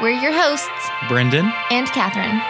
We're 0.00 0.10
your 0.10 0.32
hosts, 0.32 0.90
Brendan 1.08 1.52
and 1.72 1.88
Catherine. 1.88 2.40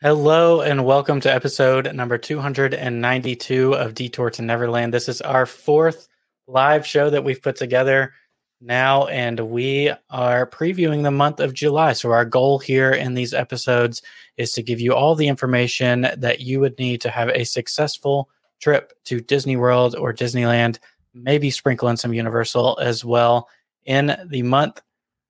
Hello 0.00 0.60
and 0.60 0.84
welcome 0.84 1.18
to 1.22 1.34
episode 1.34 1.92
number 1.92 2.18
292 2.18 3.72
of 3.74 3.94
Detour 3.94 4.30
to 4.30 4.42
Neverland. 4.42 4.94
This 4.94 5.08
is 5.08 5.20
our 5.20 5.44
fourth 5.44 6.06
live 6.46 6.86
show 6.86 7.10
that 7.10 7.24
we've 7.24 7.42
put 7.42 7.56
together 7.56 8.14
now, 8.60 9.06
and 9.06 9.40
we 9.40 9.90
are 10.08 10.48
previewing 10.48 11.02
the 11.02 11.10
month 11.10 11.40
of 11.40 11.52
July. 11.52 11.94
So, 11.94 12.12
our 12.12 12.24
goal 12.24 12.60
here 12.60 12.92
in 12.92 13.14
these 13.14 13.34
episodes 13.34 14.02
is 14.36 14.52
to 14.52 14.62
give 14.62 14.78
you 14.78 14.94
all 14.94 15.16
the 15.16 15.26
information 15.26 16.06
that 16.16 16.38
you 16.38 16.60
would 16.60 16.78
need 16.78 17.00
to 17.00 17.10
have 17.10 17.30
a 17.30 17.42
successful 17.42 18.30
trip 18.60 18.92
to 19.04 19.20
Disney 19.20 19.56
World 19.56 19.94
or 19.96 20.12
Disneyland, 20.12 20.78
maybe 21.14 21.50
sprinkle 21.50 21.88
in 21.88 21.96
some 21.96 22.12
Universal 22.12 22.78
as 22.80 23.04
well 23.04 23.48
in 23.84 24.16
the 24.26 24.42
month 24.42 24.80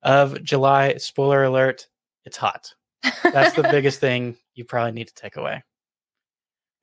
of 0.03 0.41
July. 0.43 0.95
Spoiler 0.97 1.43
alert, 1.43 1.87
it's 2.25 2.37
hot. 2.37 2.73
That's 3.23 3.55
the 3.55 3.63
biggest 3.71 3.99
thing 3.99 4.37
you 4.55 4.65
probably 4.65 4.91
need 4.91 5.07
to 5.07 5.15
take 5.15 5.37
away. 5.37 5.63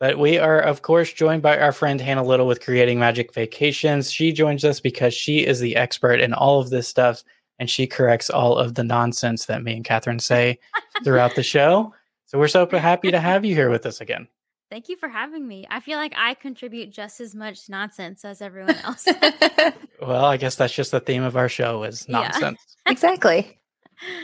But 0.01 0.19
we 0.19 0.39
are, 0.39 0.61
of 0.61 0.83
course, 0.83 1.13
joined 1.13 1.43
by 1.43 1.59
our 1.59 1.73
friend 1.73 2.01
Hannah 2.01 2.25
Little 2.25 2.47
with 2.47 2.61
Creating 2.61 2.99
Magic 2.99 3.33
Vacations. 3.33 4.11
She 4.11 4.33
joins 4.33 4.65
us 4.65 4.81
because 4.81 5.15
she 5.15 5.47
is 5.47 5.61
the 5.61 5.77
expert 5.77 6.21
in 6.21 6.35
all 6.35 6.61
of 6.61 6.71
this 6.71 6.89
stuff 6.89 7.23
and 7.59 7.71
she 7.71 7.87
corrects 7.87 8.31
all 8.31 8.59
of 8.59 8.75
the 8.75 8.85
nonsense 8.85 9.47
that 9.47 9.63
me 9.63 9.77
and 9.77 9.85
Catherine 9.85 10.19
say 10.19 10.59
throughout 11.05 11.37
the 11.37 11.43
show. 11.43 11.95
So 12.27 12.39
we're 12.39 12.49
so 12.49 12.67
happy 12.67 13.11
to 13.13 13.21
have 13.21 13.45
you 13.45 13.55
here 13.55 13.71
with 13.71 13.87
us 13.87 14.01
again. 14.01 14.27
Thank 14.75 14.89
you 14.89 14.97
for 14.97 15.09
having 15.09 15.47
me. 15.47 15.65
I 15.71 15.79
feel 15.79 15.99
like 15.99 16.15
I 16.17 16.35
contribute 16.35 16.91
just 16.91 17.21
as 17.21 17.33
much 17.33 17.69
nonsense 17.69 18.25
as 18.25 18.43
everyone 18.43 18.75
else. 18.79 19.07
well, 20.03 20.25
I 20.25 20.37
guess 20.37 20.57
that's 20.57 20.75
just 20.75 20.91
the 20.91 20.99
theme 20.99 21.23
of 21.23 21.37
our 21.37 21.49
show 21.49 21.85
is 21.85 22.09
nonsense. 22.09 22.59
Yeah. 22.85 22.91
exactly. 22.91 23.57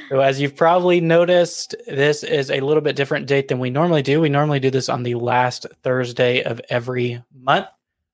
So, 0.09 0.19
as 0.19 0.41
you've 0.41 0.57
probably 0.57 1.01
noticed, 1.01 1.77
this 1.87 2.25
is 2.25 2.51
a 2.51 2.59
little 2.63 2.81
bit 2.81 2.97
different 2.97 3.29
date 3.29 3.47
than 3.47 3.61
we 3.61 3.71
normally 3.71 4.03
do. 4.03 4.21
We 4.21 4.29
normally 4.29 4.59
do 4.59 4.73
this 4.73 4.89
on 4.89 5.05
the 5.05 5.15
last 5.15 5.67
Thursday 5.85 6.43
of 6.43 6.61
every 6.69 7.23
month. 7.33 7.69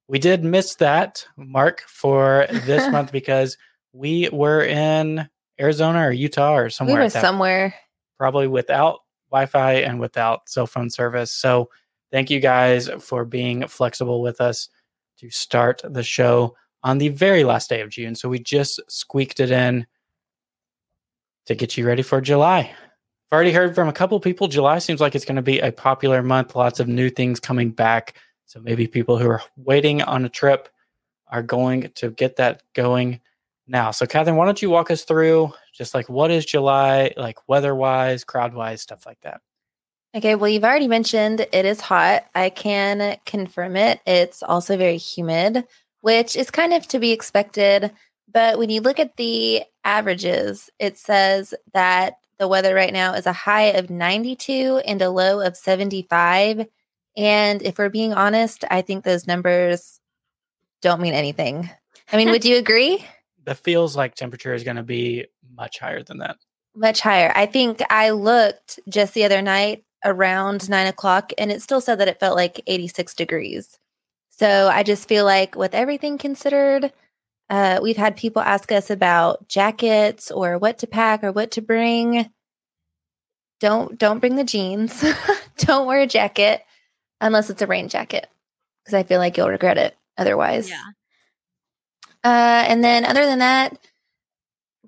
We 0.07 0.19
did 0.19 0.45
miss 0.45 0.75
that 0.75 1.27
mark 1.39 1.85
for 1.87 2.47
this 2.51 2.87
month 2.93 3.13
because 3.13 3.57
we 3.95 4.29
were 4.31 4.63
in 4.63 5.27
Arizona 5.59 6.01
or 6.01 6.13
Utah 6.13 6.55
or 6.55 6.69
somewhere. 6.69 6.97
We 6.97 7.03
were 7.03 7.09
somewhere. 7.09 7.75
Probably 8.19 8.47
without 8.47 8.99
Wi 9.31 9.47
Fi 9.47 9.73
and 9.77 9.99
without 9.99 10.51
cell 10.51 10.67
phone 10.67 10.91
service. 10.91 11.33
So, 11.33 11.71
thank 12.11 12.31
you 12.31 12.41
guys 12.41 12.89
for 13.01 13.25
being 13.25 13.67
flexible 13.69 14.23
with 14.23 14.41
us 14.41 14.69
to 15.19 15.31
start 15.31 15.81
the 15.85 16.03
show 16.03 16.57
on 16.83 16.99
the 16.99 17.09
very 17.09 17.45
last 17.45 17.69
day 17.69 17.81
of 17.81 17.91
June. 17.91 18.15
So, 18.15 18.29
we 18.29 18.39
just 18.39 18.81
squeaked 18.89 19.41
it 19.41 19.51
in 19.51 19.87
to 21.47 21.55
get 21.55 21.77
you 21.77 21.87
ready 21.87 22.03
for 22.03 22.21
July. 22.21 22.61
I've 22.61 23.35
already 23.35 23.53
heard 23.53 23.75
from 23.75 23.89
a 23.89 23.93
couple 23.93 24.21
people. 24.21 24.47
July 24.47 24.79
seems 24.79 25.01
like 25.01 25.15
it's 25.15 25.25
going 25.25 25.37
to 25.37 25.43
be 25.43 25.59
a 25.59 25.73
popular 25.73 26.23
month. 26.23 26.55
Lots 26.55 26.79
of 26.79 26.87
new 26.87 27.11
things 27.11 27.41
coming 27.41 27.71
back. 27.71 28.17
So 28.45 28.61
maybe 28.61 28.87
people 28.87 29.19
who 29.19 29.29
are 29.29 29.43
waiting 29.57 30.03
on 30.03 30.25
a 30.25 30.29
trip 30.29 30.69
are 31.29 31.43
going 31.43 31.91
to 31.97 32.11
get 32.11 32.37
that 32.37 32.63
going 32.75 33.21
now. 33.67 33.91
So, 33.91 34.07
Catherine, 34.07 34.37
why 34.37 34.45
don't 34.45 34.63
you 34.63 34.71
walk 34.71 34.93
us 34.93 35.03
through 35.03 35.53
just 35.75 35.95
like 35.95 36.09
what 36.09 36.31
is 36.31 36.47
July, 36.47 37.13
like 37.17 37.49
weather 37.49 37.75
wise, 37.75 38.23
crowd 38.23 38.55
wise, 38.55 38.83
stuff 38.83 39.05
like 39.07 39.21
that? 39.23 39.41
Okay, 40.15 40.35
well, 40.35 40.49
you've 40.49 40.65
already 40.65 40.89
mentioned 40.89 41.41
it 41.41 41.67
is 41.67 41.81
hot. 41.81 42.25
I 42.35 42.51
can 42.51 43.19
confirm 43.27 43.77
it. 43.77 44.01
It's 44.07 44.43
also 44.43 44.77
very 44.77 44.97
humid, 44.97 45.65
which 46.01 46.37
is 46.37 46.51
kind 46.51 46.73
of 46.73 46.87
to 46.89 46.99
be 46.99 47.13
expected. 47.13 47.93
But 48.33 48.59
when 48.59 48.71
you 48.71 48.81
look 48.81 48.99
at 48.99 49.17
the 49.17 49.63
averages, 49.85 50.71
it 50.79 50.99
says 50.99 51.55
that 51.75 52.15
the 52.39 52.49
weather 52.49 52.75
right 52.75 52.93
now 52.93 53.15
is 53.15 53.27
a 53.27 53.33
high 53.33 53.73
of 53.73 53.91
92 53.91 54.83
and 54.87 55.01
a 55.01 55.11
low 55.11 55.41
of 55.41 55.57
75. 55.57 56.67
And 57.17 57.63
if 57.63 57.79
we're 57.79 57.89
being 57.89 58.13
honest, 58.13 58.65
I 58.71 58.83
think 58.83 59.05
those 59.05 59.27
numbers 59.27 60.01
don't 60.83 61.01
mean 61.01 61.15
anything. 61.15 61.71
I 62.13 62.17
mean, 62.17 62.31
would 62.31 62.45
you 62.47 62.57
agree? 62.57 63.05
That 63.45 63.59
feels 63.59 63.97
like 63.97 64.15
temperature 64.15 64.55
is 64.55 64.65
going 64.65 64.77
to 64.77 64.83
be 64.83 65.27
much 65.55 65.79
higher 65.79 66.03
than 66.03 66.19
that. 66.19 66.37
Much 66.75 67.01
higher. 67.01 67.33
I 67.35 67.47
think 67.47 67.81
I 67.89 68.11
looked 68.11 68.81
just 68.89 69.15
the 69.15 69.25
other 69.25 69.41
night 69.41 69.85
around 70.07 70.71
nine 70.71 70.87
o'clock 70.87 71.33
and 71.37 71.53
it 71.53 71.61
still 71.61 71.81
said 71.81 71.99
that 71.99 72.09
it 72.09 72.21
felt 72.21 72.37
like 72.37 72.63
86 72.67 73.15
degrees. 73.15 73.79
So 74.31 74.69
I 74.69 74.83
just 74.83 75.09
feel 75.09 75.25
like, 75.25 75.57
with 75.57 75.75
everything 75.75 76.19
considered, 76.19 76.93
uh, 77.49 77.81
we've 77.83 77.97
had 77.97 78.17
people 78.17 78.43
ask 78.43 78.71
us 78.71 78.91
about 78.91 79.49
jackets 79.49 80.31
or 80.31 80.59
what 80.59 80.79
to 80.79 80.87
pack 80.87 81.25
or 81.25 81.33
what 81.33 81.53
to 81.53 81.63
bring. 81.63 82.31
Don't 83.61 83.99
don't 83.99 84.19
bring 84.19 84.37
the 84.37 84.45
jeans. 84.45 85.03
don't 85.57 85.87
wear 85.87 86.01
a 86.01 86.07
jacket 86.07 86.63
unless 87.21 87.49
it's 87.49 87.63
a 87.63 87.67
rain 87.67 87.89
jacket 87.89 88.29
because 88.85 88.95
I 88.95 89.05
feel 89.05 89.19
like 89.19 89.37
you'll 89.37 89.49
regret 89.49 89.79
it 89.79 89.97
otherwise. 90.19 90.69
Yeah. 90.69 90.83
Uh, 92.23 92.65
and 92.69 92.85
then 92.85 93.05
other 93.05 93.25
than 93.25 93.39
that, 93.39 93.79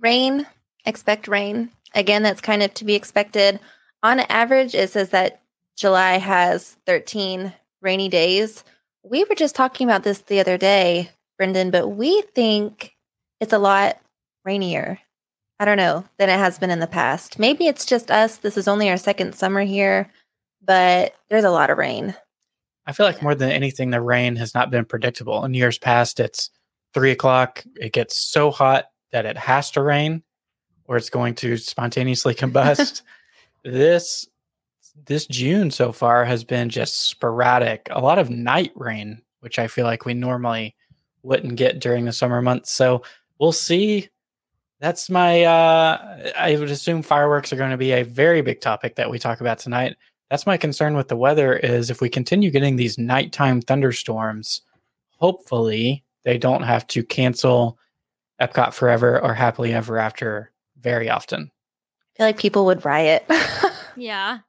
rain. 0.01 0.47
Expect 0.85 1.29
rain. 1.29 1.71
Again, 1.95 2.23
that's 2.23 2.41
kind 2.41 2.63
of 2.63 2.75
to 2.75 2.85
be 2.85 2.95
expected. 2.95 3.61
On 4.03 4.21
average, 4.21 4.75
it 4.75 4.91
says 4.91 5.11
that 5.11 5.43
July 5.77 6.19
has 6.19 6.77
13 6.87 7.53
rainy 7.83 8.09
days. 8.09 8.65
We 9.03 9.25
were 9.25 9.35
just 9.35 9.55
talking 9.55 9.89
about 9.89 10.03
this 10.03 10.21
the 10.21 10.41
other 10.41 10.59
day 10.59 11.11
Brendan, 11.39 11.71
but 11.71 11.89
we 11.89 12.23
think 12.35 12.95
it's 13.41 13.53
a 13.53 13.59
lot 13.59 13.99
rainier. 14.45 14.99
I 15.61 15.65
don't 15.65 15.77
know 15.77 16.05
than 16.19 16.29
it 16.29 16.39
has 16.39 16.59
been 16.59 16.71
in 16.71 16.81
the 16.81 16.87
past. 16.87 17.39
Maybe 17.39 17.67
it's 17.67 17.87
just 17.87 18.11
us. 18.11 18.39
This 18.39 18.57
is 18.57 18.69
only 18.69 18.91
our 18.91 18.97
second 18.97 19.35
summer 19.35 19.63
here, 19.63 20.11
but 20.63 21.15
there's 21.31 21.45
a 21.45 21.51
lot 21.51 21.71
of 21.71 21.79
rain. 21.79 22.15
I 22.87 22.93
feel 22.93 23.07
like 23.07 23.23
more 23.23 23.35
than 23.35 23.51
anything, 23.51 23.91
the 23.91 24.01
rain 24.01 24.37
has 24.37 24.55
not 24.55 24.71
been 24.71 24.85
predictable. 24.85 25.45
In 25.45 25.55
years 25.55 25.79
past, 25.79 26.21
it's 26.21 26.51
three 26.95 27.11
o'clock. 27.11 27.65
It 27.77 27.93
gets 27.93 28.19
so 28.19 28.51
hot 28.51 28.87
that 29.13 29.27
it 29.27 29.37
has 29.37 29.71
to 29.73 29.83
rain, 29.83 30.23
or 30.85 30.97
it's 30.97 31.11
going 31.11 31.35
to 31.37 31.57
spontaneously 31.57 32.35
combust. 32.35 33.03
this 33.65 34.27
this 35.07 35.27
June 35.27 35.71
so 35.71 35.93
far 35.93 36.25
has 36.25 36.45
been 36.45 36.69
just 36.69 37.09
sporadic. 37.09 37.89
A 37.91 38.01
lot 38.01 38.19
of 38.19 38.31
night 38.31 38.73
rain, 38.75 39.23
which 39.41 39.59
I 39.59 39.69
feel 39.69 39.85
like 39.85 40.05
we 40.05 40.15
normally 40.15 40.75
wouldn't 41.23 41.57
get 41.57 41.81
during 41.81 42.05
the 42.05 42.13
summer 42.13 42.43
months. 42.43 42.73
So 42.73 43.03
we'll 43.39 43.53
see. 43.53 44.09
That's 44.81 45.11
my, 45.11 45.45
uh, 45.45 46.33
I 46.37 46.57
would 46.57 46.71
assume 46.71 47.03
fireworks 47.03 47.53
are 47.53 47.57
going 47.57 47.73
to 47.73 47.77
be 47.77 47.93
a 47.93 48.05
very 48.05 48.41
big 48.43 48.61
topic 48.61 48.97
that 48.97 49.11
we 49.11 49.19
talk 49.19 49.41
about 49.41 49.59
tonight. 49.59 49.97
That's 50.31 50.47
my 50.47 50.57
concern 50.57 50.95
with 50.97 51.09
the 51.09 51.17
weather 51.17 51.57
is 51.57 51.91
if 51.91 52.01
we 52.01 52.09
continue 52.09 52.51
getting 52.51 52.77
these 52.77 52.99
nighttime 52.99 53.61
thunderstorms, 53.61 54.63
hopefully 55.17 56.05
they 56.25 56.39
don't 56.39 56.63
have 56.63 56.87
to 56.89 57.03
cancel 57.03 57.79
Epcot 58.41 58.73
Forever 58.73 59.21
or 59.21 59.35
Happily 59.35 59.73
Ever 59.73 59.99
After 59.99 60.53
very 60.81 61.11
often. 61.11 61.51
Feel 62.19 62.27
like 62.27 62.39
people 62.39 62.67
would 62.67 62.85
riot. 62.85 63.25
yeah. 63.97 64.41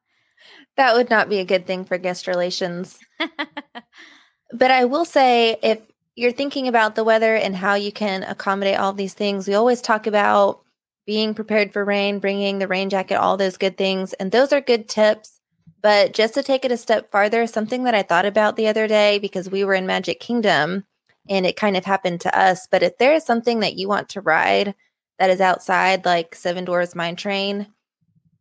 That 0.76 0.96
would 0.96 1.10
not 1.10 1.30
be 1.30 1.38
a 1.38 1.46
good 1.46 1.68
thing 1.68 1.86
for 1.86 1.98
guest 1.98 2.26
relations. 2.26 2.98
but 4.54 4.72
I 4.72 4.86
will 4.86 5.06
say 5.06 5.58
if 5.62 5.80
you're 6.16 6.32
thinking 6.32 6.68
about 6.68 6.96
the 6.96 7.04
weather 7.04 7.36
and 7.36 7.56
how 7.56 7.76
you 7.76 7.92
can 7.92 8.24
accommodate 8.24 8.80
all 8.80 8.94
these 8.94 9.14
things, 9.14 9.48
we 9.48 9.54
always 9.54 9.82
talk 9.82 10.08
about 10.08 10.62
being 11.06 11.34
prepared 11.34 11.72
for 11.72 11.86
rain, 11.86 12.20
bringing 12.20 12.60
the 12.60 12.68
rain 12.68 12.90
jacket, 12.90 13.16
all 13.16 13.38
those 13.38 13.58
good 13.58 13.78
things. 13.78 14.14
And 14.14 14.32
those 14.32 14.52
are 14.52 14.62
good 14.62 14.90
tips. 14.90 15.40
But 15.82 16.14
just 16.14 16.34
to 16.34 16.44
take 16.44 16.66
it 16.66 16.72
a 16.72 16.78
step 16.78 17.10
farther, 17.12 17.48
something 17.48 17.84
that 17.84 17.96
I 17.96 18.04
thought 18.04 18.26
about 18.26 18.56
the 18.56 18.68
other 18.68 18.88
day 18.88 19.20
because 19.20 19.50
we 19.50 19.64
were 19.64 19.74
in 19.76 19.88
Magic 19.88 20.20
Kingdom 20.20 20.86
and 21.30 21.46
it 21.46 21.56
kind 21.56 21.78
of 21.78 21.86
happened 21.86 22.22
to 22.22 22.38
us. 22.38 22.68
But 22.70 22.84
if 22.84 22.98
there 22.98 23.14
is 23.14 23.24
something 23.26 23.60
that 23.60 23.76
you 23.76 23.88
want 23.88 24.10
to 24.10 24.22
ride 24.22 24.76
that 25.20 25.30
is 25.30 25.42
outside, 25.42 26.06
like 26.06 26.34
Seven 26.34 26.66
Dwarfs 26.66 26.96
Mine 26.96 27.16
Train, 27.16 27.68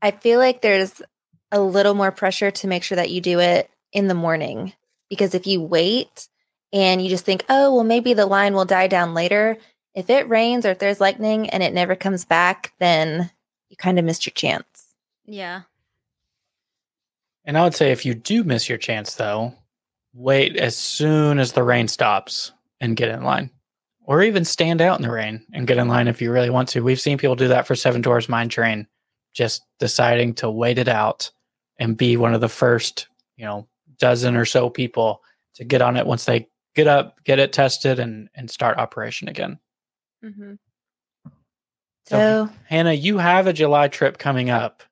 I 0.01 0.13
feel 0.13 0.39
like 0.39 0.63
there's 0.63 1.03
a 1.53 1.61
little 1.61 1.95
more 1.95 2.13
pressure 2.13 2.51
to 2.51 2.69
make 2.69 2.83
sure 2.83 2.97
that 2.97 3.11
you 3.11 3.21
do 3.21 3.41
it 3.41 3.69
in 3.93 4.09
the 4.09 4.15
morning. 4.15 4.73
Because 5.11 5.35
if 5.35 5.47
you 5.47 5.61
wait, 5.61 6.29
and 6.73 7.03
you 7.03 7.09
just 7.09 7.25
think, 7.25 7.45
oh, 7.49 7.75
well, 7.75 7.85
maybe 7.85 8.13
the 8.13 8.27
line 8.27 8.53
will 8.53 8.67
die 8.67 8.89
down 8.89 9.15
later. 9.15 9.57
if 9.99 10.11
it 10.11 10.29
rains 10.29 10.65
or 10.65 10.71
if 10.71 10.79
there's 10.79 11.01
lightning 11.01 11.51
and 11.51 11.61
it 11.61 11.75
never 11.75 11.97
comes 11.97 12.25
back, 12.25 12.73
then 12.79 13.31
you 13.69 13.77
kind 13.77 13.99
of 13.99 14.05
missed 14.05 14.27
your 14.27 14.33
chance. 14.33 14.95
Yeah. 15.25 15.63
And 17.45 17.59
I 17.59 17.65
would 17.65 17.75
say 17.75 17.91
if 17.91 18.07
you 18.07 18.15
do 18.15 18.45
miss 18.45 18.69
your 18.69 18.79
chance, 18.79 19.17
though, 19.17 19.55
wait 20.15 20.57
as 20.57 20.77
soon 20.77 21.41
as 21.41 21.53
the 21.53 21.65
rain 21.65 21.89
stops 21.89 22.53
and 22.81 22.97
get 22.97 23.09
in 23.09 23.25
line. 23.25 23.51
Or 24.09 24.23
even 24.23 24.47
stand 24.47 24.81
out 24.81 24.99
in 24.99 25.03
the 25.03 25.13
rain 25.13 25.45
and 25.53 25.67
get 25.67 25.77
in 25.77 25.87
line 25.87 26.09
if 26.09 26.23
you 26.23 26.33
really 26.33 26.49
want 26.49 26.71
to. 26.71 26.81
We've 26.81 26.99
seen 26.99 27.19
people 27.19 27.37
do 27.37 27.49
that 27.49 27.67
for 27.67 27.75
Seven 27.75 28.01
Dwarfs 28.01 28.27
Mine 28.27 28.49
Train, 28.49 28.87
just 29.35 29.67
deciding 29.79 30.33
to 30.37 30.51
wait 30.51 30.79
it 30.79 30.89
out 30.89 31.31
and 31.79 31.95
be 31.95 32.17
one 32.17 32.33
of 32.33 32.41
the 32.41 32.49
first, 32.49 33.07
you 33.37 33.45
know, 33.45 33.69
dozen 33.99 34.35
or 34.35 34.47
so 34.47 34.71
people 34.71 35.23
to 35.57 35.65
get 35.65 35.83
on 35.83 35.99
it 35.99 36.07
once 36.07 36.25
they 36.25 36.49
get 36.75 36.87
up, 36.87 37.23
get 37.25 37.39
it 37.39 37.53
tested, 37.53 37.99
and 37.99 38.31
and 38.35 38.51
start 38.51 38.79
operation 38.79 39.29
again. 39.29 39.59
Mm-hmm. 40.25 40.55
So, 42.07 42.17
So, 42.17 42.51
Hannah, 42.65 42.95
you 42.95 43.19
have 43.19 43.47
a 43.47 43.53
July 43.53 43.89
trip 43.89 44.17
coming 44.17 44.49
up. 44.49 44.83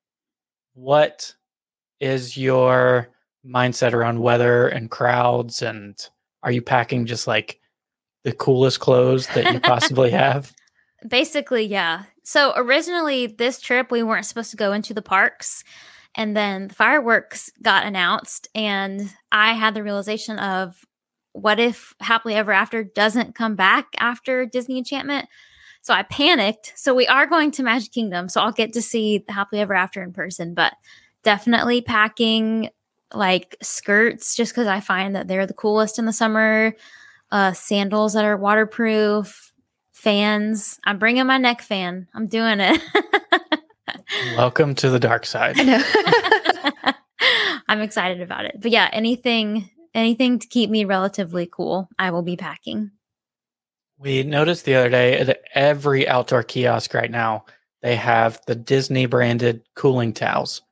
What 0.75 1.35
is 2.01 2.37
your 2.37 3.09
mindset 3.47 3.95
around 3.95 4.21
weather 4.21 4.69
and 4.69 4.91
crowds? 4.91 5.63
And 5.63 5.97
are 6.43 6.53
you 6.53 6.61
packing 6.61 7.07
just 7.07 7.27
like 7.27 7.61
the 8.27 8.33
coolest 8.33 8.81
clothes 8.81 9.29
that 9.29 9.55
you 9.55 9.61
possibly 9.61 10.11
have? 10.25 10.53
Basically, 11.07 11.65
yeah. 11.65 12.03
So 12.25 12.53
originally, 12.57 13.29
this 13.29 13.61
trip, 13.61 13.93
we 13.93 14.03
weren't 14.03 14.27
supposed 14.27 14.51
to 14.51 14.57
go 14.57 14.73
into 14.73 14.93
the 14.93 15.01
parks. 15.01 15.63
And 16.17 16.37
then 16.37 16.69
the 16.69 16.75
fireworks 16.75 17.53
got 17.63 17.87
announced. 17.87 18.49
And 18.53 19.15
I 19.31 19.53
had 19.53 19.75
the 19.75 19.85
realization 19.85 20.41
of 20.41 20.85
what 21.33 21.61
if 21.61 21.95
Happily 22.01 22.35
Ever 22.35 22.51
After 22.51 22.83
doesn't 22.83 23.37
come 23.37 23.55
back 23.55 23.87
after 23.99 24.45
Disney 24.45 24.79
Enchantment? 24.79 25.29
So 25.83 25.95
I 25.95 26.03
panicked. 26.03 26.73
So 26.75 26.95
we 26.95 27.07
are 27.07 27.27
going 27.27 27.53
to 27.53 27.63
Magic 27.63 27.93
Kingdom. 27.93 28.29
So 28.29 28.41
I'll 28.41 28.51
get 28.51 28.73
to 28.73 28.83
see 28.83 29.19
the 29.19 29.35
Happily 29.35 29.61
Ever 29.61 29.75
After 29.75 30.03
in 30.03 30.13
person, 30.13 30.53
but 30.53 30.73
definitely 31.23 31.81
packing 31.81 32.71
like 33.15 33.57
skirts 33.63 34.35
just 34.35 34.53
because 34.53 34.67
I 34.67 34.81
find 34.81 35.15
that 35.15 35.29
they're 35.29 35.47
the 35.47 35.55
coolest 35.55 36.01
in 36.01 36.07
the 36.07 36.13
summer. 36.13 36.75
Uh, 37.31 37.53
sandals 37.53 38.15
that 38.15 38.25
are 38.25 38.37
waterproof, 38.37 39.53
fans. 39.93 40.79
I'm 40.85 40.99
bringing 40.99 41.27
my 41.27 41.39
neck 41.39 41.63
fan. 41.63 42.07
I'm 42.15 42.29
doing 42.29 42.61
it. 42.61 42.81
Welcome 44.37 44.75
to 44.77 44.91
the 44.91 45.01
dark 45.01 45.27
side. 45.27 45.59
I 45.59 45.63
know. 45.65 46.93
I'm 47.69 47.81
excited 47.81 48.21
about 48.21 48.45
it. 48.45 48.61
But 48.61 48.71
yeah, 48.71 48.89
anything 48.93 49.71
anything 49.95 50.39
to 50.39 50.47
keep 50.47 50.71
me 50.71 50.85
relatively 50.85 51.49
cool, 51.51 51.89
I 51.99 52.11
will 52.11 52.23
be 52.23 52.37
packing. 52.37 52.93
We 53.99 54.23
noticed 54.23 54.65
the 54.65 54.75
other 54.75 54.91
day 54.91 55.19
at 55.19 55.41
every 55.55 56.07
outdoor 56.07 56.43
kiosk 56.43 56.93
right 56.93 57.11
now, 57.11 57.47
they 57.81 57.97
have 57.97 58.41
the 58.47 58.55
Disney 58.55 59.07
branded 59.07 59.63
cooling 59.75 60.13
towels 60.13 60.63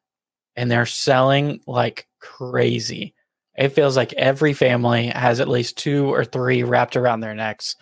and 0.54 0.70
they're 0.70 0.86
selling 0.86 1.60
like 1.66 2.06
crazy. 2.20 3.14
It 3.56 3.68
feels 3.68 3.96
like 3.96 4.12
every 4.14 4.52
family 4.52 5.08
has 5.08 5.40
at 5.40 5.48
least 5.48 5.78
two 5.78 6.12
or 6.12 6.24
three 6.24 6.62
wrapped 6.64 6.96
around 6.96 7.20
their 7.20 7.34
necks 7.34 7.76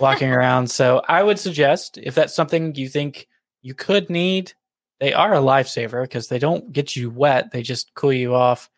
walking 0.00 0.30
around. 0.32 0.70
So 0.70 1.02
I 1.08 1.22
would 1.22 1.38
suggest 1.38 1.98
if 1.98 2.14
that's 2.14 2.34
something 2.34 2.74
you 2.74 2.88
think 2.88 3.28
you 3.60 3.74
could 3.74 4.08
need, 4.08 4.52
they 5.00 5.12
are 5.12 5.34
a 5.34 5.38
lifesaver 5.38 6.02
because 6.02 6.28
they 6.28 6.38
don't 6.38 6.72
get 6.72 6.96
you 6.96 7.10
wet. 7.10 7.50
They 7.52 7.62
just 7.62 7.92
cool 7.94 8.12
you 8.12 8.34
off. 8.34 8.70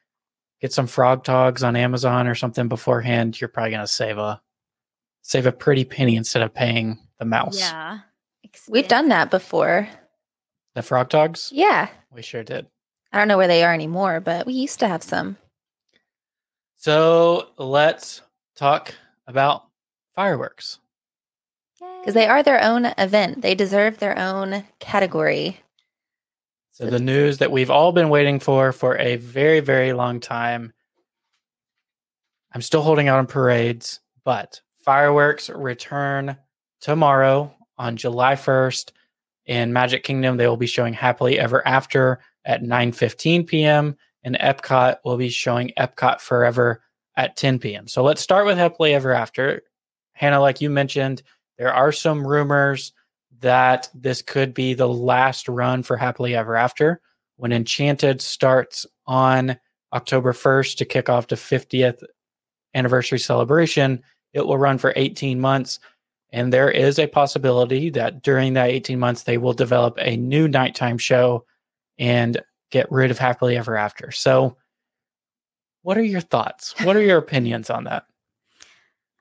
Get 0.60 0.72
some 0.72 0.86
Frogg 0.86 1.24
Toggs 1.24 1.62
on 1.62 1.76
Amazon 1.76 2.26
or 2.26 2.34
something 2.34 2.68
beforehand. 2.68 3.40
You're 3.40 3.48
probably 3.48 3.72
gonna 3.72 3.86
save 3.86 4.18
a 4.18 4.40
save 5.22 5.46
a 5.46 5.52
pretty 5.52 5.84
penny 5.84 6.16
instead 6.16 6.42
of 6.42 6.54
paying 6.54 6.98
the 7.18 7.24
mouse. 7.24 7.58
Yeah. 7.58 7.98
We've 8.68 8.88
done 8.88 9.08
that 9.08 9.30
before. 9.30 9.88
The 10.74 10.82
Frogg 10.82 11.10
Toggs? 11.10 11.50
Yeah. 11.52 11.88
We 12.10 12.22
sure 12.22 12.42
did. 12.44 12.66
I 13.12 13.18
don't 13.18 13.28
know 13.28 13.36
where 13.36 13.48
they 13.48 13.62
are 13.62 13.72
anymore, 13.72 14.20
but 14.20 14.46
we 14.46 14.54
used 14.54 14.80
to 14.80 14.88
have 14.88 15.02
some. 15.02 15.36
So 16.84 17.48
let's 17.56 18.20
talk 18.56 18.94
about 19.26 19.64
fireworks. 20.14 20.80
Because 21.80 22.12
they 22.12 22.26
are 22.26 22.42
their 22.42 22.62
own 22.62 22.84
event. 22.98 23.40
They 23.40 23.54
deserve 23.54 23.96
their 23.96 24.18
own 24.18 24.64
category. 24.80 25.58
So 26.72 26.90
the 26.90 26.98
news 26.98 27.38
that 27.38 27.50
we've 27.50 27.70
all 27.70 27.92
been 27.92 28.10
waiting 28.10 28.38
for 28.38 28.70
for 28.70 28.98
a 28.98 29.16
very, 29.16 29.60
very 29.60 29.94
long 29.94 30.20
time. 30.20 30.74
I'm 32.52 32.60
still 32.60 32.82
holding 32.82 33.08
out 33.08 33.18
on 33.18 33.28
parades, 33.28 34.00
but 34.22 34.60
fireworks 34.84 35.48
return 35.48 36.36
tomorrow 36.82 37.50
on 37.78 37.96
July 37.96 38.34
1st 38.34 38.92
in 39.46 39.72
Magic 39.72 40.04
Kingdom. 40.04 40.36
They 40.36 40.48
will 40.48 40.58
be 40.58 40.66
showing 40.66 40.92
Happily 40.92 41.38
Ever 41.38 41.66
After 41.66 42.20
at 42.44 42.62
9:15 42.62 43.46
p.m. 43.46 43.96
and 44.24 44.38
Epcot 44.40 44.96
will 45.04 45.16
be 45.16 45.28
showing 45.28 45.72
Epcot 45.78 46.20
Forever 46.20 46.82
at 47.16 47.36
10 47.36 47.58
p.m. 47.58 47.86
So 47.86 48.02
let's 48.02 48.22
start 48.22 48.46
with 48.46 48.58
Happily 48.58 48.94
Ever 48.94 49.12
After. 49.12 49.62
Hannah, 50.14 50.40
like 50.40 50.60
you 50.60 50.70
mentioned, 50.70 51.22
there 51.58 51.72
are 51.72 51.92
some 51.92 52.26
rumors 52.26 52.92
that 53.40 53.88
this 53.94 54.22
could 54.22 54.54
be 54.54 54.74
the 54.74 54.88
last 54.88 55.48
run 55.48 55.82
for 55.82 55.96
Happily 55.96 56.34
Ever 56.34 56.56
After 56.56 57.00
when 57.36 57.52
Enchanted 57.52 58.20
starts 58.20 58.86
on 59.06 59.56
October 59.92 60.32
1st 60.32 60.78
to 60.78 60.84
kick 60.84 61.08
off 61.08 61.28
the 61.28 61.36
50th 61.36 62.02
anniversary 62.74 63.18
celebration. 63.18 64.02
It 64.32 64.46
will 64.46 64.58
run 64.58 64.78
for 64.78 64.92
18 64.96 65.40
months. 65.40 65.78
And 66.32 66.52
there 66.52 66.70
is 66.70 66.98
a 66.98 67.06
possibility 67.06 67.90
that 67.90 68.22
during 68.22 68.54
that 68.54 68.70
18 68.70 68.98
months, 68.98 69.22
they 69.22 69.38
will 69.38 69.52
develop 69.52 69.96
a 70.00 70.16
new 70.16 70.48
nighttime 70.48 70.98
show 70.98 71.44
and 71.98 72.40
get 72.70 72.90
rid 72.90 73.10
of 73.10 73.18
Happily 73.18 73.56
Ever 73.56 73.76
After. 73.76 74.10
So, 74.10 74.56
what 75.82 75.98
are 75.98 76.02
your 76.02 76.20
thoughts? 76.20 76.74
What 76.82 76.96
are 76.96 77.02
your 77.02 77.18
opinions 77.26 77.70
on 77.70 77.84
that? 77.84 78.06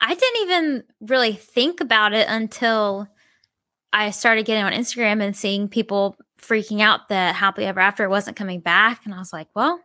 I 0.01 0.15
didn't 0.15 0.41
even 0.41 0.83
really 1.01 1.33
think 1.33 1.79
about 1.79 2.13
it 2.13 2.27
until 2.29 3.07
I 3.93 4.09
started 4.09 4.45
getting 4.45 4.63
on 4.63 4.73
Instagram 4.73 5.21
and 5.21 5.35
seeing 5.35 5.69
people 5.69 6.17
freaking 6.41 6.81
out 6.81 7.07
that 7.09 7.35
Happily 7.35 7.67
Ever 7.67 7.79
After 7.79 8.09
wasn't 8.09 8.35
coming 8.35 8.59
back. 8.59 9.05
And 9.05 9.13
I 9.13 9.19
was 9.19 9.31
like, 9.31 9.47
well, 9.55 9.79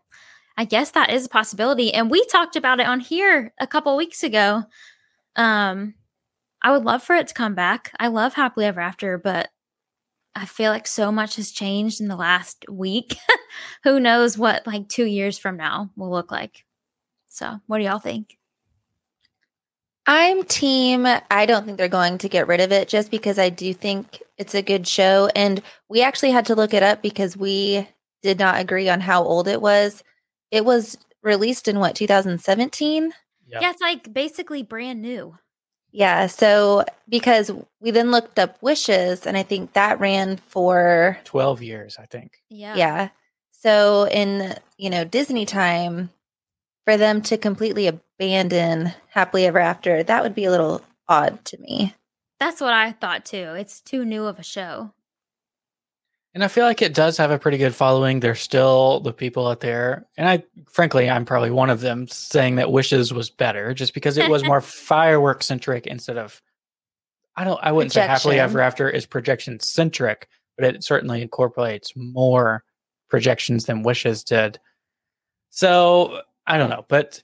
I 0.56 0.64
guess 0.64 0.90
that 0.92 1.10
is 1.10 1.26
a 1.26 1.28
possibility. 1.28 1.94
And 1.94 2.10
we 2.10 2.24
talked 2.26 2.56
about 2.56 2.80
it 2.80 2.86
on 2.86 3.00
here 3.00 3.52
a 3.60 3.66
couple 3.66 3.96
weeks 3.96 4.24
ago. 4.24 4.64
Um, 5.36 5.94
I 6.62 6.72
would 6.72 6.84
love 6.84 7.02
for 7.02 7.14
it 7.14 7.28
to 7.28 7.34
come 7.34 7.54
back. 7.54 7.92
I 8.00 8.08
love 8.08 8.34
Happily 8.34 8.66
Ever 8.66 8.80
After, 8.80 9.18
but 9.18 9.50
I 10.38 10.44
feel 10.44 10.70
like 10.70 10.86
so 10.86 11.10
much 11.10 11.34
has 11.36 11.50
changed 11.50 12.00
in 12.00 12.06
the 12.06 12.16
last 12.16 12.64
week. 12.70 13.16
Who 13.82 13.98
knows 13.98 14.38
what 14.38 14.66
like 14.66 14.88
two 14.88 15.04
years 15.04 15.36
from 15.36 15.56
now 15.56 15.90
will 15.96 16.10
look 16.10 16.30
like. 16.30 16.64
So, 17.26 17.60
what 17.66 17.78
do 17.78 17.84
y'all 17.84 17.98
think? 17.98 18.38
I'm 20.06 20.44
team. 20.44 21.06
I 21.06 21.44
don't 21.44 21.66
think 21.66 21.76
they're 21.76 21.88
going 21.88 22.18
to 22.18 22.28
get 22.28 22.46
rid 22.46 22.60
of 22.60 22.72
it 22.72 22.88
just 22.88 23.10
because 23.10 23.38
I 23.38 23.48
do 23.50 23.74
think 23.74 24.22
it's 24.38 24.54
a 24.54 24.62
good 24.62 24.86
show. 24.86 25.28
And 25.34 25.60
we 25.88 26.02
actually 26.02 26.30
had 26.30 26.46
to 26.46 26.54
look 26.54 26.72
it 26.72 26.84
up 26.84 27.02
because 27.02 27.36
we 27.36 27.88
did 28.22 28.38
not 28.38 28.60
agree 28.60 28.88
on 28.88 29.00
how 29.00 29.24
old 29.24 29.48
it 29.48 29.60
was. 29.60 30.02
It 30.50 30.64
was 30.64 30.96
released 31.22 31.68
in 31.68 31.80
what, 31.80 31.96
2017? 31.96 33.12
Yep. 33.48 33.62
Yeah, 33.62 33.70
it's 33.70 33.80
like 33.80 34.12
basically 34.12 34.62
brand 34.62 35.02
new. 35.02 35.36
Yeah. 35.92 36.26
So 36.26 36.84
because 37.08 37.50
we 37.80 37.90
then 37.90 38.10
looked 38.10 38.38
up 38.38 38.60
Wishes 38.62 39.26
and 39.26 39.36
I 39.36 39.42
think 39.42 39.72
that 39.72 40.00
ran 40.00 40.36
for, 40.36 41.18
12 41.24 41.62
years, 41.62 41.96
I 41.98 42.06
think. 42.06 42.42
Yeah. 42.48 42.76
yeah. 42.76 43.08
So 43.50 44.06
in, 44.08 44.54
you 44.76 44.90
know, 44.90 45.04
Disney 45.04 45.46
time, 45.46 46.10
for 46.84 46.96
them 46.96 47.20
to 47.20 47.36
completely 47.36 47.86
abandon 47.86 48.92
Happily 49.10 49.44
Ever 49.44 49.58
After, 49.58 50.02
that 50.02 50.22
would 50.22 50.34
be 50.34 50.44
a 50.44 50.50
little 50.50 50.80
odd 51.06 51.44
to 51.46 51.58
me. 51.58 51.94
That's 52.40 52.60
what 52.60 52.72
I 52.72 52.92
thought 52.92 53.26
too. 53.26 53.54
It's 53.58 53.80
too 53.80 54.04
new 54.04 54.24
of 54.24 54.38
a 54.38 54.42
show. 54.42 54.92
And 56.38 56.44
I 56.44 56.46
feel 56.46 56.66
like 56.66 56.82
it 56.82 56.94
does 56.94 57.16
have 57.16 57.32
a 57.32 57.38
pretty 57.40 57.58
good 57.58 57.74
following. 57.74 58.20
There's 58.20 58.38
still 58.38 59.00
the 59.00 59.12
people 59.12 59.48
out 59.48 59.58
there. 59.58 60.06
And 60.16 60.28
I, 60.28 60.44
frankly, 60.70 61.10
I'm 61.10 61.24
probably 61.24 61.50
one 61.50 61.68
of 61.68 61.80
them 61.80 62.06
saying 62.06 62.54
that 62.54 62.70
Wishes 62.70 63.12
was 63.12 63.28
better 63.28 63.74
just 63.74 63.92
because 63.92 64.16
it 64.16 64.30
was 64.30 64.44
more 64.44 64.60
firework 64.60 65.42
centric 65.42 65.88
instead 65.88 66.16
of, 66.16 66.40
I 67.34 67.42
don't, 67.42 67.58
I 67.60 67.72
wouldn't 67.72 67.92
say 67.92 68.02
Happily 68.02 68.36
Projection. 68.36 68.50
Ever 68.50 68.60
After 68.60 68.88
is 68.88 69.04
projection 69.04 69.58
centric, 69.58 70.28
but 70.56 70.76
it 70.76 70.84
certainly 70.84 71.22
incorporates 71.22 71.94
more 71.96 72.62
projections 73.10 73.64
than 73.64 73.82
Wishes 73.82 74.22
did. 74.22 74.60
So 75.50 76.20
I 76.46 76.56
don't 76.56 76.70
know, 76.70 76.86
but 76.86 77.20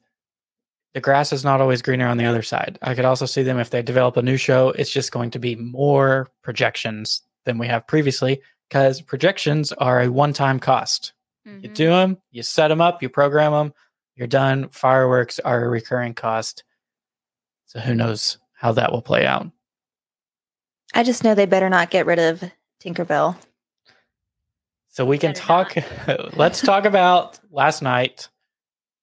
the 0.92 1.00
grass 1.00 1.32
is 1.32 1.44
not 1.44 1.60
always 1.60 1.82
greener 1.82 2.08
on 2.08 2.16
the 2.16 2.26
other 2.26 2.42
side. 2.42 2.80
I 2.82 2.96
could 2.96 3.04
also 3.04 3.26
see 3.26 3.44
them 3.44 3.60
if 3.60 3.70
they 3.70 3.80
develop 3.80 4.16
a 4.16 4.22
new 4.22 4.38
show, 4.38 4.70
it's 4.70 4.90
just 4.90 5.12
going 5.12 5.30
to 5.30 5.38
be 5.38 5.54
more 5.54 6.32
projections 6.42 7.22
than 7.44 7.58
we 7.58 7.68
have 7.68 7.86
previously 7.86 8.40
because 8.74 9.00
projections 9.00 9.70
are 9.70 10.00
a 10.00 10.08
one 10.10 10.32
time 10.32 10.58
cost. 10.58 11.12
You 11.44 11.68
Mhm. 11.68 11.74
do 11.74 11.86
them, 11.90 12.18
you 12.32 12.42
set 12.42 12.68
them 12.68 12.80
up, 12.80 13.02
you 13.04 13.08
program 13.08 13.52
them, 13.52 13.74
you're 14.16 14.26
done. 14.26 14.68
Fireworks 14.70 15.38
are 15.38 15.64
a 15.64 15.68
recurring 15.68 16.12
cost. 16.12 16.64
So 17.66 17.78
who 17.78 17.94
knows 17.94 18.38
how 18.54 18.72
that 18.72 18.90
will 18.90 19.00
play 19.00 19.26
out. 19.26 19.48
I 20.92 21.04
just 21.04 21.22
know 21.22 21.36
they 21.36 21.46
better 21.46 21.70
not 21.70 21.90
get 21.90 22.04
rid 22.04 22.18
of 22.18 22.42
Tinkerbell. 22.82 23.36
So 24.88 25.04
we 25.06 25.18
can 25.18 25.34
Better 25.34 25.40
talk. 25.40 25.76
let's 26.36 26.60
talk 26.60 26.84
about 26.84 27.38
last 27.52 27.80
night. 27.80 28.28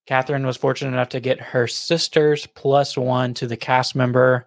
Catherine 0.06 0.44
was 0.44 0.58
fortunate 0.58 0.92
enough 0.92 1.10
to 1.10 1.20
get 1.20 1.40
her 1.40 1.66
sisters 1.66 2.44
plus 2.46 2.98
one 2.98 3.32
to 3.34 3.46
the 3.46 3.56
cast 3.56 3.94
member 3.96 4.46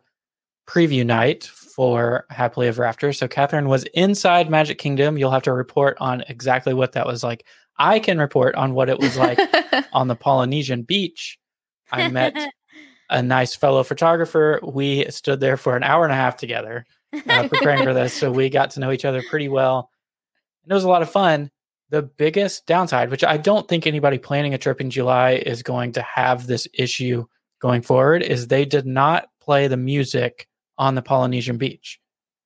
preview 0.67 1.03
night 1.03 1.45
for 1.75 2.25
Happily 2.29 2.67
Ever 2.67 2.85
After. 2.85 3.11
So 3.11 3.27
Catherine 3.27 3.67
was 3.67 3.83
inside 3.93 4.49
Magic 4.49 4.77
Kingdom. 4.77 5.17
You'll 5.17 5.31
have 5.31 5.43
to 5.43 5.51
report 5.51 5.97
on 5.99 6.23
exactly 6.29 6.73
what 6.73 6.93
that 6.93 7.05
was 7.05 7.21
like. 7.21 7.45
I 7.77 7.99
can 7.99 8.17
report 8.17 8.55
on 8.55 8.73
what 8.73 8.87
it 8.87 8.97
was 8.97 9.17
like 9.17 9.37
on 9.93 10.07
the 10.07 10.15
Polynesian 10.15 10.83
beach. 10.83 11.37
I 11.91 12.07
met 12.07 12.33
a 13.09 13.21
nice 13.21 13.55
fellow 13.55 13.83
photographer. 13.83 14.61
We 14.63 15.09
stood 15.11 15.41
there 15.41 15.57
for 15.57 15.75
an 15.75 15.83
hour 15.83 16.05
and 16.05 16.13
a 16.13 16.15
half 16.15 16.37
together 16.37 16.85
uh, 17.27 17.47
preparing 17.49 17.83
for 17.83 17.93
this. 17.93 18.13
So 18.13 18.31
we 18.31 18.49
got 18.49 18.71
to 18.71 18.79
know 18.79 18.91
each 18.91 19.05
other 19.05 19.21
pretty 19.29 19.49
well. 19.49 19.89
And 20.63 20.71
it 20.71 20.75
was 20.75 20.85
a 20.85 20.89
lot 20.89 21.01
of 21.01 21.11
fun. 21.11 21.51
The 21.89 22.03
biggest 22.03 22.65
downside, 22.67 23.11
which 23.11 23.23
I 23.23 23.35
don't 23.35 23.67
think 23.67 23.85
anybody 23.85 24.17
planning 24.17 24.53
a 24.53 24.57
trip 24.57 24.79
in 24.79 24.89
July 24.89 25.31
is 25.31 25.61
going 25.61 25.91
to 25.93 26.01
have 26.01 26.47
this 26.47 26.69
issue 26.73 27.25
going 27.61 27.81
forward, 27.81 28.23
is 28.23 28.47
they 28.47 28.63
did 28.63 28.85
not 28.85 29.27
play 29.41 29.67
the 29.67 29.77
music 29.77 30.47
on 30.77 30.95
the 30.95 31.01
Polynesian 31.01 31.57
beach. 31.57 31.99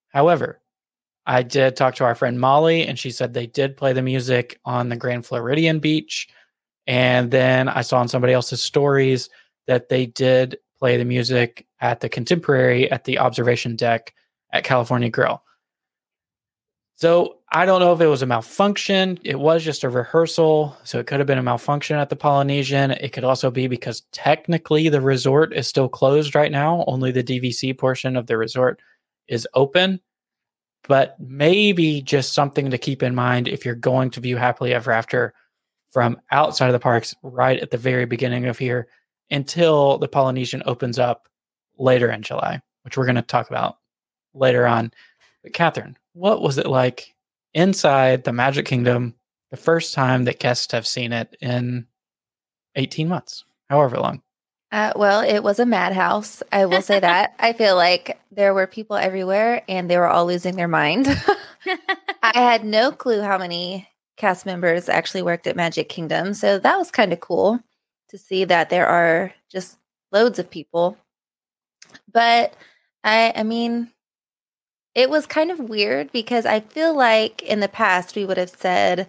However, 0.09 0.61
I 1.25 1.43
did 1.43 1.75
talk 1.75 1.95
to 1.95 2.05
our 2.05 2.15
friend 2.15 2.39
Molly, 2.39 2.87
and 2.87 2.97
she 2.97 3.11
said 3.11 3.33
they 3.33 3.47
did 3.47 3.77
play 3.77 3.93
the 3.93 4.01
music 4.01 4.59
on 4.65 4.89
the 4.89 4.95
Grand 4.95 5.25
Floridian 5.25 5.79
beach. 5.79 6.27
And 6.87 7.29
then 7.29 7.69
I 7.69 7.81
saw 7.81 8.01
in 8.01 8.07
somebody 8.07 8.33
else's 8.33 8.63
stories 8.63 9.29
that 9.67 9.89
they 9.89 10.07
did 10.07 10.57
play 10.79 10.97
the 10.97 11.05
music 11.05 11.67
at 11.79 11.99
the 11.99 12.09
Contemporary 12.09 12.89
at 12.89 13.03
the 13.03 13.19
observation 13.19 13.75
deck 13.75 14.13
at 14.51 14.63
California 14.63 15.09
Grill. 15.09 15.43
So 16.99 17.37
I 17.49 17.65
don't 17.65 17.79
know 17.79 17.93
if 17.93 18.01
it 18.01 18.07
was 18.07 18.23
a 18.23 18.25
malfunction. 18.25 19.19
It 19.23 19.39
was 19.39 19.63
just 19.63 19.85
a 19.85 19.89
rehearsal. 19.89 20.75
So 20.83 20.99
it 20.99 21.07
could 21.07 21.21
have 21.21 21.27
been 21.27 21.37
a 21.37 21.43
malfunction 21.43 21.97
at 21.97 22.09
the 22.09 22.17
Polynesian. 22.17 22.91
It 22.91 23.13
could 23.13 23.23
also 23.23 23.49
be 23.49 23.67
because 23.67 24.01
technically 24.11 24.89
the 24.89 24.99
resort 24.99 25.53
is 25.53 25.65
still 25.65 25.87
closed 25.87 26.35
right 26.35 26.51
now. 26.51 26.83
Only 26.87 27.13
the 27.13 27.23
DVC 27.23 27.77
portion 27.77 28.17
of 28.17 28.27
the 28.27 28.37
resort 28.37 28.81
is 29.29 29.47
open. 29.53 30.01
But 30.89 31.15
maybe 31.21 32.01
just 32.01 32.33
something 32.33 32.69
to 32.69 32.77
keep 32.77 33.01
in 33.01 33.15
mind 33.15 33.47
if 33.47 33.63
you're 33.63 33.75
going 33.75 34.09
to 34.11 34.19
view 34.19 34.35
Happily 34.35 34.73
Ever 34.73 34.91
After 34.91 35.33
from 35.91 36.19
outside 36.31 36.67
of 36.67 36.73
the 36.73 36.79
parks 36.79 37.15
right 37.23 37.61
at 37.61 37.71
the 37.71 37.77
very 37.77 38.03
beginning 38.03 38.45
of 38.47 38.57
here 38.57 38.89
until 39.31 39.99
the 39.99 40.09
Polynesian 40.09 40.63
opens 40.65 40.99
up 40.99 41.29
later 41.77 42.11
in 42.11 42.23
July, 42.23 42.61
which 42.83 42.97
we're 42.97 43.05
going 43.05 43.15
to 43.15 43.21
talk 43.21 43.49
about 43.49 43.77
later 44.33 44.67
on. 44.67 44.91
But 45.43 45.53
Catherine, 45.53 45.95
what 46.13 46.41
was 46.41 46.57
it 46.57 46.67
like 46.67 47.15
inside 47.53 48.23
the 48.23 48.33
Magic 48.33 48.65
Kingdom 48.65 49.15
the 49.51 49.57
first 49.57 49.93
time 49.93 50.25
that 50.25 50.39
guests 50.39 50.71
have 50.71 50.85
seen 50.85 51.13
it 51.13 51.35
in 51.41 51.87
18 52.75 53.07
months, 53.07 53.45
however 53.69 53.97
long? 53.97 54.21
Uh, 54.71 54.93
well, 54.95 55.21
it 55.21 55.39
was 55.39 55.59
a 55.59 55.65
madhouse. 55.65 56.43
I 56.51 56.65
will 56.65 56.81
say 56.81 56.99
that. 56.99 57.33
I 57.39 57.53
feel 57.53 57.75
like 57.75 58.19
there 58.31 58.53
were 58.53 58.67
people 58.67 58.95
everywhere 58.95 59.63
and 59.67 59.89
they 59.89 59.97
were 59.97 60.07
all 60.07 60.25
losing 60.25 60.55
their 60.55 60.67
mind. 60.67 61.07
I 62.23 62.31
had 62.33 62.63
no 62.63 62.91
clue 62.91 63.21
how 63.21 63.37
many 63.37 63.87
cast 64.17 64.45
members 64.45 64.89
actually 64.89 65.21
worked 65.21 65.47
at 65.47 65.55
Magic 65.55 65.89
Kingdom. 65.89 66.33
So 66.33 66.59
that 66.59 66.77
was 66.77 66.91
kind 66.91 67.13
of 67.13 67.19
cool 67.19 67.59
to 68.09 68.17
see 68.17 68.45
that 68.45 68.69
there 68.69 68.87
are 68.87 69.33
just 69.51 69.77
loads 70.11 70.39
of 70.39 70.49
people. 70.49 70.97
But 72.11 72.53
I 73.03 73.33
I 73.35 73.43
mean 73.43 73.91
it 74.95 75.09
was 75.09 75.25
kind 75.25 75.51
of 75.51 75.59
weird 75.59 76.11
because 76.11 76.45
I 76.45 76.59
feel 76.61 76.95
like 76.95 77.41
in 77.43 77.59
the 77.59 77.67
past 77.67 78.15
we 78.15 78.25
would 78.25 78.37
have 78.37 78.49
said 78.49 79.07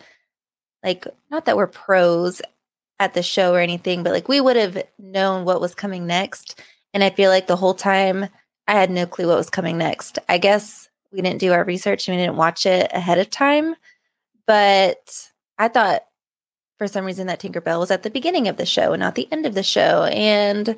like 0.82 1.06
not 1.30 1.44
that 1.44 1.56
we're 1.56 1.66
pros 1.66 2.40
at 2.99 3.14
the 3.14 3.22
show 3.22 3.54
or 3.54 3.60
anything, 3.60 4.02
but 4.02 4.12
like 4.12 4.28
we 4.28 4.40
would 4.40 4.56
have 4.56 4.82
known 4.99 5.44
what 5.44 5.60
was 5.60 5.75
coming 5.75 6.06
next. 6.06 6.60
And 6.92 7.02
I 7.02 7.10
feel 7.10 7.30
like 7.30 7.46
the 7.46 7.56
whole 7.56 7.75
time 7.75 8.28
I 8.68 8.72
had 8.72 8.90
no 8.90 9.06
clue 9.06 9.26
what 9.26 9.38
was 9.38 9.50
coming 9.50 9.78
next. 9.78 10.18
I 10.28 10.38
guess 10.38 10.88
we 11.12 11.22
didn't 11.22 11.40
do 11.40 11.52
our 11.52 11.64
research 11.64 12.06
and 12.06 12.16
we 12.16 12.22
didn't 12.22 12.37
watch 12.37 12.66
it 12.66 12.90
ahead 12.92 13.18
of 13.18 13.30
time. 13.30 13.75
But 14.46 15.28
I 15.58 15.68
thought 15.68 16.02
for 16.78 16.87
some 16.87 17.04
reason 17.04 17.26
that 17.26 17.40
Tinkerbell 17.40 17.80
was 17.80 17.90
at 17.90 18.02
the 18.02 18.10
beginning 18.10 18.49
of 18.49 18.56
the 18.56 18.66
show 18.66 18.92
and 18.92 19.00
not 19.00 19.14
the 19.14 19.28
end 19.32 19.46
of 19.46 19.54
the 19.54 19.62
show. 19.62 20.04
And 20.04 20.76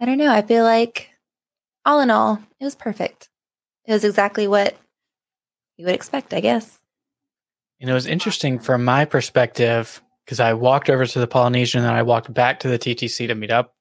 I 0.00 0.06
don't 0.06 0.18
know. 0.18 0.32
I 0.32 0.42
feel 0.42 0.64
like 0.64 1.10
all 1.84 2.00
in 2.00 2.10
all, 2.10 2.40
it 2.60 2.64
was 2.64 2.74
perfect. 2.74 3.28
It 3.86 3.92
was 3.92 4.04
exactly 4.04 4.46
what 4.46 4.76
you 5.76 5.84
would 5.86 5.94
expect, 5.94 6.32
I 6.32 6.40
guess. 6.40 6.78
You 7.78 7.86
know, 7.86 7.92
it 7.92 7.96
was 7.96 8.06
interesting 8.06 8.58
from 8.58 8.84
my 8.84 9.04
perspective 9.04 10.00
because 10.24 10.40
I 10.40 10.54
walked 10.54 10.88
over 10.88 11.04
to 11.04 11.18
the 11.18 11.26
Polynesian 11.26 11.80
and 11.80 11.88
then 11.88 11.94
I 11.94 12.02
walked 12.02 12.32
back 12.32 12.60
to 12.60 12.68
the 12.68 12.78
TTC 12.78 13.26
to 13.28 13.34
meet 13.34 13.50
up 13.50 13.74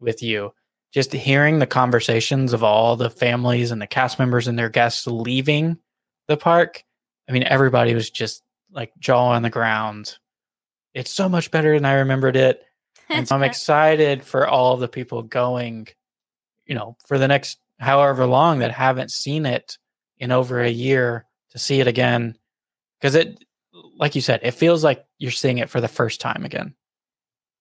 with 0.00 0.22
you. 0.22 0.52
Just 0.92 1.12
hearing 1.12 1.58
the 1.58 1.66
conversations 1.66 2.52
of 2.52 2.64
all 2.64 2.96
the 2.96 3.10
families 3.10 3.70
and 3.70 3.80
the 3.80 3.86
cast 3.86 4.18
members 4.18 4.48
and 4.48 4.58
their 4.58 4.70
guests 4.70 5.06
leaving 5.06 5.78
the 6.26 6.36
park. 6.36 6.84
I 7.28 7.32
mean, 7.32 7.44
everybody 7.44 7.94
was 7.94 8.10
just 8.10 8.42
like 8.72 8.92
jaw 8.98 9.30
on 9.30 9.42
the 9.42 9.50
ground. 9.50 10.16
It's 10.94 11.10
so 11.10 11.28
much 11.28 11.50
better 11.50 11.74
than 11.74 11.84
I 11.84 11.94
remembered 11.94 12.36
it. 12.36 12.64
And 13.08 13.28
so 13.28 13.36
I'm 13.36 13.42
excited 13.44 14.24
for 14.24 14.48
all 14.48 14.76
the 14.76 14.88
people 14.88 15.22
going, 15.22 15.88
you 16.66 16.74
know, 16.74 16.96
for 17.06 17.18
the 17.18 17.28
next 17.28 17.58
however 17.80 18.26
long 18.26 18.60
that 18.60 18.70
haven't 18.70 19.10
seen 19.10 19.46
it 19.46 19.78
in 20.18 20.32
over 20.32 20.60
a 20.60 20.70
year 20.70 21.26
to 21.50 21.58
see 21.58 21.80
it 21.80 21.86
again. 21.86 22.36
Because 23.00 23.14
it, 23.14 23.42
like 23.96 24.14
you 24.14 24.20
said, 24.20 24.40
it 24.42 24.52
feels 24.52 24.84
like 24.84 25.04
you're 25.18 25.30
seeing 25.30 25.58
it 25.58 25.70
for 25.70 25.80
the 25.80 25.88
first 25.88 26.20
time 26.20 26.44
again. 26.44 26.74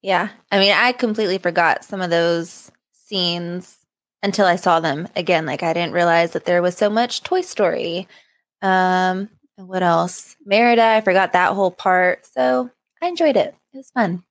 Yeah. 0.02 0.30
I 0.52 0.60
mean, 0.60 0.74
I 0.74 0.92
completely 0.92 1.38
forgot 1.38 1.84
some 1.84 2.02
of 2.02 2.10
those 2.10 2.72
scenes 2.92 3.78
until 4.22 4.46
I 4.46 4.58
saw 4.58 4.80
them 4.80 5.08
again. 5.16 5.46
Like 5.46 5.64
I 5.64 5.74
didn't 5.74 5.94
realize 5.94 6.32
that 6.32 6.46
there 6.46 6.62
was 6.62 6.76
so 6.76 6.90
much 6.90 7.24
Toy 7.24 7.42
Story. 7.42 8.08
Um, 8.62 9.30
and 9.58 9.68
what 9.68 9.84
else? 9.84 10.36
Merida, 10.46 10.84
I 10.84 11.02
forgot 11.02 11.34
that 11.34 11.54
whole 11.54 11.72
part. 11.72 12.26
So 12.26 12.70
I 13.02 13.08
enjoyed 13.08 13.38
it. 13.38 13.56
It 13.74 13.78
was 13.78 13.92
fun. 13.92 14.24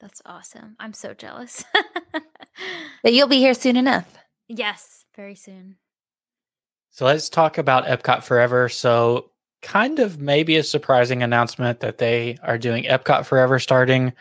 That's 0.00 0.22
awesome. 0.24 0.76
I'm 0.78 0.92
so 0.92 1.14
jealous. 1.14 1.64
But 3.02 3.12
you'll 3.12 3.28
be 3.28 3.38
here 3.38 3.54
soon 3.54 3.76
enough. 3.76 4.17
Yes, 4.48 5.04
very 5.14 5.34
soon. 5.34 5.76
So 6.90 7.04
let's 7.04 7.28
talk 7.28 7.58
about 7.58 7.86
Epcot 7.86 8.24
Forever. 8.24 8.68
So, 8.68 9.30
kind 9.62 9.98
of 9.98 10.18
maybe 10.20 10.56
a 10.56 10.62
surprising 10.62 11.22
announcement 11.22 11.80
that 11.80 11.98
they 11.98 12.38
are 12.42 12.58
doing 12.58 12.84
Epcot 12.84 13.26
Forever 13.26 13.58
starting 13.58 14.12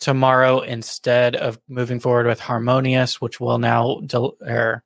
tomorrow 0.00 0.60
instead 0.60 1.34
of 1.36 1.58
moving 1.68 1.98
forward 1.98 2.26
with 2.26 2.40
Harmonious, 2.40 3.20
which 3.20 3.40
will 3.40 3.58
now 3.58 4.00
del- 4.06 4.36
er, 4.46 4.82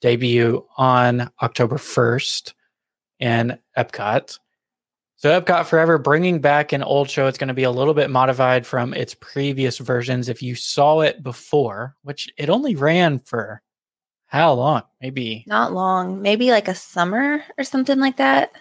debut 0.00 0.66
on 0.76 1.30
October 1.42 1.76
1st 1.76 2.54
in 3.18 3.58
Epcot. 3.76 4.38
So, 5.16 5.38
Epcot 5.38 5.66
Forever 5.66 5.98
bringing 5.98 6.40
back 6.40 6.72
an 6.72 6.82
old 6.82 7.10
show. 7.10 7.26
It's 7.26 7.36
going 7.36 7.48
to 7.48 7.54
be 7.54 7.64
a 7.64 7.70
little 7.70 7.92
bit 7.92 8.08
modified 8.08 8.66
from 8.66 8.94
its 8.94 9.14
previous 9.14 9.76
versions. 9.76 10.30
If 10.30 10.42
you 10.42 10.54
saw 10.54 11.00
it 11.00 11.22
before, 11.22 11.96
which 12.04 12.32
it 12.38 12.48
only 12.48 12.74
ran 12.74 13.18
for 13.18 13.60
how 14.30 14.52
long? 14.54 14.82
Maybe 15.00 15.44
Not 15.46 15.72
long, 15.72 16.22
maybe 16.22 16.50
like 16.50 16.68
a 16.68 16.74
summer 16.74 17.42
or 17.58 17.64
something 17.64 17.98
like 17.98 18.16
that. 18.18 18.52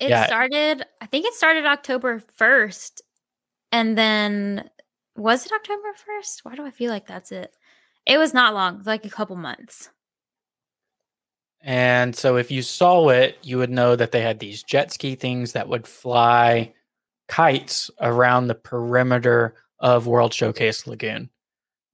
It 0.00 0.08
Yeah. 0.10 0.26
started, 0.26 0.84
I 1.00 1.06
think 1.06 1.26
it 1.26 1.34
started 1.34 1.66
October 1.66 2.20
1st. 2.38 3.02
And 3.70 3.96
then, 3.98 4.70
was 5.16 5.44
it 5.44 5.52
October 5.52 5.92
1st? 5.94 6.44
Why 6.44 6.54
do 6.54 6.64
I 6.64 6.70
feel 6.70 6.90
like 6.90 7.06
that's 7.06 7.32
it? 7.32 7.54
It 8.06 8.16
was 8.18 8.32
not 8.32 8.54
long, 8.54 8.82
like 8.86 9.04
a 9.04 9.10
couple 9.10 9.36
months. 9.36 9.90
And 11.60 12.14
so 12.16 12.36
if 12.36 12.50
you 12.50 12.62
saw 12.62 13.08
it, 13.10 13.36
you 13.42 13.58
would 13.58 13.70
know 13.70 13.96
that 13.96 14.12
they 14.12 14.20
had 14.22 14.38
these 14.38 14.62
jet 14.62 14.92
ski 14.92 15.14
things 15.14 15.52
that 15.52 15.68
would 15.68 15.86
fly 15.86 16.72
kites 17.26 17.90
around 18.00 18.46
the 18.46 18.54
perimeter 18.54 19.54
of 19.80 20.06
World 20.06 20.32
Showcase 20.32 20.86
Lagoon. 20.86 21.28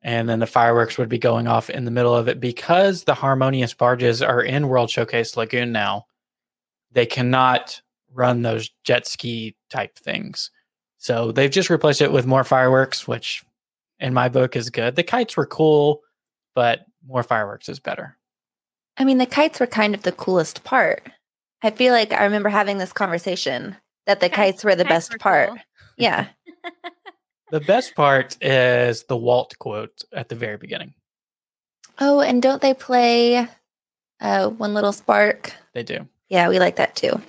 And 0.07 0.29
then 0.29 0.39
the 0.39 0.47
fireworks 0.47 0.99
would 0.99 1.09
be 1.09 1.19
going 1.19 1.49
off 1.49 1.71
in 1.71 1.87
the 1.87 1.91
middle 1.91 2.15
of 2.15 2.29
it 2.29 2.39
because 2.39 3.05
the 3.05 3.15
harmonious 3.15 3.73
barges 3.73 4.21
are 4.21 4.43
in 4.43 4.69
World 4.69 4.91
Showcase 4.91 5.35
Lagoon 5.37 5.73
now. 5.73 6.05
They 6.93 7.07
cannot 7.07 7.81
run 8.13 8.43
those 8.43 8.71
jet 8.85 9.07
ski 9.09 9.57
type 9.71 9.97
things. 9.99 10.51
So 10.99 11.33
they've 11.33 11.51
just 11.51 11.71
replaced 11.71 12.03
it 12.03 12.13
with 12.13 12.27
more 12.27 12.45
fireworks, 12.45 13.09
which 13.09 13.45
in 13.99 14.13
my 14.13 14.29
book 14.29 14.57
is 14.57 14.69
good. 14.69 14.95
The 14.95 15.03
kites 15.03 15.37
were 15.39 15.47
cool, 15.47 16.03
but 16.55 16.85
more 17.07 17.23
fireworks 17.23 17.71
is 17.71 17.81
better. 17.81 18.17
I 18.99 19.05
mean, 19.05 19.19
the 19.19 19.27
kites 19.27 19.59
were 19.59 19.67
kind 19.67 19.95
of 19.95 20.03
the 20.03 20.13
coolest 20.13 20.65
part. 20.65 21.03
I 21.63 21.71
feel 21.71 21.93
like 21.95 22.13
I 22.13 22.25
remember 22.25 22.51
having 22.51 22.77
this 22.77 22.93
conversation 22.93 23.77
that 24.07 24.21
the 24.21 24.29
Kites- 24.29 24.37
kites 24.61 24.65
were 24.65 24.77
the 24.77 24.85
kites 24.85 24.95
best 24.95 25.13
were 25.15 25.19
part. 25.19 25.49
cool. 25.49 25.59
Yeah. 25.97 26.27
The 27.55 27.61
best 27.61 27.95
part 27.95 28.37
is 28.43 29.05
the 29.05 29.17
Walt 29.17 29.57
quote 29.61 30.03
at 30.13 30.29
the 30.29 30.35
very 30.35 30.57
beginning. 30.57 30.93
Oh, 32.01 32.19
and 32.19 32.43
don't 32.43 32.61
they 32.61 32.75
play 32.75 33.47
uh, 34.21 34.49
One 34.49 34.75
Little 34.75 34.91
Spark 34.93 35.53
they 35.73 35.85
do. 35.85 36.09
Yeah, 36.29 36.49
we 36.49 36.59
like 36.59 36.75
that 36.77 36.97
too. 36.97 37.23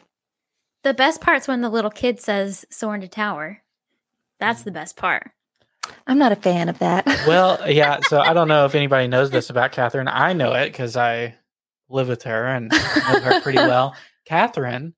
The 0.81 0.95
best 0.95 1.21
part's 1.21 1.47
when 1.47 1.61
the 1.61 1.69
little 1.69 1.91
kid 1.91 2.19
says 2.19 2.65
"Soaring 2.71 3.01
to 3.01 3.07
Tower." 3.07 3.61
That's 4.39 4.63
the 4.63 4.71
best 4.71 4.97
part. 4.97 5.29
I'm 6.07 6.17
not 6.17 6.31
a 6.31 6.37
fan 6.37 6.69
of 6.69 6.79
that. 6.79 7.05
Well, 7.27 7.69
yeah. 7.69 7.99
So 8.01 8.19
I 8.19 8.33
don't 8.33 8.47
know 8.47 8.65
if 8.65 8.73
anybody 8.73 9.07
knows 9.07 9.29
this 9.29 9.51
about 9.51 9.73
Catherine. 9.73 10.07
I 10.07 10.33
know 10.33 10.53
it 10.53 10.71
because 10.71 10.97
I 10.97 11.35
live 11.87 12.07
with 12.07 12.23
her 12.23 12.47
and 12.47 12.69
know 12.69 13.19
her 13.19 13.41
pretty 13.41 13.59
well. 13.59 13.95
Catherine 14.25 14.95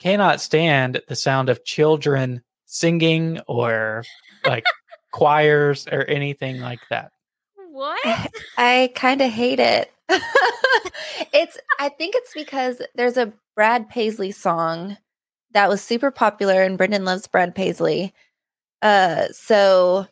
cannot 0.00 0.40
stand 0.40 1.00
the 1.06 1.14
sound 1.14 1.48
of 1.48 1.64
children 1.64 2.42
singing 2.64 3.38
or 3.46 4.02
like 4.46 4.64
choirs 5.12 5.86
or 5.88 6.02
anything 6.04 6.60
like 6.60 6.80
that. 6.90 7.12
What? 7.70 8.00
I 8.58 8.92
kind 8.94 9.20
of 9.20 9.30
hate 9.30 9.60
it. 9.60 9.90
it's 11.32 11.58
I 11.78 11.88
think 11.88 12.14
it's 12.16 12.32
because 12.34 12.80
there's 12.94 13.16
a 13.16 13.32
Brad 13.56 13.88
Paisley 13.88 14.32
song 14.32 14.96
that 15.52 15.68
was 15.68 15.80
super 15.82 16.10
popular 16.10 16.62
and 16.62 16.76
Brendan 16.76 17.04
loves 17.04 17.26
Brad 17.26 17.54
Paisley. 17.54 18.12
Uh 18.82 19.26
so 19.32 20.06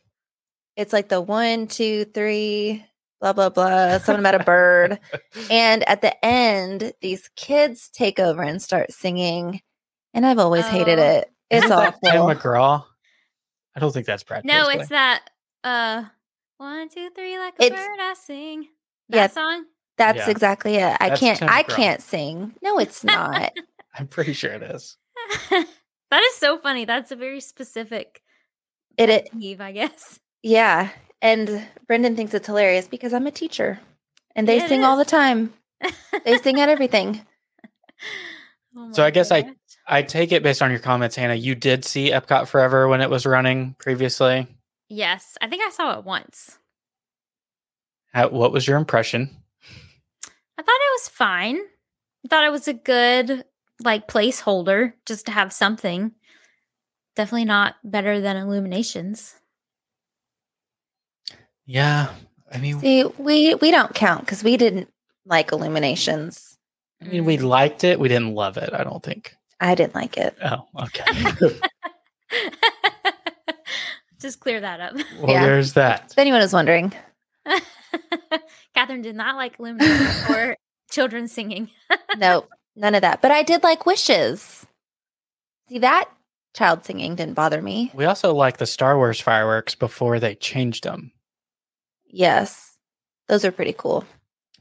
it's 0.76 0.92
like 0.92 1.08
the 1.08 1.20
one, 1.20 1.66
two, 1.66 2.04
three, 2.06 2.84
blah 3.20 3.32
blah 3.34 3.50
blah, 3.50 3.98
something 3.98 4.20
about 4.20 4.40
a 4.40 4.44
bird. 4.44 4.98
And 5.50 5.86
at 5.88 6.00
the 6.02 6.24
end, 6.24 6.92
these 7.00 7.28
kids 7.36 7.90
take 7.90 8.18
over 8.18 8.42
and 8.42 8.60
start 8.62 8.92
singing. 8.92 9.60
And 10.14 10.24
I've 10.26 10.38
always 10.38 10.66
hated 10.66 10.98
Oh. 10.98 11.02
it. 11.02 11.30
It's 11.50 11.64
Isn't 11.66 11.76
that 11.76 11.96
Tim 12.02 12.22
awful. 12.22 12.34
McGraw. 12.34 12.84
I 13.74 13.80
don't 13.80 13.92
think 13.92 14.06
that's 14.06 14.22
Brad. 14.22 14.44
No, 14.44 14.66
Paisley. 14.66 14.74
it's 14.80 14.88
that. 14.90 15.30
Uh, 15.64 16.04
one, 16.58 16.88
two, 16.88 17.10
three, 17.10 17.38
like 17.38 17.54
a 17.58 17.64
It's- 17.64 17.80
bird, 17.80 17.98
I 18.00 18.14
sing. 18.14 18.68
That 19.08 19.16
Yeah. 19.16 19.26
song. 19.28 19.64
That's 19.98 20.18
Yeah. 20.18 20.30
exactly 20.30 20.76
it. 20.76 20.96
I 21.00 21.08
That's 21.10 21.20
can't 21.20 21.38
Tim 21.38 21.48
I 21.48 21.62
McGraw. 21.62 21.76
can't 21.76 22.02
sing. 22.02 22.54
No, 22.62 22.78
it's 22.78 23.04
not. 23.04 23.52
I'm 23.94 24.06
pretty 24.08 24.32
sure 24.32 24.52
it 24.52 24.62
is. 24.62 24.96
that 25.50 26.22
is 26.22 26.36
so 26.36 26.58
funny. 26.58 26.84
That's 26.84 27.10
a 27.10 27.16
very 27.16 27.40
specific 27.40 28.22
it, 28.98 29.08
it 29.10 29.28
Eve, 29.38 29.60
I 29.60 29.72
guess. 29.72 30.18
Yeah. 30.42 30.90
And 31.20 31.66
Brendan 31.86 32.16
thinks 32.16 32.34
it's 32.34 32.46
hilarious 32.46 32.88
because 32.88 33.12
I'm 33.14 33.26
a 33.26 33.30
teacher 33.30 33.80
and 34.34 34.48
they 34.48 34.56
Yeah, 34.58 34.64
it 34.64 34.68
sing 34.68 34.84
all 34.84 34.96
the 34.96 35.04
time. 35.04 35.52
They 36.24 36.38
sing 36.38 36.60
at 36.60 36.68
everything. 36.68 37.24
Oh 38.76 38.90
So 38.92 39.04
I 39.04 39.10
guess 39.10 39.30
I- 39.30 39.42
gosh. 39.42 39.52
I 39.86 40.02
take 40.02 40.32
it 40.32 40.42
based 40.42 40.62
on 40.62 40.70
your 40.70 40.80
comments, 40.80 41.16
Hannah. 41.16 41.34
You 41.34 41.54
did 41.54 41.84
see 41.84 42.10
Epcot 42.10 42.48
Forever 42.48 42.88
when 42.88 43.00
it 43.00 43.10
was 43.10 43.26
running 43.26 43.74
previously. 43.78 44.46
Yes, 44.88 45.36
I 45.40 45.48
think 45.48 45.62
I 45.62 45.70
saw 45.70 45.98
it 45.98 46.04
once. 46.04 46.58
How, 48.12 48.28
what 48.28 48.52
was 48.52 48.66
your 48.66 48.76
impression? 48.76 49.30
I 50.58 50.62
thought 50.62 50.68
it 50.68 50.94
was 50.94 51.08
fine. 51.08 51.56
I 52.24 52.28
thought 52.28 52.44
it 52.44 52.52
was 52.52 52.68
a 52.68 52.74
good 52.74 53.44
like 53.82 54.06
placeholder 54.06 54.92
just 55.06 55.26
to 55.26 55.32
have 55.32 55.52
something. 55.52 56.12
Definitely 57.16 57.46
not 57.46 57.76
better 57.82 58.20
than 58.20 58.36
Illuminations. 58.36 59.34
Yeah, 61.66 62.12
I 62.52 62.58
mean, 62.58 62.80
See, 62.80 63.04
we 63.18 63.54
we 63.54 63.70
don't 63.70 63.94
count 63.94 64.20
because 64.20 64.44
we 64.44 64.56
didn't 64.56 64.92
like 65.24 65.52
Illuminations. 65.52 66.58
I 67.00 67.06
mean, 67.06 67.24
we 67.24 67.38
liked 67.38 67.82
it. 67.82 67.98
We 67.98 68.08
didn't 68.08 68.34
love 68.34 68.56
it. 68.56 68.72
I 68.72 68.84
don't 68.84 69.02
think. 69.02 69.34
I 69.62 69.74
didn't 69.76 69.94
like 69.94 70.16
it. 70.18 70.36
Oh, 70.44 70.66
okay. 70.82 71.04
just 74.20 74.40
clear 74.40 74.60
that 74.60 74.80
up. 74.80 74.94
well, 75.20 75.30
Yeah. 75.30 75.44
there's 75.44 75.74
that. 75.74 76.08
If 76.10 76.18
anyone 76.18 76.40
is 76.42 76.52
wondering, 76.52 76.92
Catherine 78.74 79.02
did 79.02 79.14
not 79.16 79.36
like 79.36 79.58
Illuminations 79.58 80.24
or 80.30 80.56
children 80.90 81.28
singing. 81.28 81.70
nope, 82.16 82.48
none 82.76 82.94
of 82.94 83.02
that. 83.02 83.22
But 83.22 83.30
I 83.30 83.42
did 83.42 83.62
like 83.62 83.86
Wishes. 83.86 84.66
See 85.68 85.78
that 85.78 86.08
child 86.54 86.84
singing 86.84 87.14
didn't 87.14 87.34
bother 87.34 87.62
me. 87.62 87.90
We 87.94 88.04
also 88.04 88.34
like 88.34 88.58
the 88.58 88.66
Star 88.66 88.96
Wars 88.96 89.20
fireworks 89.20 89.74
before 89.74 90.18
they 90.20 90.34
changed 90.34 90.84
them. 90.84 91.12
Yes, 92.06 92.76
those 93.28 93.44
are 93.44 93.52
pretty 93.52 93.74
cool. 93.76 94.04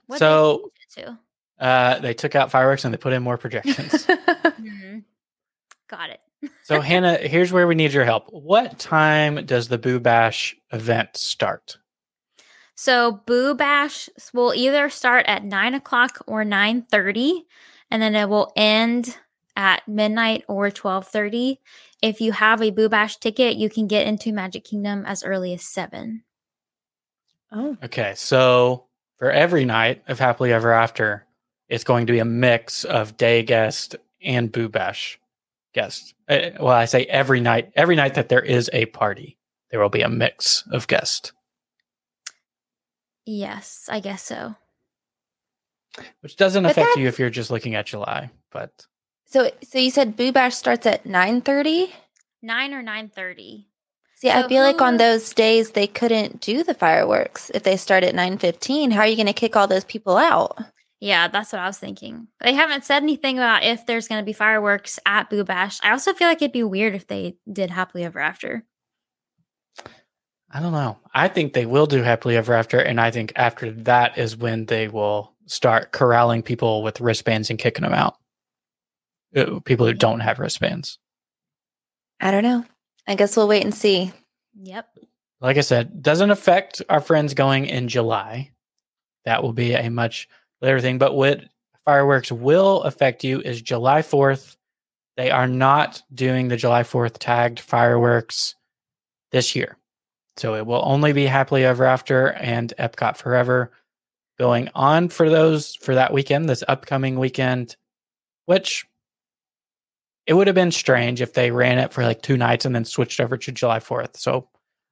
What 0.08 0.20
So- 0.20 0.72
they 0.96 1.04
changed 1.04 1.18
Uh, 1.60 2.00
they 2.00 2.14
took 2.14 2.34
out 2.36 2.50
fireworks 2.52 2.86
and 2.86 2.94
they 2.94 2.98
put 2.98 3.14
in 3.14 3.22
more 3.24 3.38
projections. 3.38 4.08
It 5.92 5.96
to. 5.96 5.96
Got 5.96 6.10
it. 6.10 6.52
so, 6.64 6.82
Hannah, 6.82 7.18
here's 7.18 7.52
where 7.52 7.68
we 7.68 7.76
need 7.76 7.94
your 7.94 8.06
help. 8.06 8.28
What 8.30 8.80
time 8.80 9.46
does 9.46 9.68
the 9.68 9.78
Boo 9.78 10.00
Bash 10.00 10.56
event 10.72 11.18
start? 11.18 11.78
So 12.76 13.22
Boo 13.26 13.54
Bash 13.54 14.10
will 14.34 14.54
either 14.56 14.90
start 14.90 15.26
at 15.28 15.44
nine 15.44 15.76
o'clock 15.76 16.24
or 16.26 16.44
nine 16.44 16.82
thirty, 16.82 17.46
and 17.92 18.02
then 18.02 18.16
it 18.16 18.28
will 18.28 18.52
end 18.56 19.18
at 19.56 19.88
midnight 19.88 20.44
or 20.48 20.72
twelve 20.72 21.08
thirty. 21.08 21.60
If 22.02 22.22
you 22.22 22.32
have 22.32 22.62
a 22.62 22.72
Boo 22.72 22.90
Bash 22.90 23.18
ticket, 23.18 23.58
you 23.58 23.70
can 23.70 23.86
get 23.88 24.08
into 24.08 24.34
Magic 24.34 24.64
Kingdom 24.64 25.06
as 25.06 25.24
early 25.24 25.54
as 25.54 25.62
seven. 25.62 26.24
oh, 27.52 27.78
Okay, 27.84 28.14
so 28.16 28.86
for 29.20 29.30
every 29.30 29.66
night 29.66 30.02
of 30.08 30.18
Happily 30.18 30.52
Ever 30.52 30.74
After, 30.74 31.28
it's 31.70 31.84
going 31.84 32.08
to 32.08 32.14
be 32.14 32.18
a 32.20 32.26
mix 32.26 32.84
of 32.84 33.18
day 33.18 33.44
guest 33.44 33.96
and 34.24 34.52
Boo 34.52 34.68
Bash 34.68 35.20
guests. 35.74 36.14
Uh, 36.28 36.52
well, 36.60 36.70
I 36.76 36.86
say 36.86 37.06
every 37.06 37.40
night, 37.40 37.72
every 37.76 37.96
night 37.96 38.16
that 38.16 38.30
there 38.30 38.42
is 38.42 38.70
a 38.74 38.86
party, 38.88 39.38
there 39.70 39.80
will 39.80 39.90
be 39.90 40.02
a 40.02 40.10
mix 40.10 40.64
of 40.72 40.88
guests, 40.88 41.32
Yes, 43.26 43.88
I 43.90 44.00
guess 44.00 44.24
so. 44.24 44.56
which 46.22 46.36
doesn't 46.38 46.64
But 46.64 46.72
affect 46.72 46.98
you 46.98 47.08
if 47.08 47.20
you're 47.20 47.30
just 47.30 47.52
looking 47.52 47.76
at 47.76 47.86
July. 47.86 48.32
But 48.52 48.72
so 49.26 49.52
so 49.64 49.78
you 49.78 49.92
said 49.92 50.18
Boo 50.18 50.32
Bash 50.32 50.56
starts 50.56 50.86
at 50.88 51.06
nine 51.06 51.42
thirty. 51.42 51.94
Nine 52.42 52.74
or 52.74 52.82
nine 52.82 53.10
thirty. 53.10 53.68
See, 54.16 54.30
I 54.30 54.42
So 54.44 54.50
feel 54.50 54.64
like 54.64 54.82
on 54.82 54.98
those 54.98 55.34
days 55.34 55.72
they 55.72 55.88
couldn't 55.88 56.42
do 56.42 56.64
the 56.64 56.74
fireworks 56.74 57.50
if 57.54 57.64
they 57.64 57.78
start 57.78 58.04
at 58.04 58.16
nine 58.16 58.38
fifteen. 58.38 58.92
How 58.92 59.02
are 59.02 59.08
you 59.08 59.16
going 59.16 59.28
to 59.28 59.34
kick 59.34 59.56
all 59.56 59.68
those 59.68 59.84
people 59.86 60.18
out? 60.18 60.58
Yeah, 61.02 61.28
that's 61.30 61.52
what 61.52 61.60
I 61.60 61.66
was 61.66 61.80
thinking. 61.80 62.28
They 62.42 62.54
haven't 62.54 62.86
said 62.86 63.02
anything 63.02 63.40
about 63.40 63.64
if 63.64 63.88
there's 63.88 64.08
going 64.08 64.22
to 64.22 64.26
be 64.26 64.34
fireworks 64.34 65.00
at 65.06 65.32
Boo 65.32 65.44
Bash. 65.44 65.80
I 65.84 65.90
also 65.92 66.14
feel 66.14 66.28
like 66.28 66.44
it'd 66.44 66.52
be 66.52 66.64
weird 66.64 66.94
if 66.94 67.08
they 67.08 67.38
did 67.52 67.72
Happily 67.72 68.04
Ever 68.04 68.20
After. 68.20 68.64
I 70.54 70.60
don't 70.60 70.74
know. 70.74 71.00
I 71.14 71.28
think 71.28 71.54
they 71.54 71.66
will 71.66 71.88
do 71.88 72.04
Happily 72.04 72.38
Ever 72.38 72.54
After, 72.54 72.80
and 72.80 73.02
I 73.02 73.10
think 73.10 73.34
after 73.36 73.72
that 73.72 74.18
is 74.18 74.38
when 74.38 74.66
they 74.68 74.90
will 74.90 75.34
start 75.48 75.92
corralling 75.92 76.44
people 76.44 76.84
with 76.84 77.02
wristbands 77.02 77.50
and 77.50 77.58
kicking 77.58 77.84
them 77.84 77.94
out. 77.94 78.18
Uh, 79.36 79.60
People 79.62 79.88
who 79.88 79.94
don't 79.94 80.20
have 80.20 80.40
wristbands. 80.40 81.00
I 82.20 82.32
don't 82.32 82.44
know. 82.44 82.64
I 83.08 83.16
guess 83.16 83.36
we'll 83.36 83.48
wait 83.48 83.64
and 83.64 83.74
see. 83.74 84.12
Yep. 84.62 84.88
like 85.40 85.58
I 85.58 85.62
said, 85.62 86.04
doesn't 86.04 86.30
affect 86.30 86.82
our 86.90 87.00
friends 87.02 87.34
going 87.34 87.66
in 87.66 87.88
July. 87.88 88.52
That 89.26 89.42
will 89.42 89.54
be 89.54 89.74
a 89.74 89.90
much 89.90 90.28
later 90.62 90.80
thing. 90.80 90.97
But 90.97 91.15
what 91.15 91.43
fireworks 91.86 92.32
will 92.32 92.84
affect 92.84 93.24
you 93.24 93.41
is 93.41 93.62
July 93.62 94.02
4th. 94.02 94.56
They 95.17 95.32
are 95.32 95.47
not 95.47 96.02
doing 96.13 96.47
the 96.47 96.58
July 96.58 96.84
4th 96.84 97.17
tagged 97.19 97.60
fireworks 97.60 98.56
this 99.32 99.56
year. 99.56 99.78
So 100.38 100.56
it 100.56 100.65
will 100.65 100.82
only 100.84 101.13
be 101.13 101.26
Happily 101.26 101.65
Ever 101.65 101.86
After 101.86 102.32
and 102.32 102.74
Epcot 102.80 103.17
Forever 103.17 103.71
going 104.39 104.69
on 104.74 105.10
for 105.10 105.30
those 105.30 105.76
for 105.76 105.95
that 105.95 106.13
weekend, 106.13 106.50
this 106.50 106.63
upcoming 106.67 107.19
weekend, 107.19 107.76
which 108.45 108.88
it 110.26 110.34
would 110.34 110.47
have 110.47 110.56
been 110.56 110.71
strange 110.71 111.21
if 111.21 111.34
they 111.34 111.52
ran 111.52 111.78
it 111.78 111.91
for 111.91 112.04
like 112.04 112.21
two 112.21 112.38
nights 112.38 112.65
and 112.65 112.74
then 112.74 112.86
switched 112.86 113.19
over 113.19 113.38
to 113.38 113.52
July 113.52 113.80
4th. 113.80 114.17
So 114.17 114.47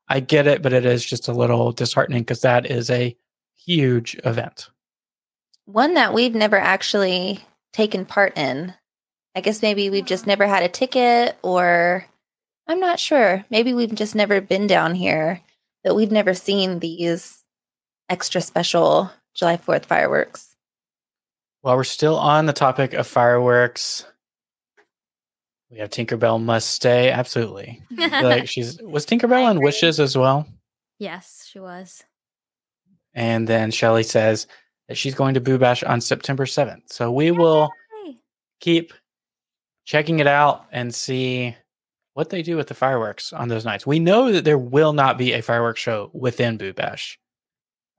I 0.08 0.20
get 0.20 0.48
it, 0.48 0.62
but 0.62 0.74
it 0.74 0.86
is 0.86 1.06
just 1.06 1.28
a 1.28 1.34
little 1.34 1.72
disheartening 1.72 2.24
because 2.24 2.42
that 2.42 2.70
is 2.70 2.90
a 2.90 3.16
huge 3.56 4.20
event. 4.26 4.70
One 5.72 5.94
that 5.94 6.16
we've 6.16 6.34
never 6.34 6.58
actually 6.58 7.42
taken 7.74 8.04
part 8.06 8.36
in. 8.36 8.74
I 9.36 9.42
guess 9.42 9.62
maybe 9.62 9.92
we've 9.92 10.06
just 10.06 10.26
never 10.26 10.48
had 10.48 10.64
a 10.64 10.68
ticket, 10.68 11.38
or 11.44 12.06
I'm 12.68 12.80
not 12.80 13.00
sure. 13.00 13.46
Maybe 13.52 13.76
we've 13.76 13.94
just 13.94 14.16
never 14.16 14.42
been 14.42 14.66
down 14.66 14.96
here, 14.96 15.42
but 15.84 15.96
we've 15.96 16.12
never 16.12 16.34
seen 16.34 16.80
these 16.80 17.44
extra 18.10 18.42
special 18.42 19.12
July 19.36 19.58
4th 19.58 19.86
fireworks. 19.86 20.56
While 21.62 21.76
we're 21.76 21.84
still 21.84 22.18
on 22.18 22.48
the 22.48 22.54
topic 22.54 22.94
of 22.94 23.06
fireworks, 23.06 24.06
we 25.70 25.78
have 25.78 25.92
Tinkerbell 25.92 26.42
must 26.42 26.72
stay. 26.72 27.12
Absolutely. 27.12 27.84
Like 27.96 28.48
she's 28.50 28.82
was 28.82 29.06
Tinkerbell 29.06 29.44
I 29.44 29.46
on. 29.46 29.62
Wishes 29.62 30.00
as 30.00 30.18
well. 30.18 30.48
yes, 30.98 31.48
she 31.48 31.60
was. 31.60 32.04
And 33.14 33.48
then 33.48 33.70
Shelly 33.70 34.04
says 34.04 34.48
that 34.90 34.98
she's 34.98 35.16
going 35.16 35.36
to 35.36 35.40
Boo 35.40 35.58
Bash 35.58 35.84
on 35.84 36.02
September 36.02 36.46
7th. 36.46 36.92
So 36.92 37.12
we 37.12 37.32
will 37.32 37.70
keep 38.60 38.92
checking 39.86 40.20
it 40.20 40.28
out 40.28 40.66
and 40.72 40.94
see 40.94 41.56
what 42.16 42.32
they 42.32 42.42
do 42.42 42.58
with 42.58 42.68
the 42.68 42.74
fireworks 42.74 43.32
on 43.32 43.48
those 43.48 43.64
nights. 43.64 43.88
We 43.88 44.00
know 44.00 44.32
that 44.32 44.44
there 44.44 44.58
will 44.58 44.92
not 44.92 45.18
be 45.18 45.32
a 45.32 45.42
fireworks 45.42 45.80
show 45.80 46.10
within 46.12 46.58
Boo 46.58 46.74
Bash. 46.74 47.18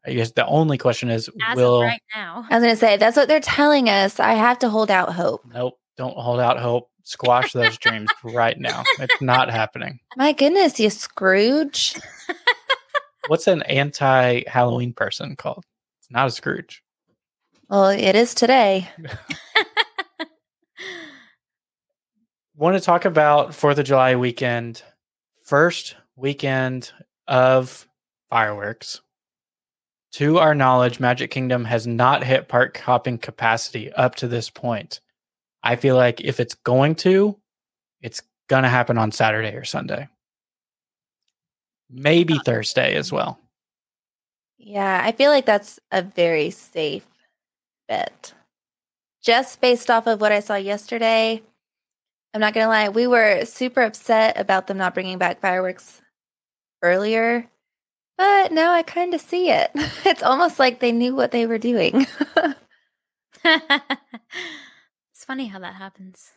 I 0.04 0.14
guess 0.14 0.32
the 0.32 0.46
only 0.46 0.78
question 0.78 1.10
is 1.10 1.30
As 1.46 1.56
will 1.56 1.76
of 1.76 1.82
right 1.82 2.02
now. 2.14 2.44
I 2.50 2.56
was 2.56 2.62
going 2.64 2.74
to 2.74 2.80
say, 2.80 2.96
that's 2.96 3.16
what 3.16 3.28
they're 3.28 3.38
telling 3.40 3.88
us. 3.88 4.18
I 4.18 4.34
have 4.34 4.58
to 4.60 4.68
hold 4.68 4.90
out 4.90 5.12
hope. 5.12 5.42
nope, 5.54 5.78
don't 5.96 6.16
hold 6.16 6.40
out 6.40 6.58
hope. 6.58 6.88
Squash 7.04 7.52
those 7.52 7.78
dreams 7.78 8.10
right 8.24 8.58
now. 8.58 8.82
It's 8.98 9.22
not 9.22 9.50
happening. 9.50 10.00
My 10.16 10.32
goodness, 10.32 10.78
you 10.78 10.90
Scrooge. 10.90 11.94
What's 13.28 13.46
an 13.46 13.62
anti 13.62 14.42
Halloween 14.48 14.92
person 14.92 15.36
called? 15.36 15.64
Not 16.10 16.28
a 16.28 16.30
Scrooge. 16.30 16.82
Well, 17.68 17.88
it 17.88 18.16
is 18.16 18.34
today. 18.34 18.88
Want 22.56 22.76
to 22.76 22.80
talk 22.80 23.04
about 23.04 23.54
Fourth 23.54 23.78
of 23.78 23.86
July 23.86 24.16
weekend, 24.16 24.82
first 25.42 25.94
weekend 26.16 26.92
of 27.28 27.86
fireworks. 28.28 29.00
To 30.14 30.38
our 30.38 30.54
knowledge, 30.54 30.98
Magic 30.98 31.30
Kingdom 31.30 31.64
has 31.64 31.86
not 31.86 32.24
hit 32.24 32.48
park 32.48 32.76
hopping 32.78 33.16
capacity 33.18 33.92
up 33.92 34.16
to 34.16 34.26
this 34.26 34.50
point. 34.50 35.00
I 35.62 35.76
feel 35.76 35.94
like 35.94 36.20
if 36.20 36.40
it's 36.40 36.54
going 36.54 36.96
to, 36.96 37.38
it's 38.02 38.20
going 38.48 38.64
to 38.64 38.68
happen 38.68 38.98
on 38.98 39.12
Saturday 39.12 39.54
or 39.54 39.64
Sunday. 39.64 40.08
Maybe 41.88 42.34
uh, 42.34 42.42
Thursday 42.44 42.96
as 42.96 43.12
well. 43.12 43.38
Yeah, 44.62 45.00
I 45.02 45.12
feel 45.12 45.30
like 45.30 45.46
that's 45.46 45.80
a 45.90 46.02
very 46.02 46.50
safe 46.50 47.06
bet. 47.88 48.34
Just 49.22 49.60
based 49.60 49.90
off 49.90 50.06
of 50.06 50.20
what 50.20 50.32
I 50.32 50.40
saw 50.40 50.56
yesterday, 50.56 51.42
I'm 52.34 52.40
not 52.42 52.52
going 52.52 52.64
to 52.64 52.68
lie, 52.68 52.90
we 52.90 53.06
were 53.06 53.46
super 53.46 53.80
upset 53.82 54.38
about 54.38 54.66
them 54.66 54.76
not 54.76 54.92
bringing 54.92 55.16
back 55.18 55.40
fireworks 55.40 56.02
earlier, 56.82 57.46
but 58.18 58.52
now 58.52 58.72
I 58.72 58.82
kind 58.82 59.14
of 59.14 59.20
see 59.22 59.50
it. 59.50 59.70
It's 60.04 60.22
almost 60.22 60.58
like 60.58 60.80
they 60.80 60.92
knew 60.92 61.14
what 61.16 61.30
they 61.30 61.46
were 61.46 61.58
doing. 61.58 62.06
it's 63.44 65.24
funny 65.26 65.46
how 65.46 65.58
that 65.60 65.74
happens. 65.74 66.32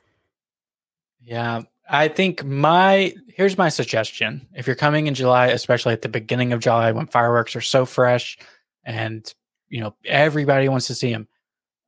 Yeah, 1.20 1.64
I 1.90 2.08
think 2.08 2.44
my 2.44 3.14
here's 3.28 3.58
my 3.58 3.70
suggestion. 3.70 4.48
If 4.56 4.68
you're 4.68 4.76
coming 4.76 5.08
in 5.08 5.14
July, 5.16 5.48
especially 5.48 5.94
at 5.94 6.02
the 6.02 6.10
beginning 6.10 6.54
of 6.54 6.60
July 6.60 6.92
when 6.92 7.08
fireworks 7.08 7.56
are 7.56 7.62
so 7.62 7.86
fresh 7.86 8.38
and 8.84 9.32
you 9.70 9.82
know 9.82 9.96
everybody 10.06 10.70
wants 10.70 10.88
to 10.88 10.96
see 10.96 11.12
them, 11.12 11.28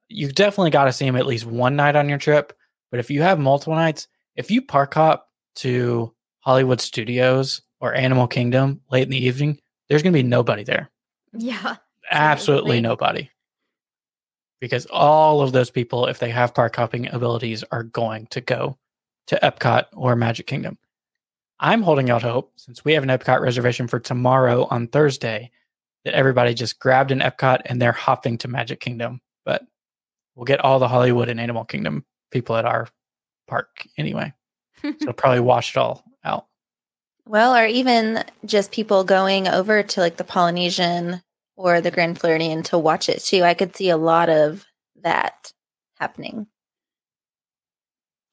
you 0.09 0.31
definitely 0.31 0.71
got 0.71 0.85
to 0.85 0.93
see 0.93 1.05
them 1.05 1.15
at 1.15 1.25
least 1.25 1.45
one 1.45 1.75
night 1.75 1.95
on 1.95 2.09
your 2.09 2.17
trip. 2.17 2.53
But 2.91 2.99
if 2.99 3.09
you 3.09 3.21
have 3.21 3.39
multiple 3.39 3.75
nights, 3.75 4.07
if 4.35 4.51
you 4.51 4.61
park 4.61 4.93
hop 4.93 5.29
to 5.57 6.13
Hollywood 6.39 6.81
Studios 6.81 7.61
or 7.79 7.93
Animal 7.93 8.27
Kingdom 8.27 8.81
late 8.91 9.03
in 9.03 9.09
the 9.09 9.25
evening, 9.25 9.59
there's 9.87 10.03
going 10.03 10.13
to 10.13 10.19
be 10.19 10.23
nobody 10.23 10.63
there. 10.63 10.91
Yeah. 11.33 11.55
Absolutely 12.11 12.77
Absolutely. 12.77 12.81
nobody. 12.81 13.29
Because 14.61 14.85
all 14.87 15.41
of 15.41 15.51
those 15.51 15.69
people, 15.69 16.07
if 16.07 16.19
they 16.19 16.29
have 16.29 16.53
park 16.53 16.75
hopping 16.75 17.07
abilities, 17.07 17.63
are 17.71 17.83
going 17.83 18.27
to 18.27 18.41
go 18.41 18.77
to 19.27 19.39
Epcot 19.41 19.85
or 19.93 20.15
Magic 20.15 20.47
Kingdom. 20.47 20.77
I'm 21.59 21.81
holding 21.81 22.09
out 22.09 22.21
hope 22.21 22.51
since 22.57 22.83
we 22.83 22.93
have 22.93 23.03
an 23.03 23.09
Epcot 23.09 23.39
reservation 23.41 23.87
for 23.87 23.99
tomorrow 23.99 24.67
on 24.69 24.87
Thursday 24.87 25.51
that 26.03 26.13
everybody 26.13 26.53
just 26.53 26.79
grabbed 26.79 27.11
an 27.11 27.19
Epcot 27.19 27.61
and 27.65 27.81
they're 27.81 27.91
hopping 27.91 28.37
to 28.39 28.47
Magic 28.47 28.79
Kingdom. 28.79 29.21
But 29.45 29.63
we'll 30.35 30.45
get 30.45 30.59
all 30.59 30.79
the 30.79 30.87
Hollywood 30.87 31.29
and 31.29 31.39
Animal 31.39 31.65
Kingdom 31.65 32.05
people 32.31 32.55
at 32.57 32.65
our 32.65 32.87
park 33.47 33.87
anyway. 33.97 34.33
So 34.81 34.89
it'll 34.89 35.13
probably 35.13 35.39
wash 35.39 35.75
it 35.75 35.79
all 35.79 36.03
out. 36.23 36.45
well, 37.25 37.55
or 37.55 37.65
even 37.65 38.23
just 38.45 38.71
people 38.71 39.03
going 39.03 39.47
over 39.47 39.81
to 39.81 39.99
like 39.99 40.17
the 40.17 40.23
Polynesian 40.23 41.23
or 41.55 41.81
the 41.81 41.89
Grand 41.89 42.19
Floridian 42.19 42.61
to 42.63 42.77
watch 42.77 43.09
it 43.09 43.19
too. 43.23 43.41
I 43.41 43.55
could 43.55 43.75
see 43.75 43.89
a 43.89 43.97
lot 43.97 44.29
of 44.29 44.63
that 45.01 45.53
happening. 45.99 46.45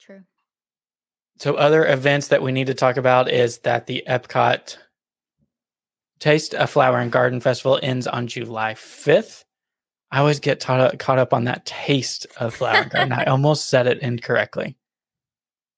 True. 0.00 0.24
So, 1.42 1.56
other 1.56 1.84
events 1.84 2.28
that 2.28 2.40
we 2.40 2.52
need 2.52 2.68
to 2.68 2.74
talk 2.74 2.96
about 2.96 3.28
is 3.28 3.58
that 3.64 3.88
the 3.88 4.04
Epcot 4.06 4.76
Taste 6.20 6.54
of 6.54 6.70
Flower 6.70 7.00
and 7.00 7.10
Garden 7.10 7.40
Festival 7.40 7.80
ends 7.82 8.06
on 8.06 8.28
July 8.28 8.74
5th. 8.74 9.42
I 10.12 10.20
always 10.20 10.38
get 10.38 10.60
taught, 10.60 10.96
caught 11.00 11.18
up 11.18 11.34
on 11.34 11.42
that 11.46 11.66
taste 11.66 12.28
of 12.36 12.54
Flower 12.54 12.82
and 12.82 12.90
Garden. 12.92 13.12
I 13.12 13.24
almost 13.24 13.68
said 13.68 13.88
it 13.88 13.98
incorrectly. 13.98 14.76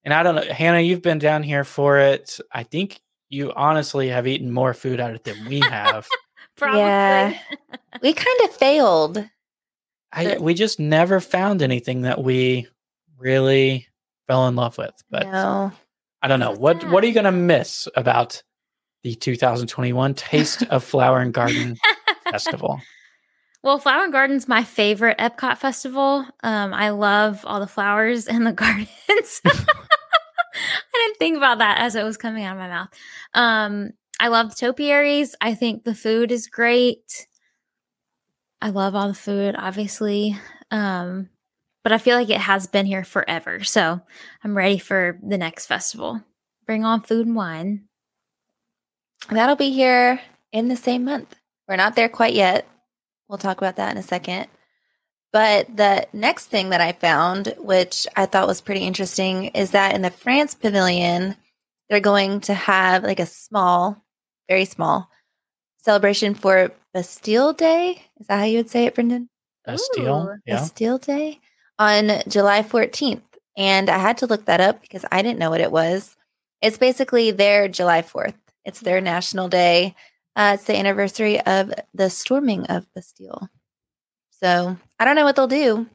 And 0.05 0.13
I 0.13 0.23
don't 0.23 0.35
know, 0.35 0.43
Hannah, 0.43 0.81
you've 0.81 1.01
been 1.01 1.19
down 1.19 1.43
here 1.43 1.65
for 1.65 1.97
it. 1.97 2.39
I 2.53 2.65
think 2.65 3.01
you 3.31 3.51
honestly 3.55 4.09
have 4.09 4.27
eaten 4.27 4.53
more 4.53 4.75
food 4.75 5.01
out 5.01 5.13
of 5.13 5.17
it 5.17 5.25
than 5.25 5.49
we 5.49 5.61
have. 5.61 6.07
Probably. 6.59 6.81
Yeah. 6.81 7.39
We 8.03 8.13
kind 8.13 8.41
of 8.45 8.51
failed. 8.55 9.27
I, 10.13 10.37
we 10.37 10.53
just 10.53 10.79
never 10.79 11.21
found 11.21 11.63
anything 11.63 12.03
that 12.03 12.23
we 12.23 12.69
really 13.17 13.89
fell 14.27 14.49
in 14.49 14.57
love 14.57 14.79
with. 14.79 14.95
But 15.11 15.27
no. 15.27 15.73
I 16.23 16.29
don't 16.29 16.41
know. 16.41 16.53
What 16.53 16.83
what 16.91 17.05
are 17.05 17.07
you 17.07 17.15
going 17.15 17.25
to 17.25 17.33
miss 17.33 17.87
about 17.95 18.43
the 19.03 19.15
2021 19.15 20.15
Taste 20.15 20.63
of 20.65 20.83
Flower 20.83 21.21
and 21.21 21.35
Garden 21.35 21.77
Festival? 22.31 22.81
Well, 23.63 23.79
Flower 23.79 24.05
and 24.05 24.13
Garden's 24.13 24.47
my 24.47 24.63
favorite 24.63 25.17
Epcot 25.19 25.57
festival. 25.57 26.27
Um, 26.43 26.75
I 26.75 26.91
love 26.91 27.45
all 27.47 27.61
the 27.61 27.67
flowers 27.67 28.27
and 28.27 28.47
the 28.47 28.53
gardens. 28.55 28.89
I 29.45 29.57
didn't 30.93 31.19
think 31.19 31.37
about 31.37 31.59
that 31.59 31.79
as 31.79 31.95
it 31.95 32.05
was 32.05 32.17
coming 32.17 32.45
out 32.45 32.57
of 32.57 32.59
my 32.59 32.69
mouth. 32.69 32.89
Um, 33.33 33.93
I 34.21 34.29
love 34.29 34.51
the 34.51 34.67
topiaries. 34.67 35.35
I 35.41 35.55
think 35.55 35.85
the 35.85 35.95
food 35.95 36.31
is 36.31 36.47
great. 36.47 37.27
I 38.61 38.71
love 38.71 38.95
all 38.95 39.09
the 39.09 39.15
food, 39.15 39.55
obviously. 39.59 40.39
Um, 40.71 41.31
but 41.85 41.93
I 41.93 41.99
feel 41.99 42.17
like 42.17 42.31
it 42.31 42.41
has 42.41 42.67
been 42.67 42.87
here 42.87 43.05
forever. 43.05 43.63
So 43.63 44.01
I'm 44.43 44.57
ready 44.57 44.79
for 44.79 45.19
the 45.23 45.39
next 45.39 45.67
festival. 45.67 46.23
Bring 46.67 46.83
on 46.83 47.03
food 47.03 47.27
and 47.27 47.37
wine. 47.37 47.85
That'll 49.31 49.55
be 49.55 49.71
here 49.71 50.21
in 50.51 50.69
the 50.69 50.77
same 50.77 51.05
month. 51.05 51.37
We're 51.69 51.77
not 51.77 51.95
there 51.95 52.09
quite 52.09 52.35
yet. 52.35 52.67
We'll 53.29 53.39
talk 53.39 53.59
about 53.59 53.77
that 53.77 53.93
in 53.93 53.99
a 53.99 54.03
second. 54.03 54.49
But 55.33 55.77
the 55.77 56.07
next 56.13 56.47
thing 56.47 56.71
that 56.71 56.81
I 56.81 56.93
found, 56.93 57.55
which 57.59 58.07
I 58.17 58.27
thought 58.27 58.47
was 58.47 58.61
pretty 58.61 58.87
interesting, 58.87 59.47
is 59.47 59.73
that 59.73 59.95
in 59.95 60.03
the 60.03 60.11
France 60.11 60.55
pavilion, 60.55 61.37
they're 61.91 62.01
going 62.01 62.41
to 62.43 62.55
have 62.55 63.03
like 63.03 63.21
a 63.21 63.27
small, 63.27 64.03
very 64.49 64.65
small 64.65 65.11
celebration 65.79 66.35
for 66.35 66.71
Bastille 66.95 67.53
Day. 67.53 68.03
Is 68.21 68.27
that 68.29 68.39
how 68.39 68.45
you 68.45 68.59
would 68.59 68.71
say 68.71 68.87
it, 68.87 68.95
Brendan? 68.95 69.29
Bastille, 69.67 70.29
Ooh, 70.29 70.39
yeah. 70.47 70.57
Bastille 70.57 70.99
Day 70.99 71.41
on 71.79 72.23
July 72.29 72.63
14th. 72.63 73.23
And 73.57 73.89
I 73.89 73.99
had 73.99 74.19
to 74.19 74.27
look 74.27 74.47
that 74.47 74.61
up 74.61 74.81
because 74.81 75.05
I 75.13 75.23
didn't 75.23 75.39
know 75.39 75.51
what 75.51 75.61
it 75.61 75.71
was. 75.73 76.17
It's 76.61 76.79
basically 76.79 77.31
their 77.31 77.69
July 77.69 78.03
4th. 78.03 78.35
It's 78.65 78.81
their 78.81 79.01
national 79.01 79.49
day. 79.49 79.95
Uh, 80.37 80.53
it's 80.55 80.65
the 80.65 80.77
anniversary 80.77 81.41
of 81.41 81.73
the 81.93 82.11
storming 82.11 82.67
of 82.67 82.87
Bastille. 82.95 83.49
So 84.31 84.77
I 84.99 85.05
don't 85.05 85.15
know 85.15 85.25
what 85.25 85.37
they'll 85.37 85.47
do. 85.47 85.87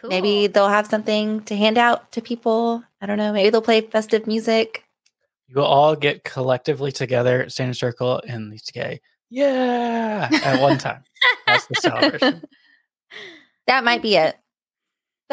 Cool. 0.00 0.10
Maybe 0.10 0.48
they'll 0.48 0.68
have 0.68 0.86
something 0.86 1.42
to 1.44 1.56
hand 1.56 1.78
out 1.78 2.10
to 2.12 2.20
people. 2.20 2.82
I 3.00 3.06
don't 3.06 3.18
know. 3.18 3.32
Maybe 3.32 3.50
they'll 3.50 3.62
play 3.62 3.80
festive 3.80 4.26
music. 4.26 4.84
You 5.46 5.56
will 5.56 5.64
all 5.64 5.94
get 5.94 6.24
collectively 6.24 6.90
together, 6.90 7.48
stand 7.48 7.68
in 7.68 7.72
a 7.72 7.74
circle, 7.74 8.20
and 8.26 8.52
you 8.52 8.58
say, 8.58 9.00
"Yeah!" 9.30 10.28
at 10.32 10.60
one 10.60 10.78
time. 10.78 11.04
That's 11.46 11.66
the 11.66 11.74
celebration. 11.76 12.42
That 13.66 13.82
might 13.82 14.02
be 14.02 14.16
it. 14.16 14.36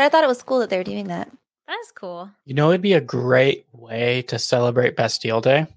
But 0.02 0.06
I 0.06 0.10
thought 0.10 0.24
it 0.24 0.28
was 0.28 0.42
cool 0.42 0.58
that 0.62 0.72
they 0.72 0.80
were 0.80 0.84
doing 0.84 1.10
that. 1.10 1.32
That's 1.68 1.92
cool. 1.92 2.32
You 2.44 2.56
know, 2.56 2.72
it'd 2.72 2.82
be 2.82 2.94
a 2.94 3.02
great 3.02 3.68
way 3.72 4.24
to 4.24 4.40
celebrate 4.40 4.96
Bastille 4.96 5.42
Day. 5.42 5.60
What? 5.60 5.68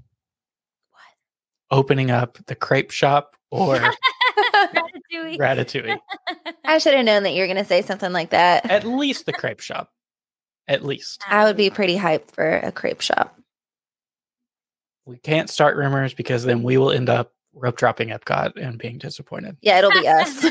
Opening 1.71 2.11
up 2.11 2.39
the 2.47 2.55
crepe 2.55 2.91
shop 2.91 3.37
or 3.51 3.77
Ratatouille. 4.39 5.37
Ratatouille. 5.37 5.99
I 6.65 6.79
should 6.79 6.95
have 6.95 7.05
known 7.05 7.25
that 7.25 7.35
you 7.35 7.43
were 7.43 7.47
going 7.49 7.59
to 7.59 7.67
say 7.67 7.83
something 7.83 8.15
like 8.15 8.31
that. 8.31 8.71
At 8.71 8.85
least 8.85 9.27
the 9.27 9.35
crepe 9.35 9.61
shop. 9.61 9.93
At 10.67 10.83
least. 10.83 11.23
I 11.29 11.45
would 11.45 11.59
be 11.59 11.69
pretty 11.69 11.99
hyped 11.99 12.31
for 12.31 12.49
a 12.51 12.73
crepe 12.73 13.03
shop. 13.03 13.39
We 15.05 15.19
can't 15.19 15.51
start 15.51 15.77
rumors 15.77 16.15
because 16.15 16.45
then 16.45 16.63
we 16.63 16.79
will 16.79 16.93
end 16.93 17.11
up 17.11 17.35
rope 17.53 17.77
dropping 17.77 18.09
Epcot 18.09 18.57
and 18.57 18.79
being 18.79 18.97
disappointed. 18.97 19.59
Yeah, 19.61 19.81
it'll 19.81 19.91
be 19.91 20.09
us. 20.09 20.47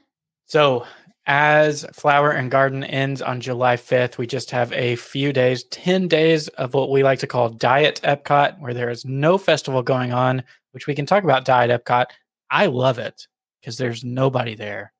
So, 0.50 0.84
as 1.26 1.86
Flower 1.92 2.32
and 2.32 2.50
Garden 2.50 2.82
ends 2.82 3.22
on 3.22 3.40
July 3.40 3.76
5th, 3.76 4.18
we 4.18 4.26
just 4.26 4.50
have 4.50 4.72
a 4.72 4.96
few 4.96 5.32
days, 5.32 5.62
10 5.62 6.08
days 6.08 6.48
of 6.48 6.74
what 6.74 6.90
we 6.90 7.04
like 7.04 7.20
to 7.20 7.28
call 7.28 7.50
Diet 7.50 8.00
Epcot, 8.02 8.58
where 8.58 8.74
there 8.74 8.90
is 8.90 9.04
no 9.04 9.38
festival 9.38 9.84
going 9.84 10.12
on, 10.12 10.42
which 10.72 10.88
we 10.88 10.94
can 10.96 11.06
talk 11.06 11.22
about 11.22 11.44
Diet 11.44 11.70
Epcot. 11.70 12.06
I 12.50 12.66
love 12.66 12.98
it 12.98 13.28
because 13.60 13.78
there's 13.78 14.02
nobody 14.02 14.56
there. 14.56 14.92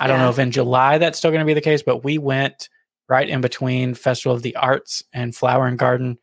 I 0.00 0.06
don't 0.06 0.18
know 0.18 0.30
if 0.30 0.38
in 0.38 0.50
July 0.50 0.96
that's 0.96 1.18
still 1.18 1.30
going 1.30 1.40
to 1.40 1.46
be 1.46 1.52
the 1.52 1.60
case, 1.60 1.82
but 1.82 2.02
we 2.02 2.16
went 2.16 2.70
right 3.06 3.28
in 3.28 3.42
between 3.42 3.92
Festival 3.92 4.34
of 4.34 4.40
the 4.40 4.56
Arts 4.56 5.02
and 5.12 5.36
Flower 5.36 5.66
and 5.66 5.78
Garden, 5.78 6.16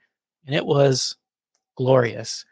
and 0.47 0.55
it 0.55 0.65
was 0.65 1.15
glorious. 1.77 2.43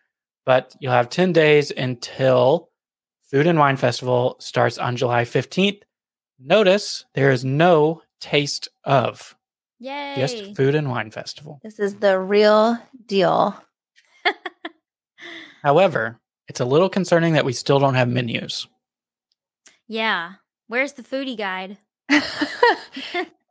but 0.45 0.75
you'll 0.79 0.91
have 0.91 1.09
10 1.09 1.33
days 1.33 1.71
until 1.71 2.69
Food 3.31 3.47
and 3.47 3.57
Wine 3.57 3.77
Festival 3.77 4.35
starts 4.39 4.77
on 4.77 4.97
July 4.97 5.25
15th. 5.25 5.81
Notice 6.43 7.05
there 7.13 7.31
is 7.31 7.45
no 7.45 8.01
taste 8.19 8.67
of, 8.83 9.35
Yay. 9.79 10.15
just 10.17 10.55
Food 10.55 10.75
and 10.75 10.89
Wine 10.89 11.11
Festival. 11.11 11.59
This 11.63 11.79
is 11.79 11.95
the 11.95 12.17
real 12.19 12.77
deal. 13.05 13.55
However, 15.63 16.19
it's 16.47 16.59
a 16.59 16.65
little 16.65 16.89
concerning 16.89 17.33
that 17.33 17.45
we 17.45 17.53
still 17.53 17.79
don't 17.79 17.95
have 17.95 18.09
menus. 18.09 18.67
yeah. 19.87 20.33
Where's 20.67 20.93
the 20.93 21.03
foodie 21.03 21.37
guide? 21.37 21.77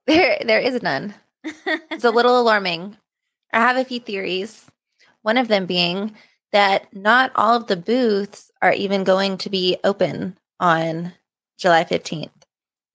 there, 0.07 0.39
there 0.43 0.59
is 0.61 0.83
none. 0.83 1.13
It's 1.45 2.05
a 2.05 2.11
little 2.11 2.41
alarming. 2.41 2.97
I 3.53 3.61
have 3.61 3.77
a 3.77 3.85
few 3.85 4.01
theories. 4.01 4.65
One 5.21 5.37
of 5.37 5.49
them 5.49 5.67
being 5.67 6.15
that 6.53 6.95
not 6.97 7.31
all 7.35 7.57
of 7.59 7.67
the 7.67 7.77
booths 7.77 8.51
are 8.63 8.73
even 8.73 9.05
going 9.05 9.37
to 9.37 9.51
be 9.51 9.77
open 9.85 10.39
on 10.59 11.13
July 11.59 11.85
15th. 11.85 12.31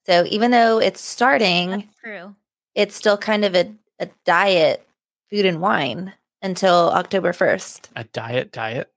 So 0.05 0.25
even 0.29 0.51
though 0.51 0.79
it's 0.79 1.01
starting, 1.01 1.69
That's 1.69 1.99
true. 2.03 2.35
it's 2.75 2.95
still 2.95 3.17
kind 3.17 3.43
of 3.45 3.55
a, 3.55 3.71
a 3.99 4.07
diet 4.25 4.85
food 5.29 5.45
and 5.45 5.59
wine 5.61 6.13
until 6.41 6.91
October 6.91 7.31
1st. 7.33 7.89
A 7.95 8.03
diet 8.05 8.51
diet? 8.51 8.91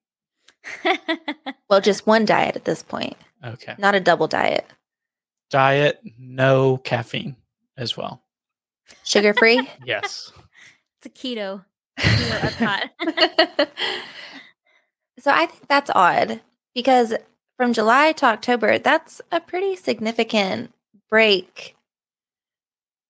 Well, 1.71 1.81
just 1.83 2.07
one 2.07 2.25
diet 2.25 2.57
at 2.57 2.65
this 2.65 2.83
point, 2.83 3.17
Okay. 3.45 3.75
not 3.77 3.95
a 3.95 4.01
double 4.01 4.27
diet. 4.27 4.67
Diet, 5.51 6.01
no 6.19 6.79
caffeine 6.79 7.37
as 7.77 7.95
well. 7.95 8.23
Sugar 9.05 9.35
free? 9.35 9.69
Yes. 9.85 10.33
it's 10.97 11.07
a 11.07 11.11
keto. 11.11 11.63
keto 11.99 12.89
so 15.19 15.31
I 15.31 15.45
think 15.47 15.69
that's 15.69 15.91
odd 15.95 16.41
because 16.75 17.15
from 17.59 17.73
July 17.75 18.13
to 18.13 18.25
October, 18.27 18.79
that's 18.79 19.21
a 19.31 19.41
pretty 19.41 19.77
significant 19.77 20.73
break. 21.11 21.77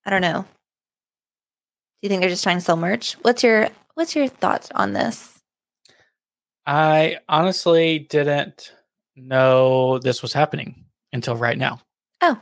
I 0.04 0.10
don't 0.10 0.22
know. 0.22 0.42
Do 0.42 0.46
you 2.02 2.08
think 2.08 2.20
they're 2.20 2.30
just 2.30 2.42
trying 2.42 2.58
to 2.58 2.64
sell 2.64 2.76
merch? 2.76 3.14
What's 3.22 3.42
your 3.42 3.68
what's 3.94 4.14
your 4.14 4.28
thoughts 4.28 4.70
on 4.74 4.92
this? 4.92 5.34
I 6.66 7.18
honestly 7.28 7.98
didn't 7.98 8.72
know 9.16 9.98
this 9.98 10.22
was 10.22 10.32
happening 10.32 10.84
until 11.12 11.36
right 11.36 11.58
now. 11.58 11.80
Oh. 12.20 12.38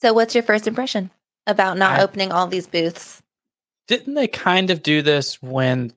So 0.00 0.12
what's 0.12 0.34
your 0.34 0.44
first 0.44 0.66
impression 0.66 1.10
about 1.46 1.76
not 1.76 1.98
I- 1.98 2.02
opening 2.02 2.32
all 2.32 2.46
these 2.46 2.66
booths? 2.66 3.22
Didn't 3.88 4.14
they 4.14 4.28
kind 4.28 4.70
of 4.70 4.82
do 4.84 5.02
this 5.02 5.42
when 5.42 5.92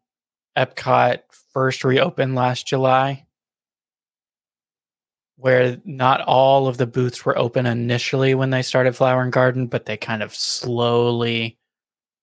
Epcot 0.57 1.19
first 1.53 1.83
reopened 1.83 2.33
last 2.33 2.65
July? 2.65 3.27
Where 5.43 5.77
not 5.83 6.21
all 6.21 6.67
of 6.67 6.77
the 6.77 6.87
booths 6.87 7.25
were 7.25 7.37
open 7.37 7.65
initially 7.65 8.33
when 8.33 8.49
they 8.49 8.61
started 8.61 8.95
Flower 8.95 9.21
and 9.21 9.33
Garden, 9.33 9.67
but 9.67 9.85
they 9.85 9.97
kind 9.97 10.23
of 10.23 10.33
slowly 10.33 11.57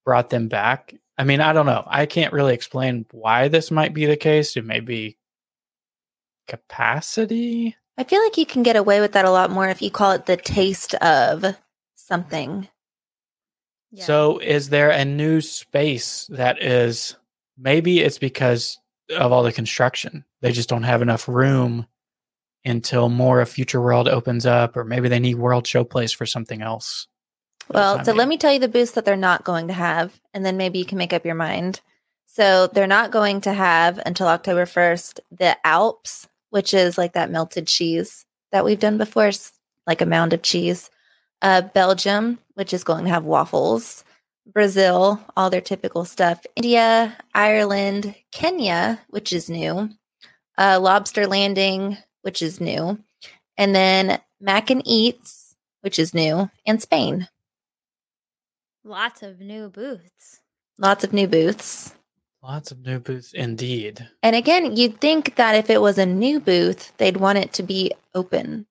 brought 0.06 0.30
them 0.30 0.48
back. 0.48 0.94
I 1.18 1.24
mean, 1.24 1.42
I 1.42 1.52
don't 1.52 1.66
know. 1.66 1.84
I 1.86 2.06
can't 2.06 2.32
really 2.32 2.54
explain 2.54 3.04
why 3.10 3.48
this 3.48 3.70
might 3.70 3.92
be 3.92 4.06
the 4.06 4.16
case. 4.16 4.56
It 4.56 4.64
may 4.64 4.80
be 4.80 5.18
capacity. 6.48 7.76
I 7.98 8.04
feel 8.04 8.22
like 8.22 8.38
you 8.38 8.46
can 8.46 8.62
get 8.62 8.76
away 8.76 9.02
with 9.02 9.12
that 9.12 9.26
a 9.26 9.30
lot 9.30 9.50
more 9.50 9.68
if 9.68 9.82
you 9.82 9.90
call 9.90 10.12
it 10.12 10.24
the 10.24 10.38
taste 10.38 10.94
of 10.94 11.44
something. 11.96 12.68
Yeah. 13.90 14.04
So, 14.06 14.38
is 14.38 14.70
there 14.70 14.88
a 14.88 15.04
new 15.04 15.42
space 15.42 16.26
that 16.30 16.62
is 16.62 17.16
maybe 17.58 18.00
it's 18.00 18.16
because 18.16 18.78
of 19.14 19.30
all 19.30 19.42
the 19.42 19.52
construction? 19.52 20.24
They 20.40 20.52
just 20.52 20.70
don't 20.70 20.84
have 20.84 21.02
enough 21.02 21.28
room 21.28 21.86
until 22.64 23.08
more 23.08 23.40
of 23.40 23.48
Future 23.48 23.80
World 23.80 24.08
opens 24.08 24.46
up, 24.46 24.76
or 24.76 24.84
maybe 24.84 25.08
they 25.08 25.20
need 25.20 25.36
World 25.36 25.64
Showplace 25.64 26.14
for 26.14 26.26
something 26.26 26.62
else. 26.62 27.06
Well, 27.68 28.04
so 28.04 28.12
let 28.12 28.26
me 28.26 28.36
tell 28.36 28.52
you 28.52 28.58
the 28.58 28.68
booths 28.68 28.92
that 28.92 29.04
they're 29.04 29.16
not 29.16 29.44
going 29.44 29.68
to 29.68 29.74
have, 29.74 30.20
and 30.34 30.44
then 30.44 30.56
maybe 30.56 30.78
you 30.78 30.84
can 30.84 30.98
make 30.98 31.12
up 31.12 31.24
your 31.24 31.36
mind. 31.36 31.80
So 32.26 32.66
they're 32.66 32.86
not 32.86 33.12
going 33.12 33.40
to 33.42 33.52
have 33.52 34.00
until 34.04 34.26
October 34.26 34.64
1st 34.64 35.20
the 35.30 35.56
Alps, 35.66 36.28
which 36.50 36.74
is 36.74 36.98
like 36.98 37.12
that 37.12 37.30
melted 37.30 37.66
cheese 37.66 38.26
that 38.52 38.64
we've 38.64 38.80
done 38.80 38.98
before, 38.98 39.28
it's 39.28 39.52
like 39.86 40.00
a 40.00 40.06
mound 40.06 40.32
of 40.32 40.42
cheese. 40.42 40.90
Uh, 41.42 41.62
Belgium, 41.62 42.38
which 42.54 42.74
is 42.74 42.84
going 42.84 43.04
to 43.04 43.10
have 43.10 43.24
waffles. 43.24 44.04
Brazil, 44.46 45.20
all 45.36 45.48
their 45.48 45.60
typical 45.60 46.04
stuff. 46.04 46.44
India, 46.56 47.16
Ireland, 47.34 48.14
Kenya, 48.32 49.00
which 49.08 49.32
is 49.32 49.48
new. 49.48 49.88
Uh, 50.58 50.78
Lobster 50.80 51.26
Landing, 51.26 51.96
which 52.22 52.42
is 52.42 52.60
new. 52.60 52.98
And 53.56 53.74
then 53.74 54.20
Mac 54.40 54.70
and 54.70 54.82
Eats, 54.84 55.54
which 55.80 55.98
is 55.98 56.14
new. 56.14 56.50
And 56.66 56.80
Spain. 56.80 57.28
Lots 58.84 59.22
of 59.22 59.40
new 59.40 59.68
booths. 59.68 60.40
Lots 60.78 61.04
of 61.04 61.12
new 61.12 61.28
booths. 61.28 61.94
Lots 62.42 62.70
of 62.72 62.86
new 62.86 62.98
booths, 62.98 63.34
indeed. 63.34 64.08
And 64.22 64.34
again, 64.34 64.74
you'd 64.74 65.00
think 65.00 65.36
that 65.36 65.54
if 65.54 65.68
it 65.68 65.82
was 65.82 65.98
a 65.98 66.06
new 66.06 66.40
booth, 66.40 66.96
they'd 66.96 67.18
want 67.18 67.36
it 67.36 67.52
to 67.54 67.62
be 67.62 67.92
open. 68.14 68.66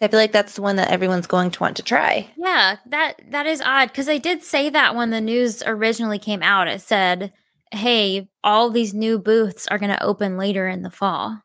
I 0.00 0.08
feel 0.08 0.18
like 0.18 0.32
that's 0.32 0.54
the 0.54 0.62
one 0.62 0.76
that 0.76 0.90
everyone's 0.90 1.26
going 1.26 1.50
to 1.52 1.60
want 1.60 1.76
to 1.76 1.82
try. 1.82 2.28
Yeah, 2.36 2.76
that 2.86 3.14
that 3.30 3.46
is 3.46 3.60
odd 3.60 3.88
because 3.88 4.06
they 4.06 4.18
did 4.18 4.42
say 4.42 4.70
that 4.70 4.94
when 4.94 5.10
the 5.10 5.20
news 5.20 5.62
originally 5.66 6.18
came 6.18 6.42
out. 6.42 6.68
It 6.68 6.80
said, 6.80 7.32
"Hey, 7.72 8.28
all 8.44 8.70
these 8.70 8.94
new 8.94 9.18
booths 9.18 9.66
are 9.68 9.78
going 9.78 9.90
to 9.90 10.02
open 10.02 10.36
later 10.36 10.68
in 10.68 10.82
the 10.82 10.90
fall." 10.90 11.42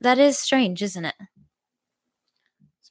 That 0.00 0.18
is 0.18 0.38
strange, 0.38 0.82
isn't 0.82 1.04
it? 1.04 1.14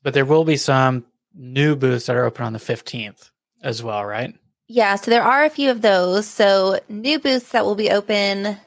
But 0.04 0.14
there 0.14 0.26
will 0.26 0.44
be 0.44 0.58
some 0.58 1.06
new 1.34 1.76
booths 1.76 2.06
that 2.06 2.16
are 2.16 2.26
open 2.26 2.46
on 2.46 2.54
the 2.54 2.60
15th 2.60 3.32
as 3.64 3.82
well, 3.82 4.06
right? 4.06 4.34
Yeah, 4.68 4.96
so 4.96 5.10
there 5.12 5.24
are 5.24 5.44
a 5.46 5.50
few 5.50 5.72
of 5.72 5.82
those. 5.82 6.28
So 6.28 6.80
new 6.90 7.20
booths 7.20 7.50
that 7.52 7.66
will 7.66 7.76
be 7.76 7.90
open 7.92 8.58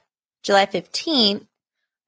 July 0.43 0.67
15th 0.67 1.47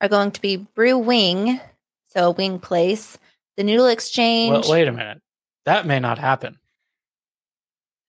are 0.01 0.09
going 0.09 0.31
to 0.33 0.41
be 0.41 0.57
Brew 0.57 0.99
Wing, 0.99 1.61
so 2.09 2.29
a 2.29 2.31
wing 2.31 2.59
place, 2.59 3.19
the 3.57 3.65
Noodle 3.65 3.87
Exchange, 3.89 4.51
Well, 4.67 4.71
wait 4.73 4.89
a 4.89 4.93
minute. 4.93 5.21
That 5.67 5.87
may 5.87 6.01
not 6.01 6.19
happen. 6.19 6.59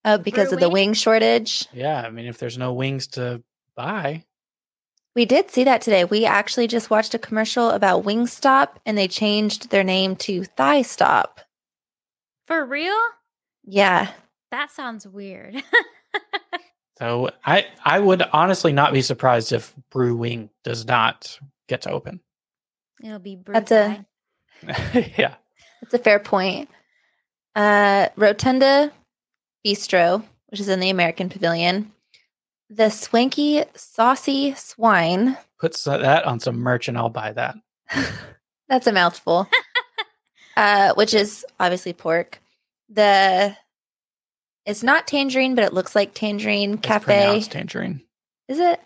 uh, 0.06 0.18
because 0.18 0.50
Brew 0.50 0.56
of 0.56 0.62
the 0.62 0.70
Wing? 0.70 0.90
wing 0.90 0.94
shortage. 0.94 1.68
Yeah, 1.74 2.02
I 2.02 2.10
mean, 2.10 2.26
if 2.26 2.38
there's 2.40 2.58
no 2.58 2.74
wings 2.74 3.08
to 3.10 3.44
buy, 3.76 4.24
We 5.16 5.26
did 5.26 5.52
see 5.52 5.64
that 5.66 5.82
today. 5.82 6.06
We 6.06 6.26
actually 6.26 6.68
just 6.68 6.90
watched 6.90 7.14
a 7.14 7.20
commercial 7.20 7.70
about 7.70 8.04
Wingstop 8.04 8.70
and 8.86 8.98
they 8.98 9.08
changed 9.08 9.70
their 9.70 9.84
name 9.84 10.16
to 10.18 10.46
Thigh 10.46 10.84
Stop. 10.84 11.42
For 12.48 12.66
real? 12.66 12.98
Yeah. 13.64 14.12
That 14.52 14.72
sounds 14.72 15.06
weird. 15.06 15.62
so 17.00 17.32
I 17.46 17.68
I 17.84 18.00
would 18.00 18.22
honestly 18.34 18.74
not 18.74 18.94
be 18.94 19.02
surprised 19.02 19.52
if 19.52 19.74
Brew 19.90 20.16
Wing 20.16 20.50
does 20.64 20.86
not 20.86 21.38
get 21.68 21.82
to 21.84 21.92
open. 21.92 22.22
It'll 23.04 23.20
be 23.20 23.36
brew 23.36 23.54
That's 23.54 23.72
a- 23.72 24.06
yeah. 25.18 25.36
That's 25.82 25.94
a 25.94 26.00
fair 26.00 26.20
point. 26.20 26.70
Uh, 27.56 28.10
Rotunda 28.16 28.92
Bistro, 29.66 30.24
which 30.48 30.60
is 30.60 30.70
in 30.70 30.80
the 30.80 30.90
American 30.90 31.30
Pavilion. 31.30 31.92
The 32.72 32.90
Swanky 32.90 33.66
Saucy 33.76 34.54
Swine. 34.56 35.38
Put 35.60 35.78
that 35.84 36.24
on 36.24 36.40
some 36.40 36.58
merch 36.58 36.88
and 36.88 36.98
I'll 36.98 37.10
buy 37.10 37.34
that. 37.34 37.56
That's 38.70 38.88
a 38.88 38.94
mouthful. 38.94 39.46
uh, 40.56 40.94
which 40.94 41.14
is 41.14 41.46
obviously 41.60 41.92
pork. 41.92 42.42
The 42.88 43.58
it's 44.66 44.84
not 44.84 45.06
tangerine, 45.06 45.54
but 45.56 45.66
it 45.66 45.74
looks 45.74 45.96
like 45.96 46.14
tangerine 46.14 46.76
It's 46.76 46.88
cafe. 46.88 47.04
pronounced 47.04 47.52
tangerine. 47.52 48.02
Is 48.48 48.60
it? 48.60 48.80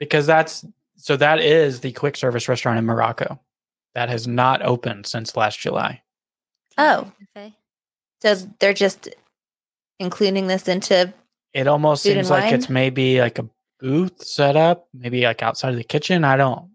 Because 0.00 0.26
that's 0.26 0.64
so 0.96 1.16
that 1.16 1.38
is 1.38 1.78
the 1.78 1.92
quick 1.92 2.16
service 2.16 2.48
restaurant 2.48 2.78
in 2.78 2.84
Morocco 2.86 3.38
that 3.94 4.08
has 4.08 4.26
not 4.26 4.62
opened 4.62 5.06
since 5.06 5.36
last 5.36 5.60
July. 5.60 6.02
Oh. 6.76 7.12
Cafe. 7.36 7.54
So 8.20 8.34
they're 8.58 8.74
just 8.74 9.08
including 10.00 10.48
this 10.48 10.66
into 10.66 11.14
It 11.54 11.66
almost 11.68 12.02
Food 12.02 12.14
seems 12.14 12.30
and 12.30 12.42
like 12.42 12.52
it's 12.52 12.68
maybe 12.68 13.20
like 13.20 13.38
a 13.38 13.48
booth 13.80 14.24
set 14.24 14.56
up, 14.56 14.88
maybe 14.92 15.22
like 15.22 15.42
outside 15.42 15.70
of 15.70 15.76
the 15.76 15.84
kitchen. 15.84 16.24
I 16.24 16.36
don't 16.36 16.70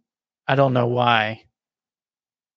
I 0.47 0.55
don't 0.55 0.73
know 0.73 0.87
why 0.87 1.43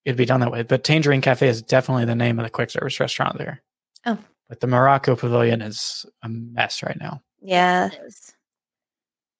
it'd 0.05 0.17
be 0.17 0.25
done 0.25 0.41
that 0.41 0.53
way. 0.53 0.63
But 0.63 0.85
Tangierine 0.85 1.23
Cafe 1.23 1.47
is 1.49 1.63
definitely 1.63 2.05
the 2.05 2.15
name 2.15 2.39
of 2.39 2.45
the 2.45 2.51
quick 2.51 2.71
service 2.71 2.99
restaurant 3.01 3.39
there. 3.39 3.61
Oh. 4.07 4.19
But 4.49 4.61
the 4.61 4.67
Morocco 4.69 5.17
Pavilion 5.17 5.63
is 5.63 6.07
a 6.23 6.29
mess 6.29 6.83
right 6.83 6.99
now. 6.99 7.21
yeah. 7.41 7.91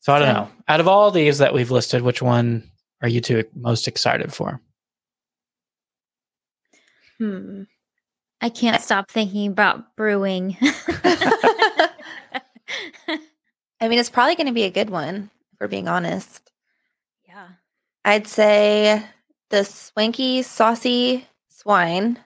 So 0.01 0.13
I 0.13 0.19
don't 0.19 0.29
So- 0.29 0.33
know. 0.35 0.49
Out 0.67 0.81
of 0.81 0.89
all 0.89 1.11
these 1.13 1.39
that 1.39 1.55
we've 1.55 1.71
listed, 1.71 2.03
which 2.03 2.21
one 2.21 2.69
are 3.01 3.09
you 3.09 3.21
two 3.21 3.45
most 3.55 3.87
excited 3.87 4.33
for? 4.35 4.61
Hmm. 7.19 7.63
I 8.41 8.49
can't 8.49 8.83
stop 8.83 9.09
thinking 9.11 9.47
about 9.53 9.95
Brew 9.97 10.21
Wing. 10.21 10.57
I 13.81 13.89
mean, 13.89 13.99
it's 13.99 14.11
probably 14.11 14.37
going 14.37 14.47
to 14.47 14.53
be 14.53 14.65
a 14.65 14.71
good 14.71 14.91
one, 14.91 15.31
if 15.53 15.61
we're 15.61 15.69
being 15.69 15.89
honest. 15.89 16.53
Yeah. 17.27 17.47
I'd 18.05 18.27
say 18.27 19.03
the 19.51 19.65
swanky 19.65 20.43
saucy 20.43 21.27
swine. 21.49 22.19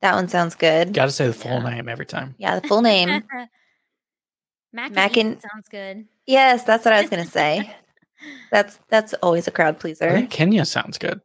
That 0.00 0.14
one 0.14 0.28
sounds 0.28 0.54
good. 0.54 0.92
Got 0.94 1.06
to 1.06 1.10
say 1.12 1.26
the 1.26 1.32
full 1.32 1.52
Yeah. 1.62 1.70
name 1.74 1.88
every 1.88 2.06
time. 2.06 2.34
Yeah, 2.38 2.58
the 2.58 2.66
full 2.68 2.82
name. 2.82 3.08
Mac, 4.72 4.86
and 4.86 4.94
Mac 4.94 5.16
Eat 5.16 5.20
and- 5.20 5.40
sounds 5.42 5.68
good. 5.68 6.06
yes, 6.26 6.64
that's 6.64 6.84
what 6.84 6.94
I 6.94 7.00
was 7.02 7.10
gonna 7.10 7.26
say. 7.26 7.74
That's 8.52 8.78
that's 8.88 9.14
always 9.14 9.48
a 9.48 9.50
crowd 9.50 9.74
I 9.74 9.78
pleaser. 9.78 10.08
think 10.12 10.30
Kenya 10.30 10.64
sounds 10.64 10.96
good. 10.96 11.20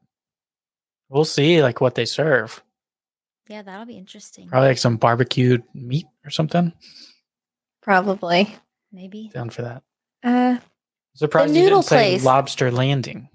We'll 1.10 1.26
see 1.26 1.62
like 1.62 1.80
what 1.80 1.94
they 1.94 2.06
serve. 2.06 2.64
Yeah, 3.48 3.62
that'll 3.62 3.86
be 3.86 4.00
interesting. 4.00 4.48
Probably 4.50 4.70
like 4.70 4.80
some 4.80 4.98
barbecued 4.98 5.62
meat 5.76 6.08
or 6.26 6.32
something. 6.32 6.74
Probably. 7.88 8.54
Maybe. 8.92 9.32
Down 9.34 9.50
for 9.50 9.62
that. 9.62 9.82
Uh, 10.22 10.58
Surprised 11.16 11.56
you 11.56 11.62
noodle 11.64 11.80
didn't 11.80 11.88
say 11.90 12.10
place. 12.12 12.26
lobster 12.26 12.70
landing. 12.70 13.30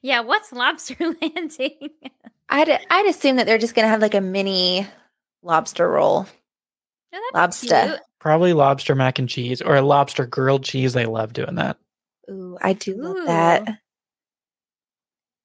Yeah, 0.00 0.20
what's 0.20 0.52
lobster 0.52 0.96
landing? 1.22 1.90
I'd 2.48 2.70
I'd 2.90 3.06
assume 3.06 3.36
that 3.36 3.44
they're 3.44 3.58
just 3.58 3.74
gonna 3.74 3.88
have 3.88 4.00
like 4.00 4.14
a 4.14 4.22
mini 4.22 4.86
lobster 5.42 5.86
roll. 5.86 6.26
Oh, 7.14 7.30
Lobster. 7.34 7.82
cute. 7.88 8.00
Probably 8.20 8.54
lobster 8.54 8.94
mac 8.94 9.18
and 9.18 9.28
cheese 9.28 9.60
or 9.60 9.76
a 9.76 9.82
lobster 9.82 10.24
grilled 10.24 10.64
cheese. 10.64 10.94
They 10.94 11.04
love 11.04 11.34
doing 11.34 11.56
that. 11.56 11.76
Ooh, 12.30 12.56
I 12.62 12.72
do 12.72 12.96
love 12.96 13.16
Ooh. 13.16 13.24
that. 13.26 13.68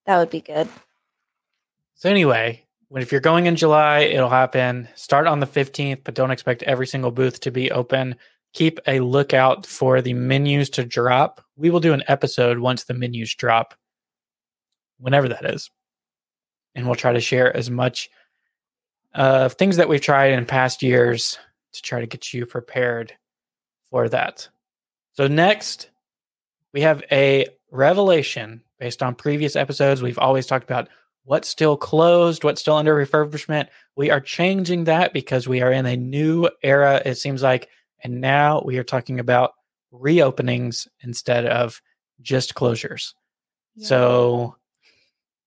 That 0.05 0.17
would 0.17 0.29
be 0.29 0.39
good. 0.41 0.69
So 1.95 2.09
anyway, 2.09 2.63
when 2.63 2.68
if 2.97 3.11
you're 3.11 3.21
going 3.21 3.45
in 3.45 3.55
July, 3.55 3.99
it'll 3.99 4.29
happen. 4.29 4.87
Start 4.95 5.27
on 5.27 5.39
the 5.39 5.45
15th, 5.45 6.03
but 6.03 6.15
don't 6.15 6.31
expect 6.31 6.63
every 6.63 6.87
single 6.87 7.11
booth 7.11 7.39
to 7.41 7.51
be 7.51 7.71
open. 7.71 8.15
Keep 8.53 8.79
a 8.87 8.99
lookout 8.99 9.65
for 9.65 10.01
the 10.01 10.13
menus 10.13 10.71
to 10.71 10.83
drop. 10.83 11.41
We 11.55 11.69
will 11.69 11.79
do 11.79 11.93
an 11.93 12.03
episode 12.07 12.57
once 12.57 12.83
the 12.85 12.95
menus 12.95 13.35
drop, 13.35 13.75
whenever 14.97 15.29
that 15.29 15.45
is. 15.45 15.69
And 16.73 16.85
we'll 16.85 16.95
try 16.95 17.13
to 17.13 17.21
share 17.21 17.55
as 17.55 17.69
much 17.69 18.09
uh, 19.13 19.49
things 19.49 19.77
that 19.77 19.89
we've 19.89 20.01
tried 20.01 20.31
in 20.31 20.45
past 20.45 20.81
years 20.81 21.37
to 21.73 21.81
try 21.81 21.99
to 21.99 22.07
get 22.07 22.33
you 22.33 22.47
prepared 22.47 23.13
for 23.89 24.09
that. 24.09 24.49
So 25.13 25.27
next, 25.27 25.89
we 26.73 26.81
have 26.81 27.03
a 27.11 27.47
revelation 27.71 28.63
based 28.79 29.03
on 29.03 29.13
previous 29.13 29.55
episodes. 29.55 30.01
We've 30.01 30.17
always 30.17 30.45
talked 30.47 30.63
about 30.63 30.89
what's 31.29 31.47
still 31.47 31.77
closed, 31.77 32.43
what's 32.43 32.59
still 32.59 32.73
under 32.75 32.95
refurbishment. 32.95 33.67
We 33.95 34.09
are 34.09 34.19
changing 34.19 34.85
that 34.85 35.13
because 35.13 35.47
we 35.47 35.61
are 35.61 35.71
in 35.71 35.85
a 35.85 35.95
new 35.95 36.49
era, 36.63 37.03
it 37.05 37.19
seems 37.19 37.43
like. 37.43 37.69
And 38.03 38.19
now 38.19 38.63
we 38.65 38.79
are 38.79 38.83
talking 38.83 39.19
about 39.19 39.51
reopenings 39.93 40.87
instead 41.01 41.45
of 41.45 41.83
just 42.19 42.55
closures. 42.55 43.13
So, 43.77 44.55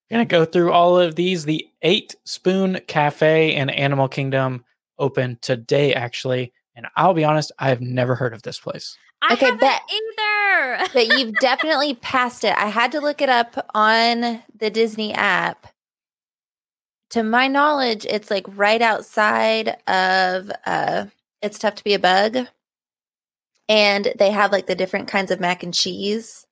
going 0.09 0.25
to 0.25 0.31
go 0.31 0.45
through 0.45 0.71
all 0.71 1.01
of 1.01 1.17
these. 1.17 1.45
The 1.45 1.67
Eight 1.83 2.15
Spoon 2.25 2.81
Cafe 2.87 3.53
in 3.53 3.69
Animal 3.69 4.07
Kingdom 4.07 4.65
open 5.01 5.37
today, 5.43 5.95
actually. 5.95 6.53
And 6.77 6.87
I'll 6.95 7.13
be 7.13 7.25
honest, 7.25 7.51
I 7.59 7.71
have 7.71 7.81
never 7.81 8.15
heard 8.15 8.35
of 8.35 8.43
this 8.43 8.61
place. 8.61 8.97
I 9.21 9.35
Okay, 9.35 9.47
haven't 9.47 9.61
bet. 9.61 9.83
either. 9.93 10.87
But 10.93 11.19
you've 11.19 11.35
definitely 11.41 11.95
passed 11.95 12.45
it. 12.45 12.57
I 12.57 12.67
had 12.67 12.93
to 12.93 13.01
look 13.01 13.21
it 13.21 13.29
up 13.29 13.69
on 13.75 14.43
the 14.55 14.71
Disney 14.71 15.13
app. 15.15 15.67
To 17.13 17.23
my 17.23 17.49
knowledge, 17.49 18.07
it's 18.07 18.31
like 18.31 18.45
right 18.49 18.83
outside 18.83 19.77
of 19.87 20.51
uh 20.67 21.07
It's 21.41 21.59
Tough 21.59 21.77
to 21.77 21.85
Be 21.85 21.95
a 21.95 21.99
Bug. 21.99 22.47
And 23.69 24.13
they 24.19 24.31
have 24.31 24.53
like 24.53 24.67
the 24.67 24.75
different 24.75 25.09
kinds 25.09 25.31
of 25.31 25.41
mac 25.41 25.63
and 25.63 25.73
cheese. 25.73 26.47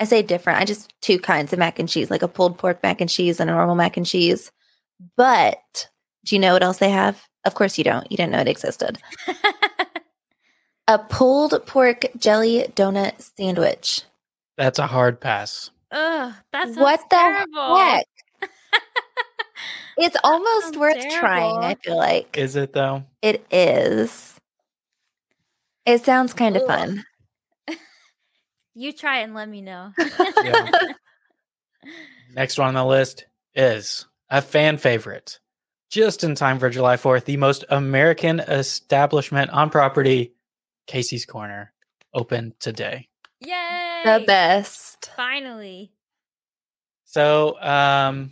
I 0.00 0.04
say 0.04 0.22
different. 0.22 0.60
I 0.60 0.64
just 0.64 0.92
two 1.00 1.18
kinds 1.18 1.52
of 1.52 1.58
mac 1.58 1.78
and 1.78 1.88
cheese, 1.88 2.10
like 2.10 2.22
a 2.22 2.28
pulled 2.28 2.58
pork 2.58 2.82
mac 2.82 3.00
and 3.00 3.10
cheese 3.10 3.40
and 3.40 3.48
a 3.48 3.54
normal 3.54 3.74
mac 3.74 3.96
and 3.96 4.06
cheese. 4.06 4.52
But 5.16 5.88
do 6.24 6.34
you 6.34 6.40
know 6.40 6.52
what 6.52 6.62
else 6.62 6.78
they 6.78 6.90
have? 6.90 7.22
Of 7.44 7.54
course 7.54 7.78
you 7.78 7.84
don't. 7.84 8.10
You 8.10 8.16
didn't 8.16 8.32
know 8.32 8.40
it 8.40 8.48
existed. 8.48 8.98
A 10.88 10.98
pulled 10.98 11.66
pork 11.66 12.06
jelly 12.16 12.64
donut 12.74 13.20
sandwich. 13.36 14.02
That's 14.56 14.78
a 14.78 14.86
hard 14.86 15.20
pass. 15.20 15.70
Ugh, 15.92 16.32
that's 16.50 16.76
what 16.78 17.00
the 17.10 17.16
terrible. 17.16 17.76
heck? 17.76 18.06
It's 19.96 20.16
almost 20.22 20.64
sounds 20.64 20.78
worth 20.78 21.08
trying, 21.10 21.58
I 21.58 21.74
feel 21.74 21.96
like. 21.96 22.36
Is 22.36 22.56
it 22.56 22.72
though? 22.72 23.04
It 23.22 23.46
is. 23.50 24.34
It 25.86 26.04
sounds 26.04 26.34
kind 26.34 26.56
of 26.56 26.66
fun. 26.66 27.04
You 28.80 28.92
try 28.92 29.22
and 29.22 29.34
let 29.34 29.48
me 29.48 29.60
know. 29.60 29.92
Yeah. 30.44 30.70
Next 32.32 32.56
one 32.58 32.68
on 32.68 32.74
the 32.74 32.84
list 32.84 33.26
is 33.52 34.06
a 34.30 34.40
fan 34.40 34.76
favorite. 34.76 35.40
Just 35.90 36.22
in 36.22 36.36
time 36.36 36.60
for 36.60 36.70
July 36.70 36.94
4th, 36.96 37.24
the 37.24 37.38
most 37.38 37.64
American 37.70 38.38
establishment 38.38 39.50
on 39.50 39.70
property, 39.70 40.34
Casey's 40.86 41.26
Corner, 41.26 41.72
open 42.14 42.54
today. 42.60 43.08
Yay! 43.40 44.02
The 44.04 44.22
best. 44.24 45.10
Finally. 45.16 45.90
So, 47.04 47.60
um, 47.60 48.30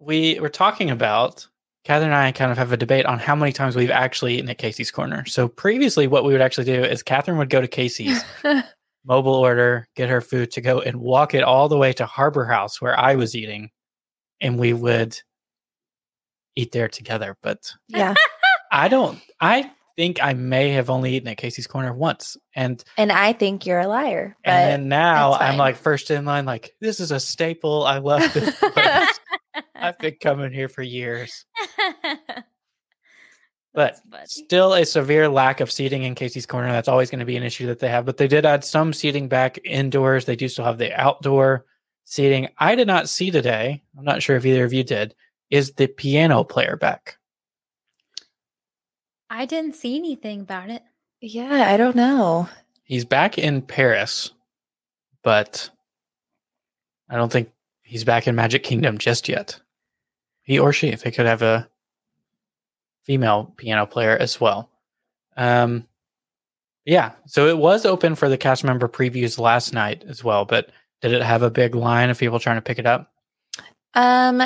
we 0.00 0.40
were 0.40 0.48
talking 0.48 0.90
about 0.90 1.46
Catherine 1.84 2.10
and 2.10 2.16
I 2.16 2.32
kind 2.32 2.50
of 2.50 2.58
have 2.58 2.72
a 2.72 2.76
debate 2.76 3.06
on 3.06 3.18
how 3.18 3.34
many 3.34 3.52
times 3.52 3.76
we've 3.76 3.90
actually 3.90 4.36
eaten 4.36 4.50
at 4.50 4.58
Casey's 4.58 4.90
Corner. 4.90 5.24
So 5.26 5.48
previously, 5.48 6.06
what 6.06 6.24
we 6.24 6.32
would 6.32 6.42
actually 6.42 6.64
do 6.64 6.82
is 6.82 7.02
Catherine 7.02 7.38
would 7.38 7.50
go 7.50 7.60
to 7.60 7.68
Casey's, 7.68 8.22
mobile 9.04 9.34
order, 9.34 9.88
get 9.96 10.10
her 10.10 10.20
food 10.20 10.50
to 10.52 10.60
go, 10.60 10.80
and 10.80 11.00
walk 11.00 11.34
it 11.34 11.42
all 11.42 11.68
the 11.68 11.78
way 11.78 11.92
to 11.94 12.06
Harbor 12.06 12.44
House 12.44 12.80
where 12.80 12.98
I 12.98 13.14
was 13.14 13.34
eating, 13.34 13.70
and 14.40 14.58
we 14.58 14.72
would 14.72 15.18
eat 16.56 16.72
there 16.72 16.88
together. 16.88 17.36
But 17.42 17.72
yeah. 17.88 18.14
I 18.72 18.88
don't. 18.88 19.18
I 19.40 19.70
think 19.96 20.22
I 20.22 20.34
may 20.34 20.70
have 20.70 20.90
only 20.90 21.14
eaten 21.14 21.28
at 21.28 21.38
Casey's 21.38 21.66
Corner 21.66 21.92
once, 21.92 22.36
and 22.54 22.82
And 22.96 23.10
I 23.10 23.32
think 23.32 23.66
you're 23.66 23.80
a 23.80 23.88
liar. 23.88 24.36
And 24.44 24.82
then 24.82 24.88
now 24.88 25.32
I'm 25.32 25.56
like 25.56 25.76
first 25.76 26.10
in 26.10 26.24
line. 26.24 26.44
Like 26.44 26.74
this 26.80 27.00
is 27.00 27.10
a 27.10 27.20
staple. 27.20 27.84
I 27.84 27.98
love 27.98 28.32
this. 28.32 28.54
I've 29.80 29.98
been 29.98 30.16
coming 30.20 30.52
here 30.52 30.68
for 30.68 30.82
years. 30.82 31.44
But 33.72 34.00
still 34.24 34.74
a 34.74 34.84
severe 34.84 35.28
lack 35.28 35.60
of 35.60 35.70
seating 35.70 36.02
in 36.02 36.16
Casey's 36.16 36.46
Corner. 36.46 36.72
That's 36.72 36.88
always 36.88 37.08
going 37.08 37.20
to 37.20 37.24
be 37.24 37.36
an 37.36 37.44
issue 37.44 37.66
that 37.66 37.78
they 37.78 37.88
have. 37.88 38.04
But 38.04 38.16
they 38.16 38.26
did 38.26 38.44
add 38.44 38.64
some 38.64 38.92
seating 38.92 39.28
back 39.28 39.58
indoors. 39.64 40.24
They 40.24 40.36
do 40.36 40.48
still 40.48 40.64
have 40.64 40.78
the 40.78 40.92
outdoor 41.00 41.66
seating. 42.04 42.48
I 42.58 42.74
did 42.74 42.88
not 42.88 43.08
see 43.08 43.30
today. 43.30 43.82
I'm 43.96 44.04
not 44.04 44.22
sure 44.22 44.36
if 44.36 44.44
either 44.44 44.64
of 44.64 44.72
you 44.72 44.82
did. 44.82 45.14
Is 45.50 45.72
the 45.72 45.86
piano 45.86 46.42
player 46.42 46.76
back? 46.76 47.16
I 49.28 49.46
didn't 49.46 49.76
see 49.76 49.96
anything 49.96 50.40
about 50.40 50.70
it. 50.70 50.82
yeah, 51.20 51.72
I 51.72 51.76
don't 51.76 51.96
know. 51.96 52.48
He's 52.82 53.04
back 53.04 53.38
in 53.38 53.62
Paris, 53.62 54.32
but 55.22 55.70
I 57.08 57.14
don't 57.14 57.30
think 57.30 57.50
he's 57.82 58.02
back 58.02 58.26
in 58.26 58.34
Magic 58.34 58.64
Kingdom 58.64 58.98
just 58.98 59.28
yet. 59.28 59.60
He 60.50 60.58
or 60.58 60.72
she, 60.72 60.92
they 60.92 61.12
could 61.12 61.26
have 61.26 61.42
a 61.42 61.68
female 63.04 63.54
piano 63.56 63.86
player 63.86 64.16
as 64.16 64.40
well. 64.40 64.68
Um, 65.36 65.86
yeah, 66.84 67.12
so 67.24 67.46
it 67.46 67.56
was 67.56 67.86
open 67.86 68.16
for 68.16 68.28
the 68.28 68.36
cast 68.36 68.64
member 68.64 68.88
previews 68.88 69.38
last 69.38 69.72
night 69.72 70.02
as 70.08 70.24
well, 70.24 70.44
but 70.44 70.70
did 71.02 71.12
it 71.12 71.22
have 71.22 71.42
a 71.42 71.50
big 71.50 71.76
line 71.76 72.10
of 72.10 72.18
people 72.18 72.40
trying 72.40 72.56
to 72.56 72.62
pick 72.62 72.80
it 72.80 72.86
up? 72.86 73.12
Um, 73.94 74.42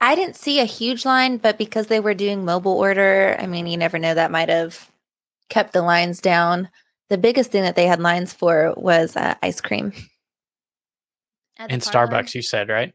I 0.00 0.14
didn't 0.14 0.36
see 0.36 0.60
a 0.60 0.64
huge 0.64 1.04
line, 1.04 1.38
but 1.38 1.58
because 1.58 1.88
they 1.88 1.98
were 1.98 2.14
doing 2.14 2.44
mobile 2.44 2.78
order, 2.78 3.36
I 3.36 3.46
mean, 3.46 3.66
you 3.66 3.76
never 3.76 3.98
know, 3.98 4.14
that 4.14 4.30
might 4.30 4.48
have 4.48 4.88
kept 5.48 5.72
the 5.72 5.82
lines 5.82 6.20
down. 6.20 6.68
The 7.08 7.18
biggest 7.18 7.50
thing 7.50 7.64
that 7.64 7.74
they 7.74 7.88
had 7.88 7.98
lines 7.98 8.32
for 8.32 8.74
was 8.76 9.16
uh, 9.16 9.34
ice 9.42 9.60
cream. 9.60 9.92
At 11.58 11.70
the 11.70 11.74
In. 11.74 11.80
Starbucks, 11.80 12.32
you 12.32 12.42
said, 12.42 12.68
right? 12.68 12.94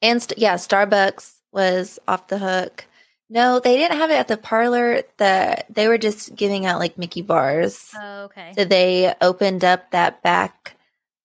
And 0.00 0.22
st- 0.22 0.38
yeah, 0.38 0.54
Starbucks 0.54 1.33
was 1.54 1.98
off 2.06 2.28
the 2.28 2.38
hook. 2.38 2.84
No, 3.30 3.58
they 3.58 3.76
didn't 3.76 3.96
have 3.98 4.10
it 4.10 4.14
at 4.18 4.28
the 4.28 4.36
parlor. 4.36 5.02
The 5.16 5.64
they 5.70 5.88
were 5.88 5.98
just 5.98 6.36
giving 6.36 6.66
out 6.66 6.78
like 6.78 6.98
Mickey 6.98 7.22
bars. 7.22 7.90
Oh, 7.98 8.24
okay. 8.24 8.52
So 8.56 8.64
they 8.64 9.14
opened 9.20 9.64
up 9.64 9.90
that 9.92 10.22
back, 10.22 10.76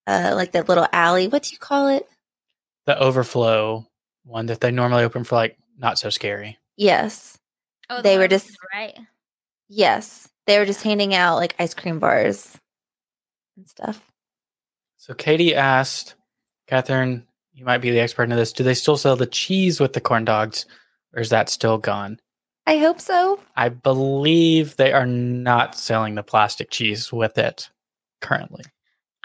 uh, 0.07 0.31
like 0.35 0.53
that 0.53 0.69
little 0.69 0.87
alley. 0.93 1.27
What 1.27 1.43
do 1.43 1.51
you 1.51 1.57
call 1.57 1.87
it? 1.89 2.07
The 2.85 2.97
overflow 2.97 3.85
one 4.23 4.45
that 4.47 4.61
they 4.61 4.71
normally 4.71 5.03
open 5.03 5.23
for 5.23 5.35
like 5.35 5.57
not 5.77 5.99
so 5.99 6.09
scary. 6.09 6.57
Yes, 6.77 7.37
oh, 7.89 7.97
the 7.97 8.03
they 8.03 8.17
were 8.17 8.27
just- 8.27 8.57
right. 8.73 8.97
yes, 9.67 10.29
they 10.47 10.57
were 10.57 10.65
just 10.65 10.83
handing 10.83 11.13
out 11.13 11.35
like 11.35 11.55
ice 11.59 11.73
cream 11.73 11.99
bars 11.99 12.57
and 13.57 13.67
stuff. 13.67 14.01
So 14.97 15.13
Katie 15.13 15.55
asked, 15.55 16.15
Catherine, 16.67 17.25
you 17.59 17.65
might 17.65 17.79
be 17.79 17.91
the 17.91 17.99
expert 17.99 18.23
in 18.23 18.29
this. 18.29 18.53
Do 18.53 18.63
they 18.63 18.73
still 18.73 18.95
sell 18.95 19.17
the 19.17 19.25
cheese 19.25 19.81
with 19.81 19.91
the 19.91 19.99
corn 19.99 20.23
dogs, 20.23 20.65
or 21.13 21.21
is 21.21 21.29
that 21.29 21.49
still 21.49 21.77
gone? 21.77 22.19
I 22.65 22.77
hope 22.77 23.01
so. 23.01 23.39
I 23.55 23.67
believe 23.67 24.77
they 24.77 24.93
are 24.93 25.05
not 25.05 25.75
selling 25.75 26.15
the 26.15 26.23
plastic 26.23 26.71
cheese 26.71 27.11
with 27.11 27.37
it 27.37 27.69
currently. 28.21 28.63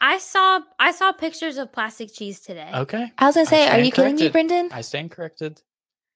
I 0.01 0.19
saw 0.19 0.61
I 0.81 0.91
saw 0.91 1.13
pictures 1.13 1.59
of 1.59 1.71
plastic 1.71 2.13
cheese 2.13 2.41
today. 2.41 2.71
Okay. 2.75 3.13
I 3.17 3.27
was 3.27 3.37
gonna 3.37 3.47
say, 3.47 3.67
are 3.67 3.69
stand 3.69 3.87
you 3.87 3.93
kidding 3.93 4.17
me. 4.17 4.29
Brendan? 4.29 4.69
I 4.73 4.81
stand 4.81 5.13
corrected. 5.13 5.63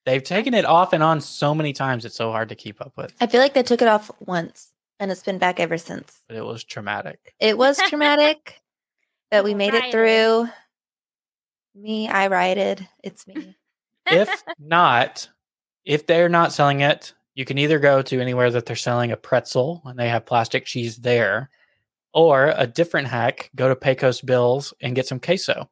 They've 0.04 0.22
taken 0.22 0.54
it 0.54 0.64
off 0.64 0.92
and 0.92 1.02
on 1.02 1.20
so 1.20 1.54
many 1.54 1.72
times, 1.72 2.04
it's 2.04 2.16
so 2.16 2.32
hard 2.32 2.48
to 2.48 2.56
keep 2.56 2.80
up 2.80 2.94
with. 2.96 3.14
I 3.20 3.28
feel 3.28 3.40
like 3.40 3.54
they 3.54 3.62
took 3.62 3.82
it 3.82 3.88
off 3.88 4.10
once 4.18 4.72
and 4.98 5.12
it's 5.12 5.22
been 5.22 5.38
back 5.38 5.60
ever 5.60 5.78
since. 5.78 6.20
But 6.26 6.36
it 6.36 6.44
was 6.44 6.64
traumatic. 6.64 7.34
It 7.38 7.56
was 7.56 7.78
traumatic, 7.88 8.60
but 9.30 9.44
we 9.44 9.54
made 9.54 9.74
it 9.74 9.92
through. 9.92 10.48
Me, 11.78 12.08
I 12.08 12.26
rioted. 12.26 12.86
It's 13.02 13.26
me. 13.26 13.56
if 14.06 14.42
not, 14.58 15.28
if 15.84 16.06
they're 16.06 16.28
not 16.28 16.52
selling 16.52 16.80
it, 16.80 17.14
you 17.34 17.44
can 17.44 17.58
either 17.58 17.78
go 17.78 18.02
to 18.02 18.20
anywhere 18.20 18.50
that 18.50 18.66
they're 18.66 18.76
selling 18.76 19.12
a 19.12 19.16
pretzel 19.16 19.82
and 19.84 19.98
they 19.98 20.08
have 20.08 20.26
plastic 20.26 20.64
cheese 20.64 20.96
there, 20.96 21.50
or 22.12 22.52
a 22.56 22.66
different 22.66 23.06
hack, 23.06 23.50
go 23.54 23.68
to 23.68 23.76
Pecos 23.76 24.20
Bills 24.20 24.74
and 24.80 24.96
get 24.96 25.06
some 25.06 25.20
queso. 25.20 25.70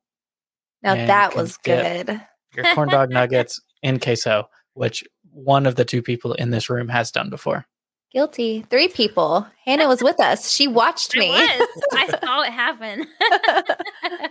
Now 0.82 0.94
that 0.94 1.34
was 1.34 1.57
good. 1.57 2.20
Your 2.54 2.74
corn 2.74 2.88
dog 2.88 3.11
nuggets 3.11 3.61
in 3.82 3.98
queso, 3.98 4.48
which 4.74 5.02
one 5.32 5.66
of 5.66 5.74
the 5.74 5.84
two 5.84 6.02
people 6.02 6.34
in 6.34 6.50
this 6.50 6.70
room 6.70 6.88
has 6.88 7.11
done 7.11 7.30
before. 7.30 7.66
Guilty. 8.12 8.64
Three 8.70 8.88
people. 8.88 9.46
Hannah 9.64 9.88
was 9.88 10.02
with 10.02 10.20
us. 10.20 10.50
She 10.50 10.68
watched 10.68 11.16
me. 11.16 11.30
was. 11.30 11.68
I 11.92 12.18
saw 12.24 12.42
it 12.42 12.52
happen. 12.52 13.07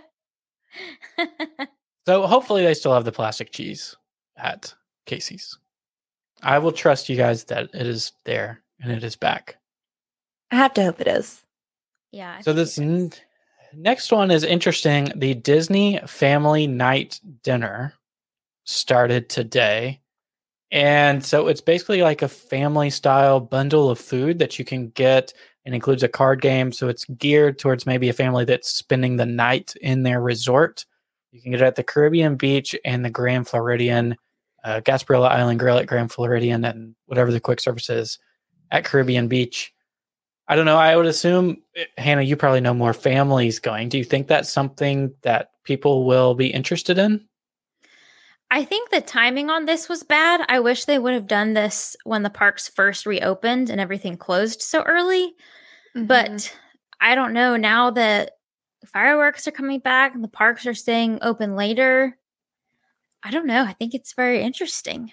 So 2.06 2.24
hopefully 2.28 2.62
they 2.62 2.74
still 2.74 2.94
have 2.94 3.04
the 3.04 3.10
plastic 3.10 3.50
cheese 3.50 3.96
at 4.36 4.72
Casey's. 5.06 5.58
I 6.40 6.58
will 6.60 6.70
trust 6.70 7.08
you 7.08 7.16
guys 7.16 7.42
that 7.44 7.70
it 7.74 7.86
is 7.86 8.12
there 8.24 8.62
and 8.80 8.92
it 8.92 9.02
is 9.02 9.16
back. 9.16 9.56
I 10.52 10.56
have 10.56 10.72
to 10.74 10.84
hope 10.84 11.00
it 11.00 11.08
is. 11.08 11.42
yeah. 12.12 12.36
I 12.38 12.42
So 12.42 12.52
this 12.52 12.78
n- 12.78 13.10
next 13.74 14.12
one 14.12 14.30
is 14.30 14.44
interesting. 14.44 15.10
The 15.16 15.34
Disney 15.34 15.98
Family 16.06 16.68
Night 16.68 17.18
Dinner 17.42 17.94
started 18.62 19.28
today. 19.28 20.00
And 20.70 21.24
so 21.24 21.48
it's 21.48 21.60
basically 21.60 22.02
like 22.02 22.22
a 22.22 22.28
family 22.28 22.90
style 22.90 23.40
bundle 23.40 23.90
of 23.90 23.98
food 23.98 24.38
that 24.38 24.60
you 24.60 24.64
can 24.64 24.90
get 24.90 25.32
and 25.66 25.74
includes 25.74 26.04
a 26.04 26.08
card 26.08 26.40
game. 26.40 26.72
So 26.72 26.88
it's 26.88 27.04
geared 27.04 27.58
towards 27.58 27.84
maybe 27.84 28.08
a 28.08 28.14
family 28.14 28.44
that's 28.44 28.70
spending 28.70 29.16
the 29.16 29.26
night 29.26 29.74
in 29.82 30.04
their 30.04 30.20
resort. 30.20 30.86
You 31.32 31.42
can 31.42 31.50
get 31.50 31.60
it 31.60 31.66
at 31.66 31.74
the 31.74 31.82
Caribbean 31.82 32.36
Beach 32.36 32.74
and 32.84 33.04
the 33.04 33.10
Grand 33.10 33.48
Floridian, 33.48 34.16
uh, 34.64 34.80
Gasparilla 34.80 35.28
Island 35.28 35.58
Grill 35.58 35.76
at 35.76 35.86
Grand 35.86 36.12
Floridian, 36.12 36.64
and 36.64 36.94
whatever 37.06 37.32
the 37.32 37.40
quick 37.40 37.60
service 37.60 37.90
is 37.90 38.18
at 38.70 38.84
Caribbean 38.84 39.26
Beach. 39.26 39.74
I 40.48 40.54
don't 40.54 40.66
know. 40.66 40.78
I 40.78 40.94
would 40.96 41.06
assume, 41.06 41.62
eh, 41.74 41.84
Hannah, 41.98 42.22
you 42.22 42.36
probably 42.36 42.60
know 42.60 42.72
more 42.72 42.94
families 42.94 43.58
going. 43.58 43.88
Do 43.88 43.98
you 43.98 44.04
think 44.04 44.28
that's 44.28 44.50
something 44.50 45.12
that 45.22 45.50
people 45.64 46.06
will 46.06 46.36
be 46.36 46.46
interested 46.46 46.96
in? 46.96 47.26
I 48.52 48.64
think 48.64 48.90
the 48.90 49.00
timing 49.00 49.50
on 49.50 49.64
this 49.64 49.88
was 49.88 50.04
bad. 50.04 50.42
I 50.48 50.60
wish 50.60 50.84
they 50.84 51.00
would 51.00 51.14
have 51.14 51.26
done 51.26 51.54
this 51.54 51.96
when 52.04 52.22
the 52.22 52.30
parks 52.30 52.68
first 52.68 53.04
reopened 53.04 53.68
and 53.68 53.80
everything 53.80 54.16
closed 54.16 54.62
so 54.62 54.82
early. 54.82 55.34
Mhm. 55.96 56.06
But 56.06 56.56
I 57.00 57.14
don't 57.14 57.32
know 57.32 57.56
now 57.56 57.90
that 57.90 58.32
fireworks 58.84 59.48
are 59.48 59.52
coming 59.52 59.80
back 59.80 60.14
and 60.14 60.22
the 60.22 60.28
parks 60.28 60.66
are 60.66 60.74
staying 60.74 61.18
open 61.22 61.56
later. 61.56 62.18
I 63.22 63.30
don't 63.30 63.46
know. 63.46 63.64
I 63.64 63.72
think 63.72 63.94
it's 63.94 64.12
very 64.12 64.42
interesting. 64.42 65.12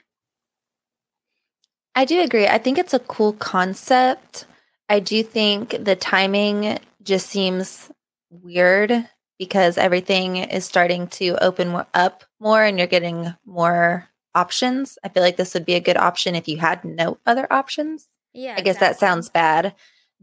I 1.95 2.05
do 2.05 2.21
agree. 2.21 2.47
I 2.47 2.57
think 2.57 2.77
it's 2.77 2.93
a 2.93 2.99
cool 2.99 3.33
concept. 3.33 4.45
I 4.89 4.99
do 4.99 5.23
think 5.23 5.83
the 5.83 5.95
timing 5.95 6.79
just 7.01 7.27
seems 7.27 7.91
weird 8.29 9.07
because 9.39 9.77
everything 9.77 10.37
is 10.37 10.65
starting 10.65 11.07
to 11.07 11.37
open 11.43 11.83
up 11.93 12.23
more 12.39 12.63
and 12.63 12.77
you're 12.77 12.87
getting 12.87 13.33
more 13.45 14.09
options. 14.35 14.97
I 15.03 15.09
feel 15.09 15.23
like 15.23 15.37
this 15.37 15.53
would 15.53 15.65
be 15.65 15.75
a 15.75 15.79
good 15.79 15.97
option 15.97 16.35
if 16.35 16.47
you 16.47 16.57
had 16.57 16.83
no 16.83 17.17
other 17.25 17.51
options. 17.51 18.07
Yeah. 18.33 18.55
I 18.57 18.61
guess 18.61 18.77
that 18.79 18.99
sounds 18.99 19.29
bad. 19.29 19.75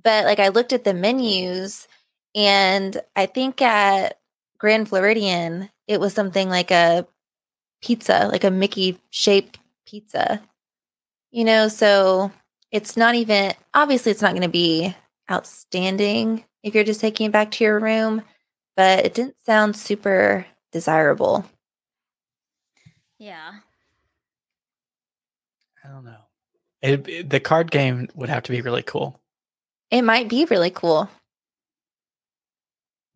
But 0.03 0.25
like 0.25 0.39
I 0.39 0.49
looked 0.49 0.73
at 0.73 0.85
the 0.85 0.95
menus 0.95 1.89
and 2.35 3.01
I 3.17 3.27
think 3.27 3.61
at 3.61 4.19
Grand 4.59 4.89
Floridian, 4.89 5.71
it 5.87 6.01
was 6.01 6.15
something 6.15 6.49
like 6.49 6.71
a 6.71 7.07
pizza, 7.83 8.29
like 8.31 8.45
a 8.45 8.51
Mickey 8.51 8.99
shaped 9.11 9.59
pizza. 9.87 10.41
You 11.31 11.45
know, 11.45 11.69
so 11.69 12.31
it's 12.71 12.97
not 12.97 13.15
even 13.15 13.53
obviously 13.75 14.13
it's 14.13 14.23
not 14.23 14.33
going 14.33 14.43
to 14.43 14.49
be 14.49 14.95
outstanding 15.31 16.45
if 16.63 16.75
you're 16.75 16.85
just 16.85 17.01
taking 17.01 17.27
it 17.27 17.33
back 17.33 17.51
to 17.53 17.65
your 17.65 17.79
room, 17.79 18.23
but 18.77 19.05
it 19.05 19.15
didn't 19.15 19.37
sound 19.45 19.77
super 19.77 20.47
desirable. 20.73 21.45
Yeah. 23.19 23.53
I 25.85 25.89
don't 25.89 26.05
know. 26.05 26.17
It, 26.83 27.09
it- 27.09 27.31
the 27.31 27.41
card 27.41 27.71
game 27.71 28.09
would 28.15 28.29
have 28.29 28.43
to 28.45 28.53
be 28.53 28.61
really 28.61 28.83
cool. 28.83 29.21
It 29.91 30.03
might 30.03 30.29
be 30.29 30.45
really 30.45 30.71
cool. 30.71 31.11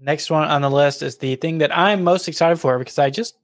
Next 0.00 0.30
one 0.30 0.48
on 0.48 0.62
the 0.62 0.70
list 0.70 1.02
is 1.02 1.18
the 1.18 1.36
thing 1.36 1.58
that 1.58 1.76
I'm 1.76 2.02
most 2.02 2.28
excited 2.28 2.58
for 2.58 2.78
because 2.78 2.98
I 2.98 3.10
just, 3.10 3.36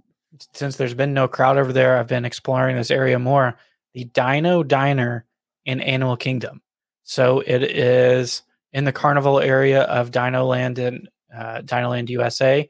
since 0.52 0.76
there's 0.76 0.94
been 0.94 1.14
no 1.14 1.28
crowd 1.28 1.56
over 1.56 1.72
there, 1.72 1.96
I've 1.96 2.08
been 2.08 2.24
exploring 2.24 2.76
this 2.76 2.90
area 2.90 3.18
more. 3.18 3.56
The 3.94 4.04
Dino 4.04 4.62
Diner 4.62 5.24
in 5.64 5.80
Animal 5.80 6.16
Kingdom. 6.16 6.60
So 7.04 7.40
it 7.40 7.62
is 7.62 8.42
in 8.72 8.84
the 8.84 8.92
carnival 8.92 9.40
area 9.40 9.82
of 9.82 10.10
Dino 10.10 10.44
Land 10.44 10.78
in 10.78 11.08
uh, 11.34 11.60
Dino 11.62 11.90
Land 11.90 12.10
USA. 12.10 12.68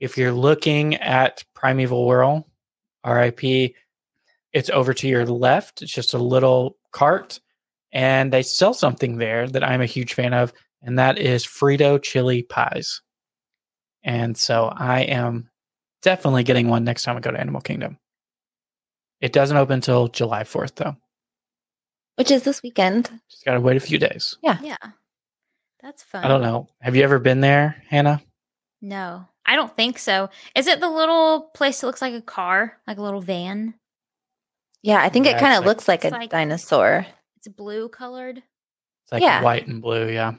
If 0.00 0.16
you're 0.16 0.32
looking 0.32 0.96
at 0.96 1.44
Primeval 1.54 2.06
Whirl, 2.06 2.48
RIP, 3.06 3.74
it's 4.52 4.70
over 4.70 4.94
to 4.94 5.08
your 5.08 5.26
left. 5.26 5.82
It's 5.82 5.92
just 5.92 6.14
a 6.14 6.18
little 6.18 6.76
cart, 6.92 7.40
and 7.92 8.32
they 8.32 8.42
sell 8.42 8.74
something 8.74 9.18
there 9.18 9.46
that 9.48 9.62
I'm 9.64 9.80
a 9.80 9.86
huge 9.86 10.14
fan 10.14 10.32
of 10.34 10.52
and 10.82 10.98
that 10.98 11.18
is 11.18 11.44
Frito 11.46 12.02
chili 12.02 12.42
pies. 12.42 13.00
And 14.04 14.36
so 14.36 14.66
I 14.74 15.00
am 15.02 15.48
definitely 16.02 16.42
getting 16.42 16.68
one 16.68 16.84
next 16.84 17.04
time 17.04 17.16
I 17.16 17.20
go 17.20 17.30
to 17.30 17.38
Animal 17.40 17.60
Kingdom. 17.60 17.98
It 19.20 19.32
doesn't 19.32 19.56
open 19.56 19.74
until 19.74 20.08
July 20.08 20.42
4th, 20.42 20.74
though. 20.74 20.96
Which 22.16 22.32
is 22.32 22.42
this 22.42 22.62
weekend. 22.62 23.04
Just 23.30 23.44
got 23.44 23.54
to 23.54 23.60
wait 23.60 23.76
a 23.76 23.80
few 23.80 23.98
days. 23.98 24.36
Yeah. 24.42 24.58
Yeah. 24.60 24.76
That's 25.80 26.02
fun. 26.02 26.24
I 26.24 26.28
don't 26.28 26.42
know. 26.42 26.68
Have 26.80 26.96
you 26.96 27.04
ever 27.04 27.18
been 27.20 27.40
there, 27.40 27.82
Hannah? 27.88 28.20
No, 28.80 29.24
I 29.46 29.54
don't 29.54 29.74
think 29.76 29.98
so. 29.98 30.28
Is 30.56 30.66
it 30.66 30.80
the 30.80 30.90
little 30.90 31.50
place 31.54 31.80
that 31.80 31.86
looks 31.86 32.02
like 32.02 32.14
a 32.14 32.20
car, 32.20 32.78
like 32.88 32.98
a 32.98 33.02
little 33.02 33.20
van? 33.20 33.74
Yeah, 34.82 35.00
I 35.00 35.08
think 35.08 35.26
Yeah, 35.26 35.36
it 35.36 35.40
kind 35.40 35.52
of 35.54 35.60
like- 35.60 35.66
looks 35.66 35.86
like 35.88 36.04
a 36.04 36.08
like- 36.08 36.30
dinosaur. 36.30 37.06
It's 37.44 37.52
blue 37.56 37.88
colored. 37.88 38.38
It's 39.02 39.10
like 39.12 39.22
Yeah. 39.22 39.42
white 39.42 39.66
and 39.66 39.82
blue. 39.82 40.08
Yeah. 40.08 40.34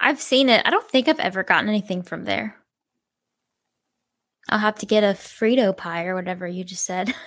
I've 0.00 0.20
seen 0.22 0.48
it. 0.48 0.62
I 0.64 0.70
don't 0.70 0.88
think 0.88 1.06
I've 1.06 1.20
ever 1.20 1.42
gotten 1.42 1.68
anything 1.68 2.02
from 2.02 2.24
there. 2.24 2.56
I'll 4.48 4.58
have 4.58 4.76
to 4.76 4.86
get 4.86 5.04
a 5.04 5.08
Frito 5.08 5.76
pie 5.76 6.06
or 6.06 6.14
whatever 6.14 6.46
you 6.46 6.64
just 6.64 6.84
said. 6.84 7.14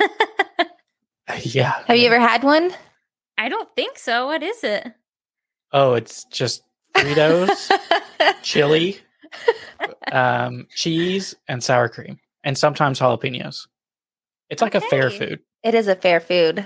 Yeah. 1.44 1.84
Have 1.86 1.96
you 1.98 2.08
ever 2.08 2.20
had 2.20 2.44
one? 2.44 2.72
I 3.38 3.50
don't 3.50 3.70
think 3.76 4.00
so. 4.00 4.26
What 4.26 4.42
is 4.42 4.64
it? 4.64 4.92
Oh, 5.72 5.94
it's 5.94 6.24
just 6.26 6.64
Fritos, 6.96 7.70
chili, 8.42 8.98
um, 10.12 10.66
cheese, 10.74 11.36
and 11.48 11.64
sour 11.64 11.88
cream, 11.88 12.20
and 12.44 12.58
sometimes 12.58 13.00
jalapenos. 13.00 13.68
It's 14.50 14.64
like 14.64 14.74
a 14.74 14.82
fair 14.82 15.12
food. 15.12 15.40
it 15.62 15.76
is 15.76 15.88
a 15.88 15.96
fair 15.96 16.20
food. 16.20 16.66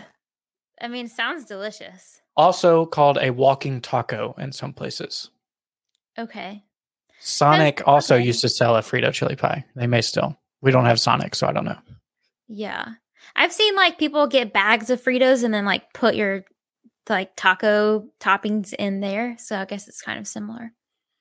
I 0.81 0.87
mean, 0.87 1.07
sounds 1.07 1.45
delicious. 1.45 2.21
Also 2.35 2.85
called 2.85 3.17
a 3.21 3.31
walking 3.31 3.79
taco 3.81 4.35
in 4.37 4.51
some 4.51 4.73
places. 4.73 5.29
Okay. 6.17 6.63
Sonic 7.19 7.87
also 7.87 8.15
okay. 8.15 8.25
used 8.25 8.41
to 8.41 8.49
sell 8.49 8.75
a 8.75 8.81
Frito 8.81 9.13
chili 9.13 9.35
pie. 9.35 9.63
They 9.75 9.87
may 9.87 10.01
still. 10.01 10.37
We 10.61 10.71
don't 10.71 10.85
have 10.85 10.99
Sonic, 10.99 11.35
so 11.35 11.47
I 11.47 11.53
don't 11.53 11.65
know. 11.65 11.77
Yeah. 12.47 12.85
I've 13.35 13.53
seen 13.53 13.75
like 13.75 13.97
people 13.97 14.27
get 14.27 14.53
bags 14.53 14.89
of 14.89 15.01
Fritos 15.01 15.43
and 15.43 15.53
then 15.53 15.65
like 15.65 15.93
put 15.93 16.15
your 16.15 16.43
like 17.09 17.35
taco 17.35 18.07
toppings 18.19 18.73
in 18.73 18.99
there. 18.99 19.35
So 19.39 19.57
I 19.57 19.65
guess 19.65 19.87
it's 19.87 20.01
kind 20.01 20.19
of 20.19 20.27
similar. 20.27 20.73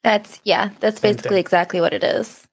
That's 0.03 0.41
yeah, 0.45 0.71
that's 0.81 1.01
Same 1.01 1.13
basically 1.13 1.37
thing. 1.37 1.39
exactly 1.39 1.81
what 1.81 1.93
it 1.93 2.03
is. 2.03 2.47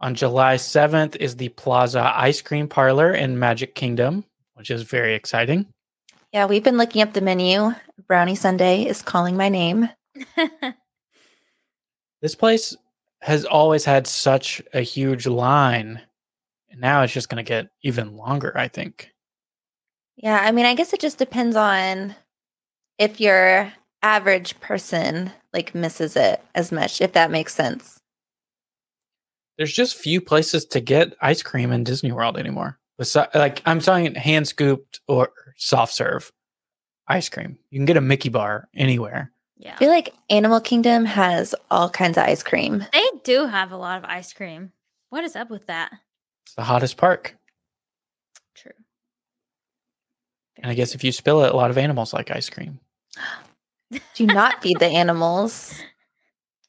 On 0.00 0.14
July 0.14 0.56
7th 0.56 1.16
is 1.16 1.36
the 1.36 1.48
Plaza 1.50 2.12
Ice 2.16 2.42
Cream 2.42 2.68
Parlor 2.68 3.12
in 3.12 3.38
Magic 3.38 3.74
Kingdom, 3.74 4.24
which 4.54 4.70
is 4.70 4.82
very 4.82 5.14
exciting. 5.14 5.66
Yeah, 6.32 6.46
we've 6.46 6.64
been 6.64 6.78
looking 6.78 7.02
up 7.02 7.12
the 7.12 7.20
menu. 7.20 7.72
Brownie 8.08 8.34
Sunday 8.34 8.84
is 8.84 9.02
calling 9.02 9.36
my 9.36 9.48
name. 9.48 9.88
This 12.22 12.34
place 12.34 12.74
has 13.20 13.44
always 13.44 13.84
had 13.84 14.06
such 14.06 14.62
a 14.72 14.80
huge 14.80 15.26
line. 15.26 16.00
And 16.70 16.80
now 16.80 17.02
it's 17.02 17.12
just 17.12 17.28
going 17.28 17.44
to 17.44 17.46
get 17.46 17.68
even 17.82 18.16
longer, 18.16 18.56
I 18.56 18.68
think. 18.68 19.10
Yeah, 20.16 20.40
I 20.42 20.50
mean, 20.50 20.64
I 20.64 20.74
guess 20.74 20.94
it 20.94 21.00
just 21.00 21.18
depends 21.18 21.54
on 21.54 22.14
if 22.98 23.20
your 23.20 23.70
average 24.02 24.58
person 24.60 25.32
like 25.52 25.74
misses 25.74 26.16
it 26.16 26.42
as 26.54 26.72
much, 26.72 27.02
if 27.02 27.12
that 27.12 27.30
makes 27.30 27.54
sense. 27.54 27.98
there's 29.58 29.72
just 29.74 29.94
few 29.94 30.22
places 30.22 30.64
to 30.64 30.80
get 30.80 31.14
ice 31.20 31.42
cream 31.42 31.72
in 31.72 31.84
Disney 31.84 32.10
World 32.10 32.38
anymore. 32.38 32.78
Besi- 33.00 33.34
like 33.34 33.62
I'm 33.66 33.80
talking 33.80 34.14
hand 34.14 34.46
scooped 34.48 35.00
or 35.08 35.32
soft 35.56 35.92
serve 35.92 36.32
ice 37.08 37.28
cream. 37.28 37.58
You 37.70 37.78
can 37.78 37.86
get 37.86 37.96
a 37.96 38.00
Mickey 38.00 38.28
bar 38.28 38.68
anywhere. 38.74 39.32
Yeah. 39.56 39.74
I 39.74 39.76
feel 39.76 39.90
like 39.90 40.14
Animal 40.30 40.60
Kingdom 40.60 41.04
has 41.04 41.54
all 41.70 41.88
kinds 41.88 42.18
of 42.18 42.24
ice 42.24 42.42
cream. 42.42 42.84
They 42.92 43.08
do 43.22 43.46
have 43.46 43.72
a 43.72 43.76
lot 43.76 43.98
of 43.98 44.04
ice 44.04 44.32
cream. 44.32 44.72
What 45.10 45.24
is 45.24 45.36
up 45.36 45.50
with 45.50 45.66
that? 45.66 45.92
It's 46.44 46.54
the 46.54 46.64
hottest 46.64 46.96
park. 46.96 47.36
True. 48.54 48.72
And 50.56 50.70
I 50.70 50.74
guess 50.74 50.94
if 50.94 51.04
you 51.04 51.12
spill 51.12 51.44
it, 51.44 51.52
a 51.52 51.56
lot 51.56 51.70
of 51.70 51.78
animals 51.78 52.12
like 52.12 52.30
ice 52.30 52.50
cream. 52.50 52.80
Do 54.14 54.26
not 54.26 54.60
feed 54.60 54.78
the 54.80 54.86
animals. 54.86 55.80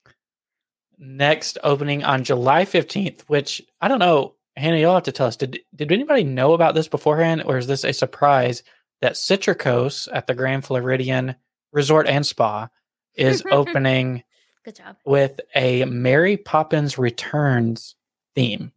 Next 0.97 1.57
opening 1.63 2.03
on 2.03 2.23
July 2.23 2.65
15th, 2.65 3.21
which 3.21 3.61
I 3.81 3.87
don't 3.87 3.99
know, 3.99 4.34
Hannah, 4.57 4.77
you'll 4.77 4.93
have 4.93 5.03
to 5.03 5.11
tell 5.11 5.27
us. 5.27 5.35
Did 5.35 5.59
did 5.75 5.91
anybody 5.91 6.23
know 6.23 6.53
about 6.53 6.75
this 6.75 6.87
beforehand, 6.87 7.43
or 7.45 7.57
is 7.57 7.67
this 7.67 7.83
a 7.83 7.91
surprise 7.91 8.63
that 9.01 9.13
Citricos 9.13 10.07
at 10.11 10.27
the 10.27 10.33
Grand 10.33 10.63
Floridian 10.65 11.35
Resort 11.71 12.07
and 12.07 12.25
Spa 12.25 12.69
is 13.15 13.43
opening 13.51 14.23
Good 14.63 14.75
job. 14.75 14.97
with 15.05 15.41
a 15.55 15.83
Mary 15.85 16.37
Poppins 16.37 16.97
Returns 16.97 17.95
theme? 18.33 18.71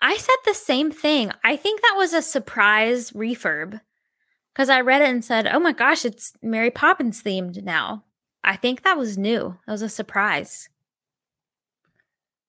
I 0.00 0.16
said 0.16 0.36
the 0.46 0.54
same 0.54 0.90
thing. 0.90 1.30
I 1.44 1.56
think 1.56 1.82
that 1.82 1.94
was 1.96 2.14
a 2.14 2.22
surprise 2.22 3.10
refurb 3.10 3.80
because 4.54 4.70
I 4.70 4.80
read 4.80 5.02
it 5.02 5.10
and 5.10 5.24
said, 5.24 5.46
"Oh 5.46 5.60
my 5.60 5.72
gosh, 5.72 6.06
it's 6.06 6.32
Mary 6.42 6.70
Poppins 6.70 7.22
themed 7.22 7.62
now." 7.62 8.04
I 8.42 8.56
think 8.56 8.82
that 8.82 8.96
was 8.96 9.18
new. 9.18 9.58
That 9.66 9.72
was 9.72 9.82
a 9.82 9.88
surprise. 9.90 10.70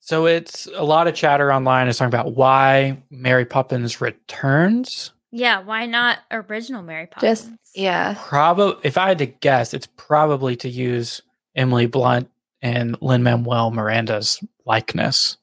So 0.02 0.26
it's 0.26 0.68
a 0.76 0.84
lot 0.84 1.08
of 1.08 1.16
chatter 1.16 1.54
online 1.54 1.88
is 1.88 1.97
talking 1.97 2.08
about 2.14 2.34
why 2.36 2.97
Mary 3.10 3.45
Poppins 3.45 4.02
returns. 4.02 5.12
Yeah, 5.32 5.60
why 5.62 5.86
not 5.86 6.20
original 6.32 6.82
Mary 6.82 7.06
Poppins? 7.08 7.41
Just 7.43 7.52
yeah. 7.76 8.16
Probably, 8.20 8.76
if 8.84 8.97
I 8.97 9.08
had 9.08 9.20
to 9.20 9.28
guess, 9.28 9.74
it's 9.74 9.88
probably 9.95 10.56
to 10.58 10.70
use 10.70 11.22
Emily 11.56 11.86
Blunt 11.86 12.30
and 12.62 12.97
Lin 13.02 13.24
Manuel 13.24 13.72
Miranda's 13.72 14.43
likeness. 14.66 15.38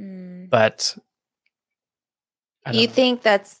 Mm. 0.00 0.48
But 0.50 0.96
I 2.66 2.72
You 2.72 2.86
know. 2.86 2.92
think 2.92 3.22
that's 3.22 3.60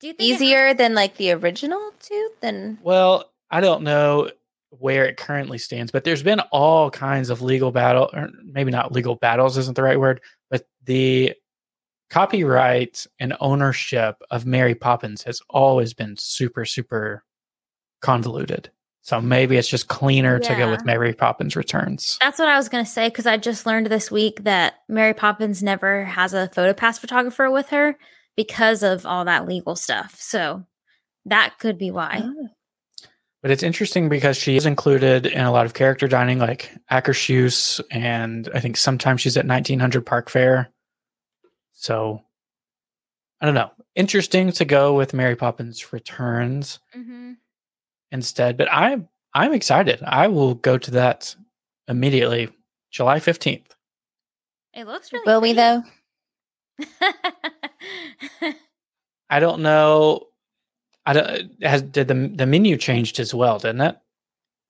Do 0.00 0.08
you 0.08 0.12
think 0.14 0.28
it 0.28 0.32
has- 0.32 0.42
easier 0.42 0.74
than 0.74 0.94
like 0.94 1.16
the 1.16 1.32
original 1.32 1.92
too? 2.00 2.30
Then 2.40 2.78
Well, 2.82 3.30
I 3.50 3.60
don't 3.60 3.82
know 3.84 4.30
where 4.70 5.06
it 5.06 5.16
currently 5.16 5.58
stands, 5.58 5.90
but 5.90 6.04
there's 6.04 6.22
been 6.22 6.40
all 6.52 6.90
kinds 6.90 7.30
of 7.30 7.42
legal 7.42 7.72
battle, 7.72 8.10
or 8.12 8.28
maybe 8.44 8.70
not 8.70 8.92
legal 8.92 9.16
battles 9.16 9.56
isn't 9.56 9.76
the 9.76 9.82
right 9.82 9.98
word, 9.98 10.20
but 10.50 10.66
the 10.84 11.34
copyright 12.10 13.06
and 13.18 13.34
ownership 13.40 14.16
of 14.30 14.46
Mary 14.46 14.74
Poppins 14.74 15.22
has 15.24 15.40
always 15.50 15.94
been 15.94 16.16
super, 16.16 16.64
super 16.64 17.24
convoluted. 18.00 18.70
So 19.02 19.22
maybe 19.22 19.56
it's 19.56 19.68
just 19.68 19.88
cleaner 19.88 20.38
to 20.38 20.54
go 20.54 20.70
with 20.70 20.84
Mary 20.84 21.14
Poppins 21.14 21.56
Returns. 21.56 22.18
That's 22.20 22.38
what 22.38 22.48
I 22.48 22.58
was 22.58 22.68
going 22.68 22.84
to 22.84 22.90
say 22.90 23.08
because 23.08 23.26
I 23.26 23.38
just 23.38 23.64
learned 23.64 23.86
this 23.86 24.10
week 24.10 24.44
that 24.44 24.74
Mary 24.86 25.14
Poppins 25.14 25.62
never 25.62 26.04
has 26.04 26.34
a 26.34 26.50
PhotoPass 26.54 26.98
photographer 26.98 27.50
with 27.50 27.70
her 27.70 27.96
because 28.36 28.82
of 28.82 29.06
all 29.06 29.24
that 29.24 29.48
legal 29.48 29.76
stuff. 29.76 30.16
So 30.20 30.66
that 31.24 31.58
could 31.58 31.78
be 31.78 31.90
why. 31.90 32.22
Oh. 32.22 32.48
But 33.48 33.52
it's 33.52 33.62
interesting 33.62 34.10
because 34.10 34.36
she 34.36 34.56
is 34.56 34.66
included 34.66 35.24
in 35.24 35.40
a 35.40 35.50
lot 35.50 35.64
of 35.64 35.72
character 35.72 36.06
dining, 36.06 36.38
like 36.38 36.70
Akershus, 36.92 37.80
and 37.90 38.46
I 38.52 38.60
think 38.60 38.76
sometimes 38.76 39.22
she's 39.22 39.38
at 39.38 39.46
1900 39.46 40.04
Park 40.04 40.28
Fare. 40.28 40.68
So 41.72 42.20
I 43.40 43.46
don't 43.46 43.54
know. 43.54 43.70
Interesting 43.94 44.52
to 44.52 44.66
go 44.66 44.92
with 44.92 45.14
Mary 45.14 45.34
Poppins 45.34 45.94
Returns 45.94 46.78
Mm-hmm. 46.94 47.32
instead, 48.12 48.58
but 48.58 48.68
I'm 48.70 49.08
I'm 49.32 49.54
excited. 49.54 50.02
I 50.02 50.26
will 50.26 50.52
go 50.52 50.76
to 50.76 50.90
that 50.90 51.34
immediately, 51.88 52.50
July 52.90 53.18
15th. 53.18 53.64
It 54.74 54.86
looks 54.86 55.10
really. 55.10 55.24
will 55.24 55.40
we 55.40 55.54
though? 55.54 55.84
though? 57.00 57.12
I 59.30 59.40
don't 59.40 59.62
know. 59.62 60.26
I 61.08 61.14
don't 61.14 61.62
has 61.62 61.80
did 61.80 62.06
the 62.06 62.14
the 62.14 62.44
menu 62.44 62.76
changed 62.76 63.18
as 63.18 63.32
well, 63.32 63.58
didn't 63.58 63.80
it? 63.80 63.96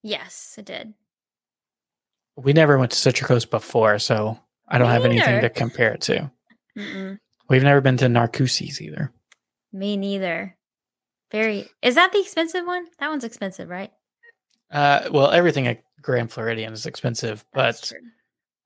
yes, 0.05 0.55
it 0.57 0.67
did. 0.67 0.95
We 2.37 2.53
never 2.53 2.79
went 2.79 2.93
to 2.93 2.97
Citricos 2.97 3.51
before, 3.51 3.99
so 3.99 4.39
I 4.69 4.79
don't 4.79 4.87
Me 4.87 4.93
have 4.93 5.05
anything 5.05 5.41
to 5.41 5.51
compare 5.51 5.95
it 5.95 6.01
to. 6.03 6.31
Mm-mm. 6.79 7.19
We've 7.49 7.65
never 7.65 7.81
been 7.81 7.97
to 7.97 8.07
Narcoossee's 8.07 8.81
either. 8.81 9.11
Me 9.73 9.97
neither. 9.97 10.57
Very. 11.33 11.69
Is 11.83 11.97
that 11.97 12.13
the 12.13 12.21
expensive 12.21 12.65
one? 12.65 12.87
That 13.01 13.09
one's 13.09 13.25
expensive, 13.25 13.69
right? 13.69 13.91
Uh, 14.71 15.09
well, 15.11 15.33
everything 15.33 15.67
at 15.67 15.83
Grand 16.01 16.31
Floridian 16.31 16.73
is 16.73 16.87
expensive, 16.87 17.45
That's 17.53 17.93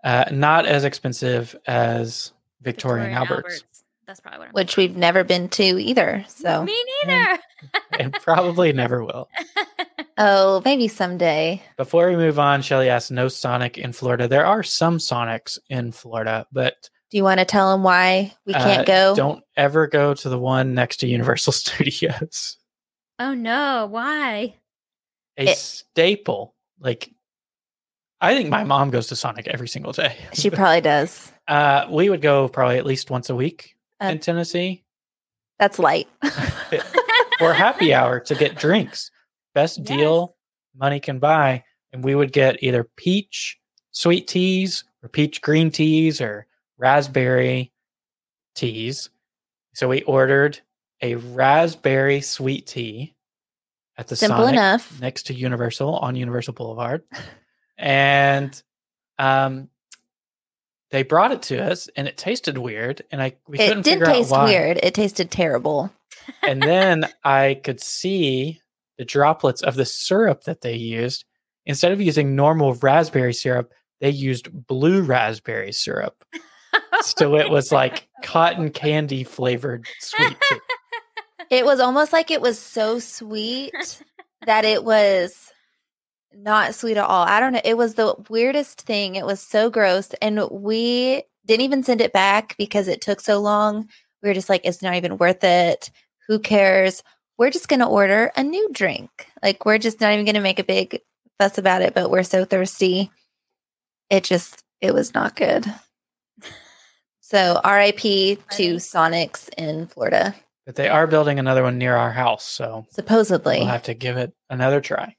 but 0.05 0.11
uh, 0.29 0.31
not 0.31 0.66
as 0.66 0.85
expensive 0.85 1.57
as 1.66 2.35
Victoria, 2.61 3.07
and 3.07 3.14
Albert's, 3.14 3.64
That's 4.07 4.20
probably 4.20 4.40
what 4.40 4.48
I'm. 4.48 4.53
Which 4.55 4.76
we've 4.76 4.96
never 4.96 5.24
been 5.24 5.48
to 5.50 5.62
either. 5.62 6.24
So 6.28 6.64
Me 6.64 6.84
neither. 7.07 7.38
and 7.98 8.12
probably 8.14 8.72
never 8.72 9.05
will. 9.05 9.28
oh, 10.18 10.61
maybe 10.64 10.88
someday. 10.88 11.62
Before 11.76 12.09
we 12.09 12.16
move 12.16 12.38
on, 12.38 12.62
Shelly 12.62 12.88
asked, 12.88 13.11
"No 13.11 13.28
Sonic 13.28 13.78
in 13.78 13.92
Florida? 13.92 14.26
There 14.28 14.44
are 14.46 14.62
some 14.62 14.98
Sonics 14.98 15.59
in 15.70 15.92
Florida, 15.92 16.46
but 16.53 16.88
Do 17.11 17.16
you 17.16 17.22
want 17.24 17.38
to 17.38 17.44
tell 17.44 17.70
them 17.72 17.82
why 17.84 18.34
we 18.44 18.55
uh, 18.55 18.62
can't 18.62 18.86
go? 18.86 19.14
Don't 19.14 19.44
ever 19.57 19.86
go 19.86 20.14
to 20.14 20.28
the 20.28 20.38
one 20.38 20.74
next 20.74 20.98
to 20.98 21.07
Universal 21.07 21.53
Studios. 21.55 22.57
oh 23.20 23.34
no! 23.34 23.86
Why? 23.90 24.57
A 25.38 25.44
It- 25.44 25.57
staple. 25.59 26.55
Like, 26.80 27.09
I 28.20 28.34
think 28.34 28.48
my 28.50 28.64
mom 28.64 28.90
goes 28.90 29.07
to 29.09 29.16
Sonic 29.16 29.46
every 29.46 29.68
single 29.68 29.92
day. 29.92 30.16
She 30.32 30.50
probably 30.50 30.80
does. 30.80 31.30
uh, 31.46 31.86
we 31.88 32.11
would 32.11 32.20
go 32.20 32.48
probably 32.48 32.78
at 32.78 32.84
least 32.84 33.09
once 33.11 33.30
a 33.30 33.34
week 33.36 33.76
Uh, 34.03 34.09
in 34.11 34.18
Tennessee. 34.18 34.84
That's 35.59 35.78
light. 35.78 36.09
or 37.40 37.53
happy 37.53 37.94
hour 37.94 38.20
to 38.20 38.34
get 38.34 38.57
drinks. 38.57 39.11
Best 39.55 39.78
Yes. 39.78 39.86
deal 39.88 40.36
money 40.76 41.00
can 41.00 41.18
buy. 41.18 41.64
And 41.92 42.03
we 42.03 42.14
would 42.14 42.32
get 42.32 42.62
either 42.62 42.84
peach 42.96 43.59
sweet 43.90 44.26
teas 44.26 44.84
or 45.03 45.09
peach 45.09 45.42
green 45.42 45.70
teas 45.70 46.20
or 46.20 46.46
raspberry 46.78 47.72
teas. 48.55 49.11
So 49.74 49.88
we 49.88 50.03
ordered 50.03 50.59
a 51.03 51.16
raspberry 51.16 52.20
sweet 52.22 52.66
tea 52.66 53.14
at 53.98 54.09
the 54.09 54.16
Simple 54.16 54.38
Sonic 54.44 54.55
enough. 54.55 55.00
next 55.00 55.24
to 55.24 55.34
Universal 55.34 55.96
on 55.98 56.16
Universal 56.16 56.55
Boulevard. 56.55 57.03
and 57.78 58.62
um 59.18 59.68
they 60.93 61.03
brought 61.03 61.32
it 61.32 61.43
to 61.43 61.59
us 61.59 61.88
and 61.97 62.07
it 62.07 62.16
tasted 62.16 62.59
weird 62.59 63.03
and 63.11 63.20
I 63.20 63.34
we 63.49 63.59
couldn't 63.59 63.82
figure 63.82 64.07
out. 64.07 64.11
It 64.11 64.12
out 64.12 64.28
taste 64.28 64.43
weird. 64.45 64.80
It 64.82 64.95
tasted 64.95 65.30
terrible. 65.30 65.90
and 66.43 66.62
then 66.62 67.09
I 67.24 67.61
could 67.64 67.80
see 67.80 68.61
the 68.99 69.05
droplets 69.05 69.62
of 69.62 69.74
the 69.74 69.86
syrup 69.86 70.45
that 70.45 70.61
they 70.61 70.76
used. 70.76 71.24
Instead 71.64 71.93
of 71.93 72.01
using 72.01 72.36
normal 72.36 72.74
raspberry 72.74 73.32
syrup, 73.32 73.72
they 74.01 74.11
used 74.11 74.66
blue 74.66 75.03
raspberry 75.03 75.72
syrup. 75.72 76.24
So 77.03 77.36
it 77.36 77.51
was 77.51 77.72
like 77.72 78.09
cotton 78.22 78.70
candy 78.70 79.24
flavored 79.24 79.86
sweet 79.99 80.36
tea. 80.49 80.57
It 81.51 81.66
was 81.66 81.80
almost 81.80 82.14
like 82.14 82.30
it 82.30 82.40
was 82.40 82.59
so 82.59 82.99
sweet 82.99 83.74
that 84.47 84.64
it 84.64 84.84
was 84.84 85.51
not 86.35 86.74
sweet 86.74 86.97
at 86.97 87.05
all. 87.05 87.24
I 87.24 87.41
don't 87.41 87.53
know. 87.53 87.61
It 87.64 87.76
was 87.76 87.95
the 87.95 88.14
weirdest 88.28 88.83
thing. 88.83 89.14
It 89.16 89.26
was 89.26 89.41
so 89.41 89.70
gross. 89.70 90.11
And 90.20 90.41
we 90.51 91.22
didn't 91.47 91.64
even 91.64 91.83
send 91.83 92.01
it 92.01 92.12
back 92.12 92.57
because 92.59 92.89
it 92.89 93.01
took 93.01 93.20
so 93.20 93.41
long. 93.41 93.89
We 94.22 94.28
were 94.28 94.35
just 94.35 94.49
like, 94.49 94.62
it's 94.64 94.83
not 94.83 94.95
even 94.95 95.18
worth 95.18 95.43
it. 95.45 95.91
Who 96.28 96.39
cares? 96.39 97.03
We're 97.39 97.51
just 97.51 97.68
going 97.68 97.80
to 97.80 97.87
order 97.87 98.30
a 98.37 98.43
new 98.45 98.68
drink. 98.72 99.11
Like, 99.43 99.64
we're 99.64 99.78
just 99.78 100.01
not 100.01 100.12
even 100.12 100.24
going 100.24 100.35
to 100.37 100.41
make 100.41 100.59
a 100.61 100.64
big 100.64 101.01
fuss 101.41 101.59
about 101.59 101.83
it, 101.83 101.95
but 101.95 102.11
we're 102.11 102.22
so 102.22 102.45
thirsty. 102.45 103.11
It 104.11 104.22
just, 104.24 104.62
it 104.80 104.95
was 104.95 105.14
not 105.14 105.35
good. 105.35 105.66
So, 107.20 107.61
RIP 107.64 107.99
to 108.01 108.76
Sonics 108.76 109.49
in 109.57 109.87
Florida, 109.87 110.35
But 110.66 110.76
they 110.76 110.89
are 110.91 111.07
building 111.07 111.39
another 111.39 111.62
one 111.62 111.78
near 111.78 111.97
our 111.97 112.12
house. 112.12 112.45
So 112.45 112.87
supposedly. 112.91 113.59
we'll 113.61 113.68
have 113.68 113.85
to 113.85 113.95
give 113.95 114.18
it 114.18 114.35
another 114.51 114.80
try. 114.83 115.16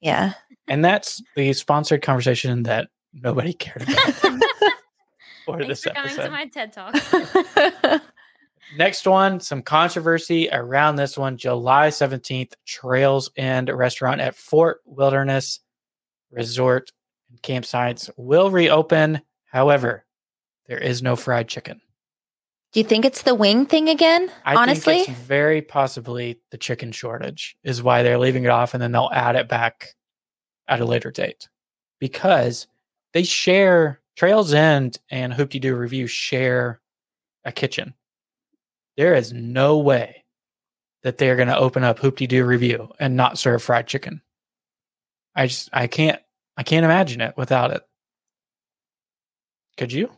yeah. 0.00 0.34
And 0.68 0.84
that's 0.84 1.22
the 1.36 1.52
sponsored 1.52 2.02
conversation 2.02 2.64
that 2.64 2.88
nobody 3.12 3.52
cared 3.52 3.82
about 3.82 4.14
for 5.44 5.58
Thanks 5.58 5.68
this 5.68 5.82
for 5.82 5.90
coming 5.90 6.16
to 6.16 6.30
my 6.30 6.46
TED 6.46 6.72
talk. 6.72 6.94
Next 8.76 9.06
one, 9.06 9.40
some 9.40 9.62
controversy 9.62 10.48
around 10.50 10.96
this 10.96 11.18
one. 11.18 11.36
July 11.36 11.88
17th, 11.88 12.54
Trails 12.66 13.30
End 13.36 13.68
restaurant 13.68 14.20
at 14.20 14.34
Fort 14.34 14.80
Wilderness 14.84 15.60
Resort 16.30 16.90
and 17.30 17.40
Campsites 17.42 18.10
will 18.16 18.50
reopen. 18.50 19.20
However, 19.44 20.04
there 20.66 20.78
is 20.78 21.02
no 21.02 21.14
fried 21.14 21.48
chicken. 21.48 21.80
Do 22.72 22.80
you 22.80 22.84
think 22.84 23.04
it's 23.04 23.22
the 23.22 23.36
wing 23.36 23.66
thing 23.66 23.88
again? 23.88 24.32
I 24.44 24.56
honestly, 24.56 24.94
think 24.94 25.08
it's 25.10 25.18
very 25.18 25.62
possibly 25.62 26.40
the 26.50 26.58
chicken 26.58 26.90
shortage 26.90 27.56
is 27.62 27.82
why 27.82 28.02
they're 28.02 28.18
leaving 28.18 28.44
it 28.44 28.50
off 28.50 28.74
and 28.74 28.82
then 28.82 28.90
they'll 28.90 29.10
add 29.12 29.36
it 29.36 29.48
back 29.48 29.94
at 30.68 30.80
a 30.80 30.84
later 30.84 31.10
date. 31.10 31.48
Because 32.00 32.66
they 33.12 33.22
share 33.22 34.00
Trails 34.16 34.52
End 34.52 34.98
and 35.10 35.32
Hoop-Dee-Doo 35.32 35.74
Revue 35.74 36.06
share 36.06 36.80
a 37.44 37.52
kitchen. 37.52 37.94
There 38.96 39.14
is 39.14 39.32
no 39.32 39.78
way 39.78 40.24
that 41.02 41.18
they're 41.18 41.36
going 41.36 41.48
to 41.48 41.58
open 41.58 41.84
up 41.84 41.98
Hoop-Dee-Doo 41.98 42.44
Revue 42.44 42.88
and 42.98 43.16
not 43.16 43.38
serve 43.38 43.62
fried 43.62 43.86
chicken. 43.86 44.22
I 45.34 45.48
just 45.48 45.68
I 45.72 45.88
can't 45.88 46.20
I 46.56 46.62
can't 46.62 46.84
imagine 46.84 47.20
it 47.20 47.36
without 47.36 47.72
it. 47.72 47.82
Could 49.76 49.92
you? 49.92 50.10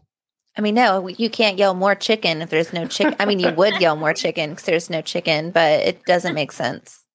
I 0.59 0.61
mean, 0.61 0.75
no, 0.75 1.09
you 1.09 1.31
can't 1.31 1.59
yell 1.59 1.75
more 1.75 1.95
chicken 1.95 2.43
if 2.43 2.51
there's 2.51 2.73
no 2.73 2.87
chicken. 2.87 3.17
I 3.19 3.25
mean, 3.25 3.39
you 3.39 3.51
would 3.53 3.81
yell 3.81 3.97
more 3.97 4.15
chicken 4.15 4.51
because 4.51 4.65
there's 4.65 4.91
no 4.91 5.01
chicken, 5.01 5.51
but 5.51 5.81
it 5.81 6.05
doesn't 6.05 6.35
make 6.35 6.53
sense. 6.53 7.06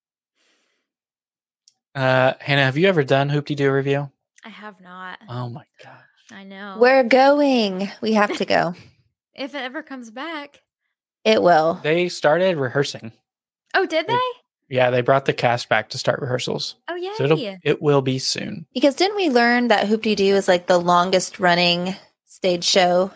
Uh, 1.93 2.33
Hannah, 2.39 2.63
have 2.63 2.77
you 2.77 2.87
ever 2.87 3.03
done 3.03 3.29
Hoop-Dee-Doo 3.29 3.69
Revue? 3.71 4.09
I 4.45 4.49
have 4.49 4.79
not. 4.81 5.19
Oh 5.29 5.49
my 5.49 5.65
gosh. 5.83 5.97
I 6.31 6.43
know. 6.43 6.77
We're 6.79 7.03
going. 7.03 7.89
We 8.01 8.13
have 8.13 8.35
to 8.37 8.45
go. 8.45 8.75
if 9.35 9.53
it 9.53 9.61
ever 9.61 9.83
comes 9.83 10.09
back. 10.09 10.61
It 11.23 11.43
will. 11.43 11.79
They 11.83 12.09
started 12.09 12.57
rehearsing. 12.57 13.11
Oh, 13.73 13.85
did 13.85 14.07
They- 14.07 14.13
they? 14.13 14.19
Yeah, 14.75 14.89
they 14.89 15.01
brought 15.01 15.25
the 15.25 15.33
cast 15.33 15.67
back 15.67 15.89
to 15.89 15.97
start 15.97 16.21
rehearsals. 16.21 16.75
Oh, 16.87 16.95
yeah. 16.95 17.11
So 17.17 17.25
it'll, 17.25 17.57
it 17.61 17.81
will 17.81 18.01
be 18.01 18.19
soon. 18.19 18.65
Because 18.73 18.95
didn't 18.95 19.17
we 19.17 19.29
learn 19.29 19.67
that 19.67 19.85
Hoop-Dee-Doo 19.87 20.33
is 20.35 20.47
like 20.47 20.67
the 20.67 20.77
longest 20.79 21.41
running 21.41 21.93
stage 22.25 22.63
show 22.63 23.11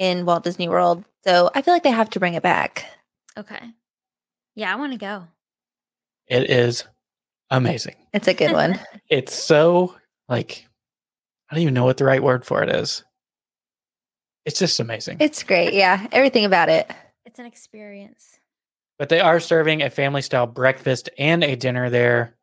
in 0.00 0.26
Walt 0.26 0.42
Disney 0.42 0.68
World? 0.68 1.04
So 1.24 1.50
I 1.54 1.62
feel 1.62 1.72
like 1.72 1.84
they 1.84 1.92
have 1.92 2.10
to 2.10 2.18
bring 2.18 2.34
it 2.34 2.42
back. 2.42 2.84
okay. 3.36 3.60
Yeah, 4.56 4.72
I 4.72 4.76
want 4.76 4.90
to 4.92 4.98
go. 4.98 5.22
It 6.26 6.50
is 6.50 6.82
amazing. 7.50 7.94
It's 8.12 8.28
a 8.28 8.34
good 8.34 8.52
one. 8.52 8.78
It's 9.10 9.32
so 9.34 9.94
like 10.28 10.66
I 11.50 11.54
don't 11.54 11.62
even 11.62 11.74
know 11.74 11.84
what 11.86 11.96
the 11.96 12.04
right 12.04 12.22
word 12.22 12.44
for 12.44 12.62
it 12.62 12.68
is. 12.68 13.02
It's 14.44 14.58
just 14.58 14.80
amazing. 14.80 15.18
it's 15.20 15.42
great. 15.42 15.72
Yeah. 15.74 16.06
Everything 16.12 16.44
about 16.44 16.68
it. 16.68 16.90
It's 17.24 17.38
an 17.38 17.46
experience. 17.46 18.38
but 18.98 19.08
they 19.08 19.20
are 19.20 19.40
serving 19.40 19.82
a 19.82 19.90
family 19.90 20.22
style 20.22 20.46
breakfast 20.46 21.08
and 21.18 21.42
a 21.44 21.56
dinner 21.56 21.88
there 21.90 22.36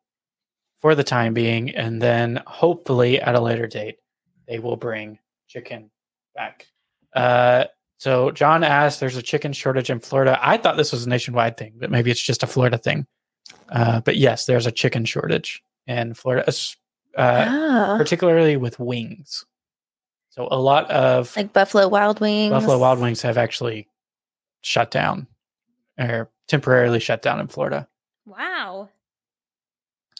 for 0.80 0.94
the 0.94 1.04
time 1.04 1.34
being 1.34 1.70
and 1.70 2.00
then 2.02 2.42
hopefully 2.46 3.20
at 3.20 3.34
a 3.34 3.40
later 3.40 3.66
date 3.66 3.96
they 4.48 4.58
will 4.58 4.76
bring 4.76 5.18
chicken 5.48 5.90
back. 6.34 6.66
Uh 7.14 7.64
so 7.98 8.30
John 8.30 8.62
asked 8.64 9.00
there's 9.00 9.16
a 9.16 9.22
chicken 9.22 9.52
shortage 9.52 9.88
in 9.90 10.00
Florida. 10.00 10.38
I 10.42 10.56
thought 10.58 10.76
this 10.76 10.92
was 10.92 11.06
a 11.06 11.08
nationwide 11.08 11.56
thing, 11.56 11.74
but 11.78 11.90
maybe 11.90 12.10
it's 12.10 12.20
just 12.20 12.42
a 12.42 12.46
Florida 12.46 12.76
thing. 12.78 13.06
Uh, 13.70 14.00
but 14.00 14.16
yes, 14.16 14.46
there's 14.46 14.66
a 14.66 14.72
chicken 14.72 15.04
shortage 15.04 15.62
in 15.86 16.14
Florida, 16.14 16.52
uh, 17.16 17.46
oh. 17.48 17.94
particularly 17.98 18.56
with 18.56 18.78
wings. 18.78 19.44
So 20.30 20.48
a 20.50 20.58
lot 20.58 20.90
of 20.90 21.34
Like 21.36 21.52
Buffalo 21.52 21.88
Wild 21.88 22.20
Wings. 22.20 22.50
Buffalo 22.50 22.78
Wild 22.78 23.00
Wings 23.00 23.22
have 23.22 23.38
actually 23.38 23.88
shut 24.60 24.90
down 24.90 25.26
or 25.98 26.30
temporarily 26.46 27.00
shut 27.00 27.22
down 27.22 27.40
in 27.40 27.46
Florida. 27.46 27.88
Wow. 28.26 28.90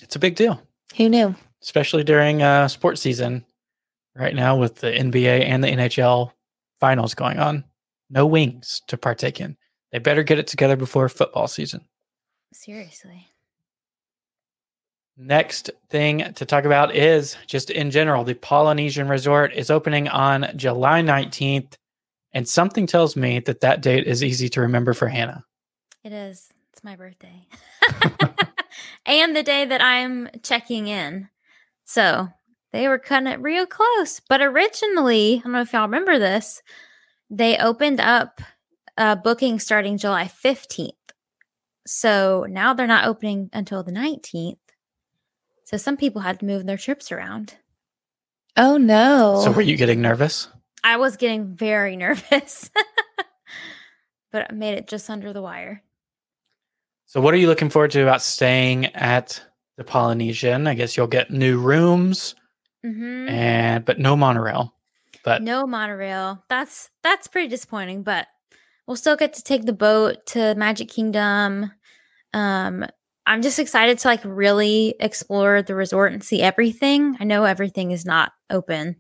It's 0.01 0.17
a 0.17 0.21
big 0.21 0.37
deal, 0.37 0.61
Who 0.97 1.09
knew? 1.09 1.35
especially 1.63 2.05
during 2.05 2.43
uh, 2.43 2.69
sports 2.69 3.01
season 3.01 3.45
right 4.15 4.35
now 4.35 4.57
with 4.57 4.77
the 4.77 4.89
NBA 4.93 5.45
and 5.45 5.63
the 5.65 5.69
NHL 5.69 6.31
finals 6.81 7.15
going 7.15 7.39
on. 7.39 7.65
No 8.09 8.25
wings 8.27 8.83
to 8.87 8.97
partake 8.97 9.41
in. 9.41 9.57
They 9.91 9.99
better 9.99 10.23
get 10.23 10.39
it 10.39 10.47
together 10.47 10.77
before 10.77 11.09
football 11.09 11.49
season. 11.49 11.87
Seriously. 12.57 13.29
Next 15.19 15.71
thing 15.91 16.33
to 16.35 16.45
talk 16.47 16.65
about 16.65 16.95
is 16.95 17.37
just 17.47 17.71
in 17.71 17.91
general, 17.91 18.25
the 18.25 18.35
Polynesian 18.35 19.09
Resort 19.09 19.53
is 19.53 19.71
opening 19.71 20.09
on 20.09 20.51
July 20.57 21.03
19th. 21.03 21.75
And 22.33 22.49
something 22.49 22.87
tells 22.87 23.15
me 23.15 23.41
that 23.41 23.61
that 23.61 23.83
date 23.83 24.07
is 24.07 24.25
easy 24.25 24.49
to 24.51 24.63
remember 24.63 24.95
for 24.95 25.09
Hannah. 25.09 25.45
It 26.03 26.13
is. 26.13 26.51
It's 26.73 26.83
my 26.83 26.97
birthday. 26.97 27.47
and 29.07 29.37
the 29.37 29.43
day 29.43 29.67
that 29.67 29.83
I'm 29.83 30.29
checking 30.43 30.89
in. 30.89 31.29
So 31.85 32.29
they 32.73 32.89
were 32.89 32.99
cutting 32.99 33.29
it 33.29 33.41
real 33.41 33.67
close. 33.67 34.21
But 34.29 34.41
originally, 34.41 35.37
I 35.37 35.43
don't 35.43 35.53
know 35.53 35.61
if 35.61 35.73
y'all 35.73 35.83
remember 35.83 36.19
this, 36.19 36.63
they 37.31 37.59
opened 37.59 38.01
up 38.01 38.41
uh, 38.97 39.15
booking 39.17 39.59
starting 39.59 39.99
July 39.99 40.25
15th. 40.25 40.93
So 41.87 42.47
now 42.49 42.75
they're 42.75 42.87
not 42.87 43.07
opening 43.07 43.49
until 43.53 43.83
the 43.83 43.93
19th. 43.93 44.59
So 45.65 45.77
some 45.77 45.97
people 45.97 46.23
had 46.23 46.41
to 46.41 46.47
move 46.47 46.67
their 46.67 46.77
trips 46.77 47.11
around. 47.11 47.57
Oh 48.57 48.77
no. 48.77 49.41
So 49.45 49.51
were 49.51 49.63
you 49.63 49.77
getting 49.77 50.01
nervous? 50.01 50.49
I 50.85 50.97
was 50.97 51.17
getting 51.17 51.55
very 51.55 51.97
nervous, 52.07 52.71
but 54.31 54.47
I 54.51 54.55
made 54.55 54.79
it 54.79 54.89
just 54.89 55.11
under 55.11 55.33
the 55.33 55.43
wire. 55.43 55.83
So 57.07 57.21
what 57.21 57.35
are 57.35 57.39
you 57.39 57.47
looking 57.47 57.71
forward 57.71 57.93
to 57.93 58.03
about 58.03 58.23
staying 58.23 58.87
at 58.87 59.43
the 59.77 59.85
Polynesian? 59.85 60.67
I 60.67 60.75
guess 60.75 60.97
you'll 60.97 61.07
get 61.07 61.31
new 61.31 61.59
rooms 61.59 62.35
hmm 62.83 63.29
and 63.29 63.85
but 63.85 63.99
no 63.99 64.17
monorail. 64.17 64.73
But 65.25 65.43
no 65.43 65.67
monorail. 65.67 66.45
That's 66.49 66.91
that's 67.03 67.27
pretty 67.27 67.49
disappointing, 67.49 68.03
but 68.03 68.29
we'll 68.87 68.97
still 68.97 69.17
get 69.17 69.35
to 69.35 69.43
take 69.43 69.65
the 69.65 69.73
boat 69.73 70.27
to 70.27 70.55
Magic 70.55 70.89
Kingdom. 70.89 71.71
Um 72.33 72.87
I'm 73.29 73.43
just 73.43 73.59
excited 73.59 73.99
to 73.99 74.09
like 74.09 74.21
really 74.25 74.95
explore 75.01 75.63
the 75.63 75.75
resort 75.75 76.13
and 76.13 76.23
see 76.23 76.43
everything. 76.43 77.17
I 77.19 77.25
know 77.25 77.45
everything 77.45 77.91
is 77.91 78.05
not 78.05 78.33
open. 78.51 78.97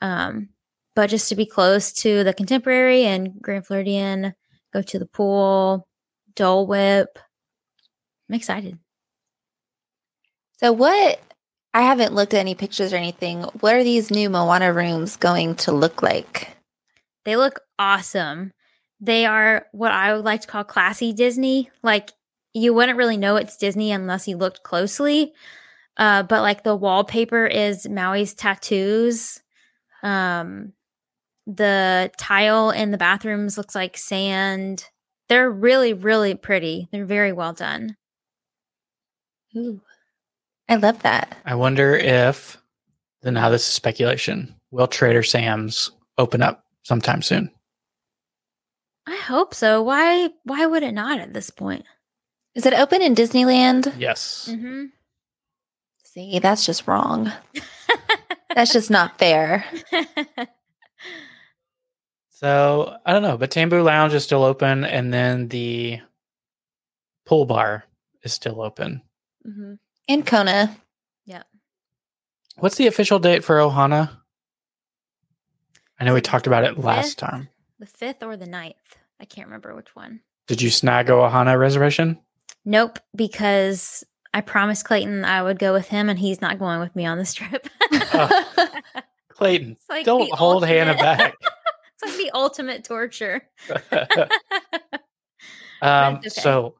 Um 0.00 0.50
but 0.94 1.10
just 1.10 1.28
to 1.28 1.36
be 1.36 1.46
close 1.46 1.92
to 2.02 2.24
the 2.24 2.34
Contemporary 2.34 3.04
and 3.04 3.40
Grand 3.40 3.66
Floridian, 3.66 4.34
go 4.72 4.82
to 4.82 4.98
the 4.98 5.06
pool, 5.06 5.86
Dole 6.34 6.66
Whip. 6.66 7.18
I'm 8.28 8.34
excited. 8.34 8.78
So 10.58 10.72
what 10.72 11.20
I 11.74 11.82
haven't 11.82 12.14
looked 12.14 12.34
at 12.34 12.40
any 12.40 12.54
pictures 12.54 12.92
or 12.92 12.96
anything. 12.96 13.42
What 13.60 13.74
are 13.74 13.84
these 13.84 14.10
new 14.10 14.30
Moana 14.30 14.72
rooms 14.72 15.16
going 15.16 15.54
to 15.56 15.72
look 15.72 16.02
like? 16.02 16.56
They 17.24 17.36
look 17.36 17.60
awesome. 17.78 18.52
They 19.00 19.26
are 19.26 19.66
what 19.72 19.92
I 19.92 20.14
would 20.14 20.24
like 20.24 20.40
to 20.42 20.46
call 20.46 20.64
classy 20.64 21.12
Disney. 21.12 21.70
Like 21.82 22.10
you 22.52 22.74
wouldn't 22.74 22.98
really 22.98 23.16
know 23.16 23.36
it's 23.36 23.56
Disney 23.56 23.92
unless 23.92 24.26
you 24.26 24.36
looked 24.36 24.62
closely. 24.62 25.32
Uh, 25.96 26.22
but 26.22 26.42
like 26.42 26.64
the 26.64 26.76
wallpaper 26.76 27.46
is 27.46 27.86
Maui's 27.86 28.34
tattoos. 28.34 29.40
Um, 30.02 30.72
the 31.46 32.10
tile 32.16 32.70
in 32.70 32.90
the 32.90 32.98
bathrooms 32.98 33.56
looks 33.56 33.74
like 33.74 33.96
sand. 33.96 34.84
They're 35.28 35.50
really, 35.50 35.92
really 35.92 36.34
pretty. 36.34 36.88
They're 36.92 37.04
very 37.04 37.32
well 37.32 37.52
done. 37.52 37.96
Ooh. 39.56 39.80
I 40.68 40.76
love 40.76 41.02
that. 41.02 41.36
I 41.44 41.54
wonder 41.54 41.96
if 41.96 42.58
then 43.22 43.34
now 43.34 43.48
this 43.48 43.62
is 43.62 43.74
speculation. 43.74 44.54
Will 44.70 44.86
Trader 44.86 45.22
Sam's 45.22 45.90
open 46.18 46.42
up 46.42 46.64
sometime 46.82 47.22
soon? 47.22 47.50
I 49.08 49.16
hope 49.16 49.54
so. 49.54 49.82
Why? 49.82 50.28
Why 50.44 50.66
would 50.66 50.82
it 50.82 50.92
not 50.92 51.18
at 51.18 51.32
this 51.32 51.48
point? 51.50 51.86
Is 52.54 52.66
it 52.66 52.74
open 52.74 53.00
in 53.00 53.14
Disneyland? 53.14 53.94
Yes. 53.98 54.48
Mm-hmm. 54.50 54.86
See, 56.04 56.38
that's 56.40 56.66
just 56.66 56.86
wrong. 56.86 57.32
That's 58.54 58.72
just 58.72 58.90
not 58.90 59.18
fair. 59.18 59.64
So 62.30 62.96
I 63.04 63.12
don't 63.12 63.22
know, 63.22 63.36
but 63.36 63.50
Tambu 63.50 63.82
Lounge 63.82 64.14
is 64.14 64.22
still 64.22 64.44
open, 64.44 64.84
and 64.84 65.12
then 65.12 65.48
the 65.48 66.00
pool 67.26 67.46
bar 67.46 67.84
is 68.22 68.32
still 68.32 68.62
open. 68.62 69.02
hmm 69.44 69.74
And 70.08 70.24
Kona. 70.24 70.76
Yeah. 71.26 71.42
What's 72.58 72.76
the 72.76 72.86
official 72.86 73.18
date 73.18 73.42
for 73.42 73.56
Ohana? 73.56 74.10
I 75.98 76.04
know 76.04 76.14
we 76.14 76.20
talked 76.20 76.46
about 76.46 76.62
it 76.62 76.78
last 76.78 77.08
fifth? 77.08 77.16
time. 77.16 77.48
The 77.78 77.86
fifth 77.86 78.22
or 78.22 78.36
the 78.36 78.46
ninth. 78.46 78.96
I 79.20 79.24
can't 79.24 79.46
remember 79.48 79.74
which 79.74 79.94
one. 79.94 80.20
Did 80.46 80.62
you 80.62 80.70
snag 80.70 81.06
Ohana 81.06 81.58
reservation? 81.58 82.18
Nope, 82.64 82.98
because 83.14 84.04
I 84.34 84.40
promised 84.40 84.84
Clayton 84.84 85.24
I 85.24 85.42
would 85.42 85.58
go 85.58 85.72
with 85.72 85.88
him, 85.88 86.08
and 86.08 86.18
he's 86.18 86.40
not 86.40 86.58
going 86.58 86.80
with 86.80 86.94
me 86.94 87.06
on 87.06 87.18
this 87.18 87.34
trip. 87.34 87.68
Clayton, 89.28 89.76
like 89.88 90.04
don't 90.04 90.32
hold 90.32 90.66
Hannah 90.66 90.94
back. 90.94 91.34
it's 91.94 92.02
like 92.02 92.16
the 92.16 92.30
ultimate 92.34 92.84
torture. 92.84 93.42
um, 95.82 96.16
okay. 96.16 96.28
So 96.28 96.74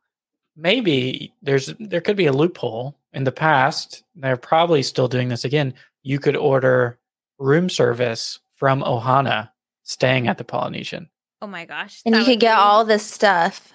maybe 0.57 1.33
there's 1.43 1.73
there 1.79 2.01
could 2.01 2.17
be 2.17 2.27
a 2.27 2.33
loophole. 2.33 2.97
In 3.13 3.25
the 3.25 3.33
past, 3.33 4.05
they're 4.15 4.37
probably 4.37 4.83
still 4.83 5.09
doing 5.09 5.29
this 5.29 5.45
again. 5.45 5.75
You 6.03 6.19
could 6.19 6.37
order 6.37 6.99
room 7.39 7.69
service 7.69 8.39
from 8.57 8.83
Ohana 8.83 9.51
staying 9.89 10.29
at 10.29 10.37
the 10.39 10.45
Polynesian. 10.45 11.09
Oh 11.41 11.47
my 11.47 11.65
gosh. 11.65 12.03
And 12.05 12.15
you 12.15 12.25
could 12.25 12.41
get 12.41 12.55
be- 12.55 12.61
all 12.61 12.85
this 12.85 13.05
stuff. 13.05 13.73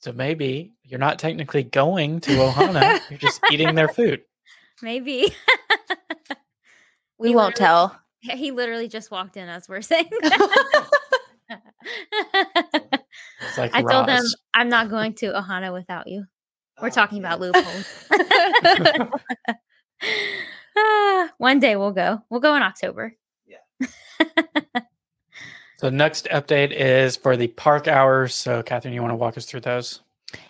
So 0.00 0.12
maybe 0.12 0.72
you're 0.82 0.98
not 0.98 1.18
technically 1.18 1.62
going 1.62 2.20
to 2.20 2.30
Ohana, 2.32 3.00
you're 3.10 3.18
just 3.18 3.40
eating 3.52 3.74
their 3.74 3.88
food. 3.98 4.22
maybe. 4.82 5.32
We 7.18 7.28
He 7.28 7.34
won't 7.36 7.54
tell. 7.54 8.00
he 8.22 8.50
literally 8.50 8.88
just 8.88 9.10
walked 9.10 9.36
in 9.36 9.46
as 9.46 9.68
we're 9.68 9.82
saying. 9.82 10.08
It's 13.42 13.58
like 13.58 13.74
I 13.74 13.82
told 13.82 14.08
him 14.08 14.16
Roz. 14.16 14.36
I'm 14.54 14.68
not 14.68 14.88
going 14.90 15.14
to 15.16 15.32
Ohana 15.32 15.72
without 15.72 16.06
you. 16.06 16.24
We're 16.80 16.90
talking 16.90 17.18
about 17.18 17.40
loopholes. 17.40 18.06
Ah, 20.76 21.30
one 21.38 21.58
day 21.58 21.76
we'll 21.76 21.92
go. 21.92 22.22
We'll 22.30 22.40
go 22.40 22.54
in 22.54 22.62
October. 22.62 23.14
So 25.80 25.88
next 25.88 26.28
update 26.30 26.72
is 26.72 27.16
for 27.16 27.38
the 27.38 27.48
park 27.48 27.88
hours. 27.88 28.34
So 28.34 28.62
Catherine, 28.62 28.92
you 28.92 29.00
want 29.00 29.12
to 29.12 29.16
walk 29.16 29.38
us 29.38 29.46
through 29.46 29.60
those? 29.60 30.00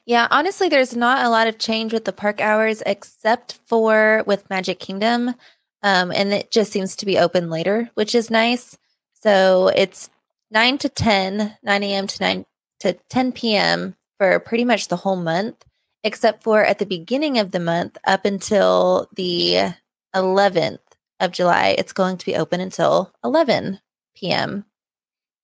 Yeah, 0.04 0.26
honestly, 0.28 0.68
there's 0.68 0.96
not 0.96 1.24
a 1.24 1.28
lot 1.28 1.46
of 1.46 1.56
change 1.56 1.92
with 1.92 2.04
the 2.04 2.12
park 2.12 2.40
hours 2.40 2.82
except 2.84 3.60
for 3.64 4.24
with 4.26 4.50
Magic 4.50 4.80
Kingdom. 4.80 5.36
Um, 5.84 6.10
and 6.10 6.34
it 6.34 6.50
just 6.50 6.72
seems 6.72 6.96
to 6.96 7.06
be 7.06 7.16
open 7.16 7.48
later, 7.48 7.90
which 7.94 8.12
is 8.16 8.28
nice. 8.28 8.76
So 9.22 9.68
it's 9.68 10.10
9 10.50 10.78
to 10.78 10.88
10, 10.88 11.56
9 11.62 11.82
a.m. 11.84 12.06
to 12.08 12.22
9 12.22 12.44
to 12.80 12.92
10 13.08 13.30
p.m. 13.30 13.94
for 14.18 14.40
pretty 14.40 14.64
much 14.64 14.88
the 14.88 14.96
whole 14.96 15.14
month, 15.14 15.64
except 16.02 16.42
for 16.42 16.64
at 16.64 16.80
the 16.80 16.86
beginning 16.86 17.38
of 17.38 17.52
the 17.52 17.60
month 17.60 17.96
up 18.04 18.24
until 18.24 19.06
the 19.14 19.74
11th 20.12 20.80
of 21.20 21.32
July. 21.32 21.76
It's 21.78 21.92
going 21.92 22.16
to 22.16 22.26
be 22.26 22.36
open 22.36 22.60
until 22.60 23.12
11 23.22 23.80
p.m. 24.16 24.64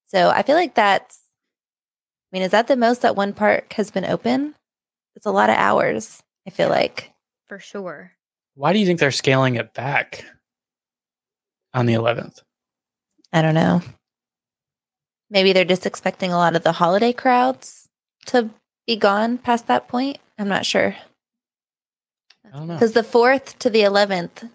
So 0.07 0.29
I 0.29 0.41
feel 0.41 0.55
like 0.55 0.75
that's 0.75 1.21
I 2.31 2.35
mean, 2.35 2.43
is 2.43 2.51
that 2.51 2.67
the 2.67 2.75
most 2.75 3.03
that 3.03 3.15
one 3.15 3.31
park 3.33 3.71
has 3.73 3.89
been 3.89 4.03
open? 4.03 4.53
It's 5.15 5.25
a 5.25 5.31
lot 5.31 5.49
of 5.49 5.55
hours, 5.55 6.21
I 6.45 6.49
feel 6.49 6.67
like. 6.67 7.13
For 7.47 7.57
sure. 7.59 8.11
Why 8.55 8.73
do 8.73 8.79
you 8.79 8.85
think 8.85 8.99
they're 8.99 9.11
scaling 9.11 9.55
it 9.55 9.73
back 9.73 10.25
on 11.73 11.85
the 11.85 11.93
11th? 11.93 12.41
I 13.31 13.41
don't 13.41 13.55
know. 13.55 13.81
Maybe 15.29 15.53
they're 15.53 15.63
just 15.63 15.85
expecting 15.85 16.33
a 16.33 16.37
lot 16.37 16.55
of 16.55 16.63
the 16.63 16.73
holiday 16.73 17.13
crowds 17.13 17.87
to 18.27 18.49
be 18.85 18.97
gone 18.97 19.37
past 19.37 19.67
that 19.67 19.87
point. 19.87 20.17
I'm 20.37 20.47
not 20.49 20.65
sure. 20.65 20.95
I 22.45 22.57
don't 22.57 22.67
know. 22.67 22.73
Because 22.73 22.91
the 22.91 23.01
4th 23.01 23.57
to 23.59 23.69
the 23.69 23.81
11th, 23.81 24.49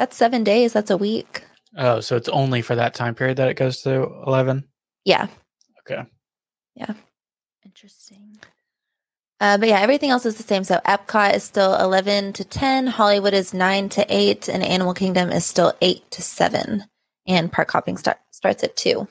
that's 0.00 0.16
seven 0.16 0.44
days. 0.44 0.72
That's 0.72 0.90
a 0.90 0.96
week. 0.96 1.44
Oh, 1.76 2.00
so 2.00 2.16
it's 2.16 2.30
only 2.30 2.62
for 2.62 2.74
that 2.74 2.94
time 2.94 3.14
period 3.14 3.36
that 3.36 3.50
it 3.50 3.58
goes 3.58 3.82
to 3.82 4.10
11? 4.26 4.64
Yeah. 5.04 5.26
Okay. 5.80 6.08
Yeah. 6.74 6.94
Interesting. 7.66 8.38
Uh, 9.40 9.58
but 9.58 9.68
yeah, 9.68 9.80
everything 9.80 10.08
else 10.08 10.24
is 10.24 10.36
the 10.36 10.42
same. 10.42 10.64
So 10.64 10.80
Epcot 10.86 11.34
is 11.34 11.44
still 11.44 11.76
11 11.76 12.32
to 12.32 12.44
10, 12.44 12.86
Hollywood 12.86 13.34
is 13.34 13.52
9 13.52 13.90
to 13.90 14.06
8, 14.08 14.48
and 14.48 14.62
Animal 14.62 14.94
Kingdom 14.94 15.30
is 15.30 15.44
still 15.44 15.74
8 15.82 16.10
to 16.12 16.22
7. 16.22 16.84
And 17.26 17.52
park 17.52 17.70
hopping 17.70 17.98
start, 17.98 18.16
starts 18.30 18.64
at 18.64 18.76
2. 18.76 19.06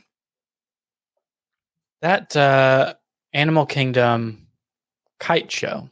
That 2.02 2.36
uh 2.36 2.96
Animal 3.34 3.68
Kingdom 3.68 4.48
kite 5.20 5.52
show. 5.52 5.88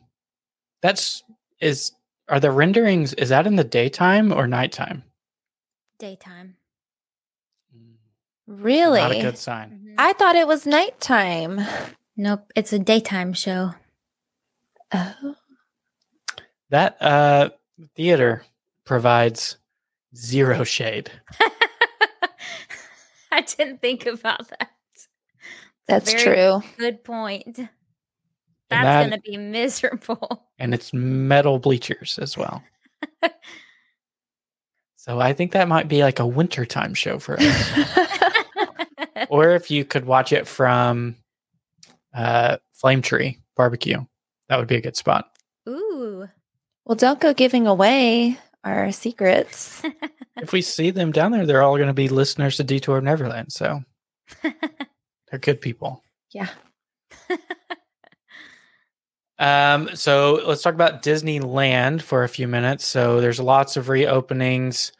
That's 0.81 1.21
is 1.61 1.91
are 2.29 2.39
the 2.39 2.51
renderings 2.51 3.13
is 3.13 3.29
that 3.29 3.47
in 3.47 3.55
the 3.55 3.63
daytime 3.63 4.31
or 4.31 4.47
nighttime? 4.47 5.03
Daytime. 5.99 6.55
Really? 8.45 8.99
Not 9.01 9.11
a 9.11 9.21
good 9.21 9.37
sign. 9.37 9.81
Mhm. 9.83 9.95
I 9.97 10.13
thought 10.13 10.35
it 10.35 10.47
was 10.47 10.65
nighttime. 10.65 11.59
nope. 12.15 12.51
It's 12.55 12.71
a 12.73 12.79
daytime 12.79 13.33
show. 13.33 13.73
Oh. 14.93 15.35
That 16.69 17.01
uh 17.01 17.49
theater 17.95 18.43
provides 18.85 19.57
zero 20.15 20.63
shade. 20.63 21.11
I 23.31 23.41
didn't 23.41 23.81
think 23.81 24.05
about 24.05 24.47
that. 24.49 24.71
That's 25.87 26.11
Very 26.13 26.35
true. 26.35 26.63
Good 26.77 27.03
point. 27.03 27.59
And 28.69 28.85
That's 28.85 29.05
that- 29.05 29.09
going 29.09 29.21
to 29.21 29.31
be 29.31 29.37
miserable. 29.37 30.47
and 30.59 30.73
it's 30.73 30.93
metal 30.93 31.59
bleachers 31.59 32.19
as 32.21 32.37
well. 32.37 32.63
so 34.95 35.19
I 35.19 35.33
think 35.33 35.51
that 35.53 35.67
might 35.67 35.87
be 35.87 36.03
like 36.03 36.19
a 36.19 36.27
wintertime 36.27 36.93
show 36.93 37.19
for 37.19 37.37
us. 37.39 37.71
or 39.29 39.51
if 39.51 39.71
you 39.71 39.85
could 39.85 40.05
watch 40.05 40.31
it 40.33 40.47
from 40.47 41.15
uh 42.13 42.57
Flame 42.73 43.01
Tree 43.01 43.39
Barbecue, 43.55 44.03
that 44.49 44.57
would 44.57 44.67
be 44.67 44.75
a 44.75 44.81
good 44.81 44.97
spot. 44.97 45.29
Ooh. 45.67 46.27
well, 46.85 46.95
don't 46.95 47.19
go 47.19 47.33
giving 47.33 47.67
away 47.67 48.37
our 48.63 48.91
secrets. 48.91 49.81
If 50.39 50.51
we 50.53 50.61
see 50.61 50.91
them 50.91 51.11
down 51.11 51.31
there, 51.31 51.47
they're 51.47 51.63
all 51.63 51.77
going 51.77 51.87
to 51.87 51.93
be 51.93 52.09
listeners 52.09 52.57
to 52.57 52.63
Detour 52.63 53.01
Neverland, 53.01 53.51
so 53.51 53.81
they're 54.43 55.39
good 55.39 55.61
people. 55.61 56.03
Yeah. 56.31 56.49
Um, 59.39 59.95
so 59.95 60.41
let's 60.45 60.61
talk 60.61 60.73
about 60.73 61.03
Disneyland 61.03 62.01
for 62.01 62.23
a 62.23 62.29
few 62.29 62.47
minutes. 62.47 62.85
So 62.85 63.21
there's 63.21 63.39
lots 63.39 63.77
of 63.77 63.85
reopenings, 63.87 64.91
a 64.91 64.93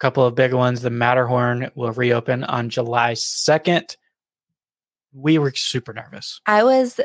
couple 0.00 0.24
of 0.24 0.34
big 0.34 0.52
ones. 0.54 0.80
The 0.80 0.90
Matterhorn 0.90 1.70
will 1.74 1.92
reopen 1.92 2.44
on 2.44 2.70
July 2.70 3.12
2nd. 3.12 3.96
We 5.12 5.38
were 5.38 5.52
super 5.54 5.92
nervous. 5.92 6.40
I 6.46 6.62
was 6.64 7.00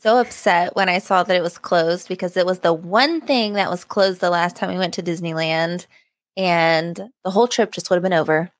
so 0.00 0.18
upset 0.18 0.74
when 0.74 0.88
I 0.88 0.98
saw 0.98 1.22
that 1.22 1.36
it 1.36 1.42
was 1.42 1.58
closed 1.58 2.08
because 2.08 2.36
it 2.36 2.46
was 2.46 2.60
the 2.60 2.72
one 2.72 3.20
thing 3.20 3.52
that 3.54 3.70
was 3.70 3.84
closed 3.84 4.20
the 4.20 4.30
last 4.30 4.56
time 4.56 4.70
we 4.70 4.78
went 4.78 4.94
to 4.94 5.02
Disneyland. 5.02 5.86
And 6.36 7.10
the 7.24 7.30
whole 7.30 7.48
trip 7.48 7.72
just 7.72 7.90
would 7.90 7.96
have 7.96 8.02
been 8.02 8.12
over 8.12 8.50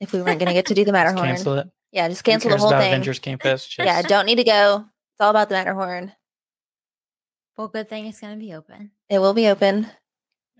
if 0.00 0.12
we 0.12 0.20
weren't 0.22 0.38
going 0.38 0.48
to 0.48 0.52
get 0.54 0.66
to 0.66 0.74
do 0.74 0.84
the 0.84 0.92
Just 0.92 0.92
Matterhorn. 0.92 1.26
cancel 1.26 1.54
it. 1.54 1.68
Yeah, 1.92 2.08
just 2.08 2.24
cancel 2.24 2.50
the 2.50 2.58
whole 2.58 2.68
about 2.68 2.82
thing. 2.82 2.92
Avengers 2.92 3.18
Campus. 3.18 3.66
Just- 3.66 3.84
Yeah, 3.86 4.02
don't 4.02 4.26
need 4.26 4.36
to 4.36 4.44
go. 4.44 4.84
It's 5.14 5.20
all 5.20 5.30
about 5.30 5.48
the 5.48 5.54
Matterhorn. 5.54 6.12
Well, 7.56 7.68
good 7.68 7.88
thing 7.88 8.06
it's 8.06 8.20
going 8.20 8.38
to 8.38 8.44
be 8.44 8.54
open. 8.54 8.90
It 9.08 9.18
will 9.18 9.34
be 9.34 9.48
open. 9.48 9.86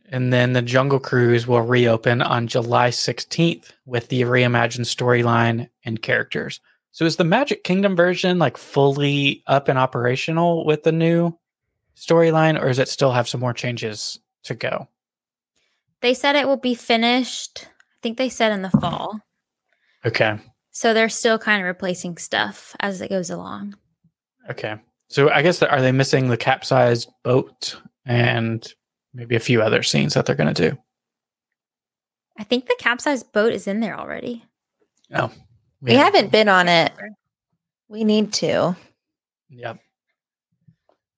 And 0.09 0.33
then 0.33 0.53
the 0.53 0.63
Jungle 0.63 1.01
Cruise 1.01 1.47
will 1.47 1.63
reopen 1.63 2.23
on 2.23 2.47
July 2.47 2.91
16th 2.91 3.73
with 3.85 4.09
the 4.09 4.23
reimagined 4.23 4.87
storyline 4.87 5.69
and 5.85 6.01
characters. 6.01 6.61
So 6.93 7.05
is 7.05 7.17
the 7.17 7.25
Magic 7.25 7.65
Kingdom 7.65 7.97
version 7.97 8.39
like 8.39 8.57
fully 8.57 9.43
up 9.47 9.69
and 9.69 9.79
operational 9.79 10.65
with 10.65 10.85
the 10.85 10.93
new 10.93 11.37
storyline, 11.97 12.61
or 12.61 12.69
does 12.69 12.79
it 12.79 12.89
still 12.89 13.13
have 13.13 13.29
some 13.29 13.41
more 13.41 13.53
changes 13.53 14.19
to 14.45 14.55
go? 14.55 14.89
They 16.01 16.15
said 16.15 16.37
it 16.37 16.47
will 16.47 16.57
be 16.57 16.75
finished. 16.75 17.67
I 17.67 17.99
think 18.03 18.17
they 18.17 18.29
said 18.29 18.53
in 18.53 18.63
the 18.63 18.71
fall. 18.71 19.21
Okay. 20.05 20.39
So 20.71 20.95
they're 20.95 21.09
still 21.09 21.39
kind 21.39 21.61
of 21.61 21.67
replacing 21.67 22.19
stuff 22.19 22.77
as 22.81 23.01
it 23.01 23.11
goes 23.11 23.31
along. 23.31 23.75
Okay. 24.49 24.77
So 25.09 25.31
I 25.31 25.43
guess 25.43 25.63
are 25.63 25.81
they 25.81 25.93
missing 25.93 26.29
the 26.29 26.37
capsized 26.37 27.09
boat 27.23 27.79
and 28.05 28.67
maybe 29.15 29.37
a 29.37 29.41
few 29.41 29.63
other 29.63 29.83
scenes 29.83 30.15
that 30.15 30.27
they're 30.27 30.37
going 30.37 30.53
to 30.53 30.71
do? 30.71 30.79
I 32.39 32.45
think 32.45 32.67
the 32.67 32.77
capsized 32.79 33.33
boat 33.33 33.53
is 33.53 33.67
in 33.67 33.81
there 33.81 33.99
already. 33.99 34.45
Oh, 35.15 35.31
We 35.81 35.95
haven't 35.95 36.33
been 36.33 36.49
on 36.49 36.69
it. 36.69 36.93
We 37.89 38.05
need 38.05 38.33
to. 38.35 38.77
Yep. 39.49 39.79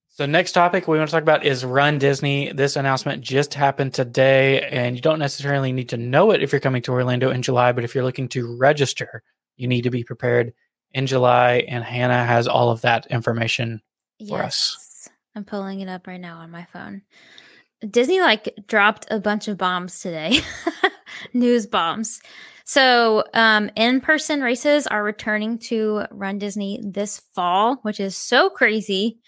So 0.09 0.26
next 0.26 0.53
topic 0.53 0.86
we 0.86 0.99
want 0.99 1.09
to 1.09 1.12
talk 1.12 1.22
about 1.22 1.47
is 1.47 1.64
Run 1.64 1.99
Disney. 1.99 2.53
This 2.53 2.76
announcement 2.76 3.22
just 3.22 3.55
happened 3.55 3.95
today, 3.95 4.62
and 4.62 4.97
you 4.97 5.01
don't 5.01 5.20
necessarily 5.20 5.72
need 5.72 5.89
to 5.91 5.97
know 5.97 6.32
it 6.32 6.43
if 6.43 6.53
you're 6.53 6.61
coming 6.61 6.82
to 6.82 6.93
Orlando 6.93 7.30
in 7.30 7.41
July, 7.41 7.72
but 7.72 7.84
if 7.84 7.95
you're 7.95 8.05
looking 8.05 8.28
to 8.30 8.57
register, 8.57 9.22
you 9.57 9.68
need 9.68 9.82
to 9.82 9.91
be 9.91 10.05
prepared 10.05 10.53
in 10.93 11.07
July. 11.07 11.64
And 11.68 11.84
Hannah 11.84 12.24
has 12.24 12.49
all 12.49 12.70
of 12.70 12.80
that 12.82 13.07
information. 13.07 13.82
For 14.28 14.43
us. 14.43 14.76
Yes. 14.76 15.09
I'm 15.36 15.45
pulling 15.45 15.80
it 15.80 15.89
up 15.89 16.09
right 16.09 16.20
now 16.20 16.39
on 16.39 16.51
my 16.51 16.66
phone. 16.72 17.03
Disney 17.89 18.20
like 18.20 18.53
dropped 18.66 19.07
a 19.11 19.20
bunch 19.20 19.47
of 19.47 19.57
bombs 19.57 20.01
today. 20.01 20.41
News 21.32 21.66
bombs. 21.66 22.20
So, 22.64 23.24
um, 23.32 23.70
in-person 23.76 24.43
races 24.43 24.86
are 24.86 25.03
returning 25.03 25.59
to 25.61 26.03
Run 26.11 26.39
Disney 26.39 26.82
this 26.84 27.22
fall, 27.34 27.76
which 27.82 27.99
is 27.99 28.16
so 28.16 28.51
crazy. 28.51 29.20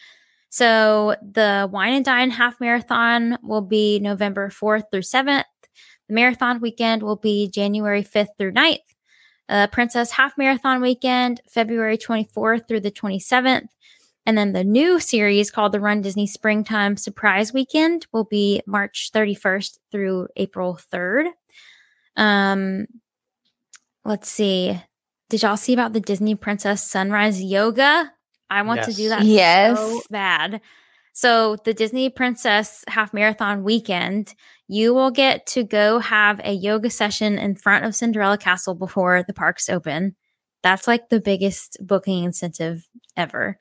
So, 0.50 1.16
the 1.22 1.68
Wine 1.72 1.94
and 1.94 2.04
Dine 2.04 2.30
Half 2.30 2.60
Marathon 2.60 3.38
will 3.42 3.62
be 3.62 3.98
November 4.00 4.50
4th 4.50 4.90
through 4.90 5.02
7th. 5.02 5.44
The 6.08 6.14
marathon 6.14 6.60
weekend 6.60 7.02
will 7.02 7.16
be 7.16 7.48
January 7.48 8.02
5th 8.02 8.36
through 8.36 8.52
9th. 8.52 8.78
Uh, 9.50 9.66
Princess 9.66 10.12
Half 10.12 10.38
Marathon 10.38 10.80
weekend, 10.80 11.40
February 11.48 11.98
24th 11.98 12.68
through 12.68 12.80
the 12.80 12.90
27th. 12.90 13.66
And 14.24 14.38
then 14.38 14.52
the 14.52 14.62
new 14.62 15.00
series 15.00 15.50
called 15.50 15.72
the 15.72 15.80
Run 15.80 16.02
Disney 16.02 16.26
Springtime 16.26 16.96
Surprise 16.96 17.52
Weekend 17.52 18.06
will 18.12 18.24
be 18.24 18.62
March 18.64 19.10
31st 19.12 19.78
through 19.90 20.28
April 20.36 20.78
3rd. 20.92 21.30
Um, 22.16 22.86
let's 24.04 24.30
see. 24.30 24.80
Did 25.30 25.42
y'all 25.42 25.56
see 25.56 25.72
about 25.72 25.94
the 25.94 26.00
Disney 26.00 26.34
Princess 26.36 26.82
Sunrise 26.88 27.42
Yoga? 27.42 28.12
I 28.48 28.62
want 28.62 28.82
to 28.84 28.92
do 28.92 29.08
that 29.08 29.24
Yes. 29.24 29.78
so 29.78 30.00
bad. 30.10 30.60
So 31.12 31.56
the 31.64 31.74
Disney 31.74 32.08
Princess 32.08 32.84
Half 32.88 33.12
Marathon 33.12 33.64
weekend, 33.64 34.34
you 34.68 34.94
will 34.94 35.10
get 35.10 35.46
to 35.48 35.64
go 35.64 35.98
have 35.98 36.40
a 36.44 36.52
yoga 36.52 36.90
session 36.90 37.38
in 37.38 37.56
front 37.56 37.84
of 37.84 37.94
Cinderella 37.94 38.38
Castle 38.38 38.74
before 38.74 39.24
the 39.26 39.34
parks 39.34 39.68
open. 39.68 40.16
That's 40.62 40.86
like 40.86 41.08
the 41.08 41.20
biggest 41.20 41.78
booking 41.80 42.24
incentive 42.24 42.86
ever. 43.16 43.58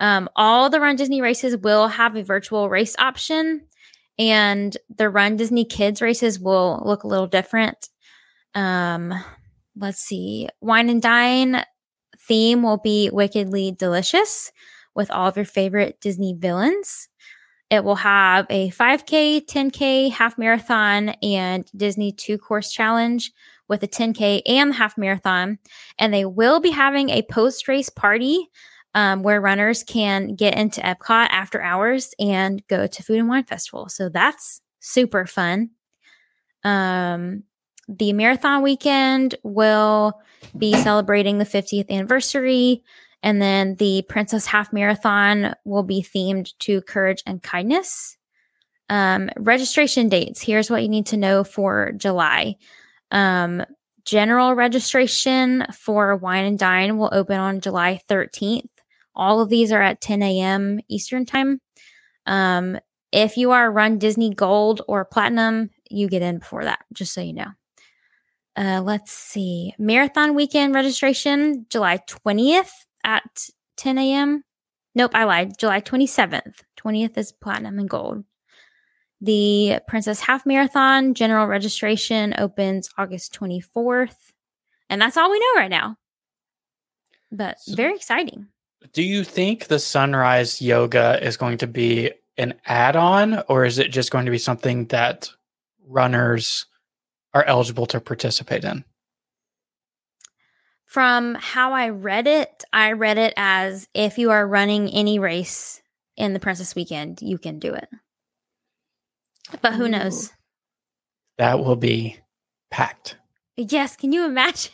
Um, 0.00 0.28
all 0.34 0.70
the 0.70 0.80
Run 0.80 0.96
Disney 0.96 1.20
races 1.20 1.56
will 1.56 1.88
have 1.88 2.16
a 2.16 2.24
virtual 2.24 2.70
race 2.70 2.96
option, 2.98 3.66
and 4.18 4.76
the 4.96 5.10
Run 5.10 5.36
Disney 5.36 5.64
Kids 5.64 6.00
races 6.00 6.40
will 6.40 6.82
look 6.84 7.04
a 7.04 7.08
little 7.08 7.26
different. 7.26 7.88
Um, 8.54 9.12
let's 9.76 10.00
see. 10.00 10.48
Wine 10.60 10.88
and 10.88 11.02
Dine 11.02 11.64
theme 12.26 12.62
will 12.62 12.78
be 12.78 13.10
wickedly 13.12 13.72
delicious 13.72 14.50
with 14.94 15.10
all 15.10 15.28
of 15.28 15.36
your 15.36 15.44
favorite 15.44 16.00
Disney 16.00 16.34
villains. 16.34 17.08
It 17.70 17.84
will 17.84 17.96
have 17.96 18.46
a 18.50 18.70
5K, 18.70 19.46
10K, 19.46 20.10
half 20.10 20.36
marathon, 20.36 21.10
and 21.22 21.70
Disney 21.76 22.10
two 22.12 22.36
course 22.36 22.72
challenge 22.72 23.32
with 23.68 23.82
a 23.84 23.88
10K 23.88 24.42
and 24.46 24.74
half 24.74 24.98
marathon. 24.98 25.58
And 25.98 26.12
they 26.12 26.24
will 26.24 26.58
be 26.58 26.70
having 26.70 27.10
a 27.10 27.22
post 27.22 27.68
race 27.68 27.88
party 27.88 28.48
um, 28.94 29.22
where 29.22 29.40
runners 29.40 29.84
can 29.84 30.34
get 30.34 30.56
into 30.56 30.80
Epcot 30.80 31.28
after 31.30 31.62
hours 31.62 32.12
and 32.18 32.66
go 32.66 32.88
to 32.88 33.02
Food 33.02 33.20
and 33.20 33.28
Wine 33.28 33.44
Festival. 33.44 33.88
So 33.88 34.08
that's 34.08 34.60
super 34.80 35.26
fun. 35.26 35.70
Um, 36.64 37.44
the 37.88 38.12
marathon 38.12 38.62
weekend 38.62 39.36
will 39.42 40.20
be 40.56 40.74
celebrating 40.74 41.38
the 41.38 41.44
50th 41.44 41.90
anniversary. 41.90 42.82
And 43.22 43.40
then 43.40 43.74
the 43.76 44.02
Princess 44.08 44.46
Half 44.46 44.72
Marathon 44.72 45.54
will 45.64 45.82
be 45.82 46.02
themed 46.02 46.56
to 46.60 46.80
courage 46.82 47.22
and 47.26 47.42
kindness. 47.42 48.16
Um, 48.88 49.30
registration 49.36 50.08
dates. 50.08 50.42
Here's 50.42 50.70
what 50.70 50.82
you 50.82 50.88
need 50.88 51.06
to 51.06 51.16
know 51.16 51.44
for 51.44 51.92
July. 51.96 52.56
Um, 53.10 53.64
general 54.04 54.54
registration 54.54 55.66
for 55.72 56.16
Wine 56.16 56.44
and 56.44 56.58
Dine 56.58 56.98
will 56.98 57.10
open 57.12 57.38
on 57.38 57.60
July 57.60 58.00
13th. 58.08 58.68
All 59.14 59.40
of 59.40 59.48
these 59.48 59.70
are 59.70 59.82
at 59.82 60.00
10 60.00 60.22
a.m. 60.22 60.80
Eastern 60.88 61.26
Time. 61.26 61.60
Um, 62.26 62.78
if 63.12 63.36
you 63.36 63.50
are 63.50 63.70
Run 63.70 63.98
Disney 63.98 64.32
Gold 64.32 64.82
or 64.88 65.04
Platinum, 65.04 65.70
you 65.90 66.08
get 66.08 66.22
in 66.22 66.38
before 66.38 66.64
that, 66.64 66.80
just 66.92 67.12
so 67.12 67.20
you 67.20 67.34
know. 67.34 67.50
Uh, 68.56 68.80
let's 68.82 69.12
see. 69.12 69.74
Marathon 69.78 70.34
weekend 70.34 70.74
registration, 70.74 71.66
July 71.68 71.98
20th 72.08 72.70
at 73.04 73.48
10 73.76 73.98
a.m. 73.98 74.44
Nope, 74.94 75.12
I 75.14 75.24
lied. 75.24 75.58
July 75.58 75.80
27th. 75.80 76.62
20th 76.78 77.16
is 77.16 77.32
platinum 77.32 77.78
and 77.78 77.88
gold. 77.88 78.24
The 79.20 79.80
Princess 79.86 80.20
Half 80.20 80.46
Marathon 80.46 81.14
general 81.14 81.46
registration 81.46 82.34
opens 82.38 82.88
August 82.96 83.34
24th. 83.38 84.16
And 84.88 85.00
that's 85.00 85.16
all 85.16 85.30
we 85.30 85.38
know 85.38 85.60
right 85.60 85.70
now. 85.70 85.96
But 87.30 87.60
So- 87.60 87.74
very 87.74 87.94
exciting. 87.94 88.48
Do 88.92 89.02
you 89.02 89.24
think 89.24 89.66
the 89.66 89.78
sunrise 89.78 90.60
yoga 90.62 91.18
is 91.22 91.36
going 91.36 91.58
to 91.58 91.66
be 91.66 92.12
an 92.38 92.54
add 92.64 92.96
on, 92.96 93.42
or 93.48 93.66
is 93.66 93.78
it 93.78 93.88
just 93.92 94.10
going 94.10 94.24
to 94.24 94.30
be 94.30 94.38
something 94.38 94.86
that 94.86 95.28
runners 95.86 96.64
are 97.34 97.44
eligible 97.44 97.84
to 97.86 98.00
participate 98.00 98.64
in? 98.64 98.84
From 100.90 101.36
how 101.36 101.72
I 101.72 101.90
read 101.90 102.26
it, 102.26 102.64
I 102.72 102.92
read 102.92 103.16
it 103.16 103.32
as 103.36 103.86
if 103.94 104.18
you 104.18 104.32
are 104.32 104.44
running 104.44 104.88
any 104.88 105.20
race 105.20 105.80
in 106.16 106.32
the 106.32 106.40
Princess 106.40 106.74
Weekend, 106.74 107.22
you 107.22 107.38
can 107.38 107.60
do 107.60 107.74
it. 107.74 107.88
But 109.62 109.74
who 109.74 109.88
knows? 109.88 110.32
That 111.38 111.60
will 111.60 111.76
be 111.76 112.18
packed. 112.72 113.16
Yes, 113.56 113.94
can 113.94 114.12
you 114.12 114.24
imagine? 114.24 114.72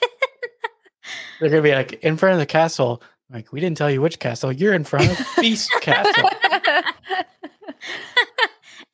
They're 1.38 1.50
going 1.50 1.62
to 1.62 1.68
be 1.68 1.74
like 1.74 2.02
in 2.02 2.16
front 2.16 2.32
of 2.32 2.38
the 2.38 2.46
castle. 2.46 3.02
Like, 3.28 3.52
we 3.52 3.60
didn't 3.60 3.76
tell 3.76 3.90
you 3.90 4.00
which 4.00 4.18
castle. 4.18 4.50
You're 4.50 4.72
in 4.72 4.84
front 4.84 5.10
of 5.10 5.18
Beast 5.38 5.70
Castle. 5.82 6.30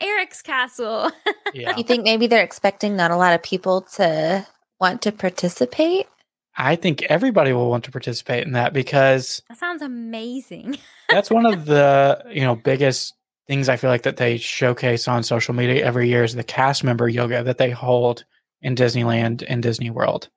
Eric's 0.01 0.43
castle. 0.43 1.13
Yeah. 1.55 1.77
You 1.77 1.85
think 1.85 2.03
maybe 2.03 2.27
they're 2.27 2.43
expecting 2.43 2.97
not 2.97 3.13
a 3.13 3.17
lot 3.17 3.33
of 3.33 3.45
people 3.45 3.83
to 3.93 4.45
want 4.81 5.03
to 5.03 5.13
participate? 5.13 6.09
I 6.57 6.77
think 6.77 7.03
everybody 7.03 7.53
will 7.53 7.71
want 7.71 7.85
to 7.85 7.91
participate 7.91 8.47
in 8.47 8.53
that 8.53 8.73
because 8.73 9.43
That 9.49 9.59
sounds 9.59 9.83
amazing. 9.83 10.77
that's 11.09 11.31
one 11.31 11.47
of 11.47 11.65
the 11.67 12.23
you 12.31 12.43
know 12.43 12.57
biggest 12.57 13.15
things 13.47 13.69
I 13.69 13.77
feel 13.77 13.91
like 13.91 14.03
that 14.03 14.19
they 14.19 14.37
showcase 14.37 15.09
on 15.09 15.23
social 15.23 15.55
media 15.55 15.85
every 15.85 16.09
year 16.09 16.25
is 16.25 16.35
the 16.35 16.45
cast 16.45 16.85
member 16.85 17.09
yoga 17.09 17.43
that 17.43 17.59
they 17.59 17.71
hold 17.71 18.25
in 18.61 18.77
Disneyland 18.77 19.45
and 19.49 19.63
Disney 19.63 19.91
World. 19.91 20.29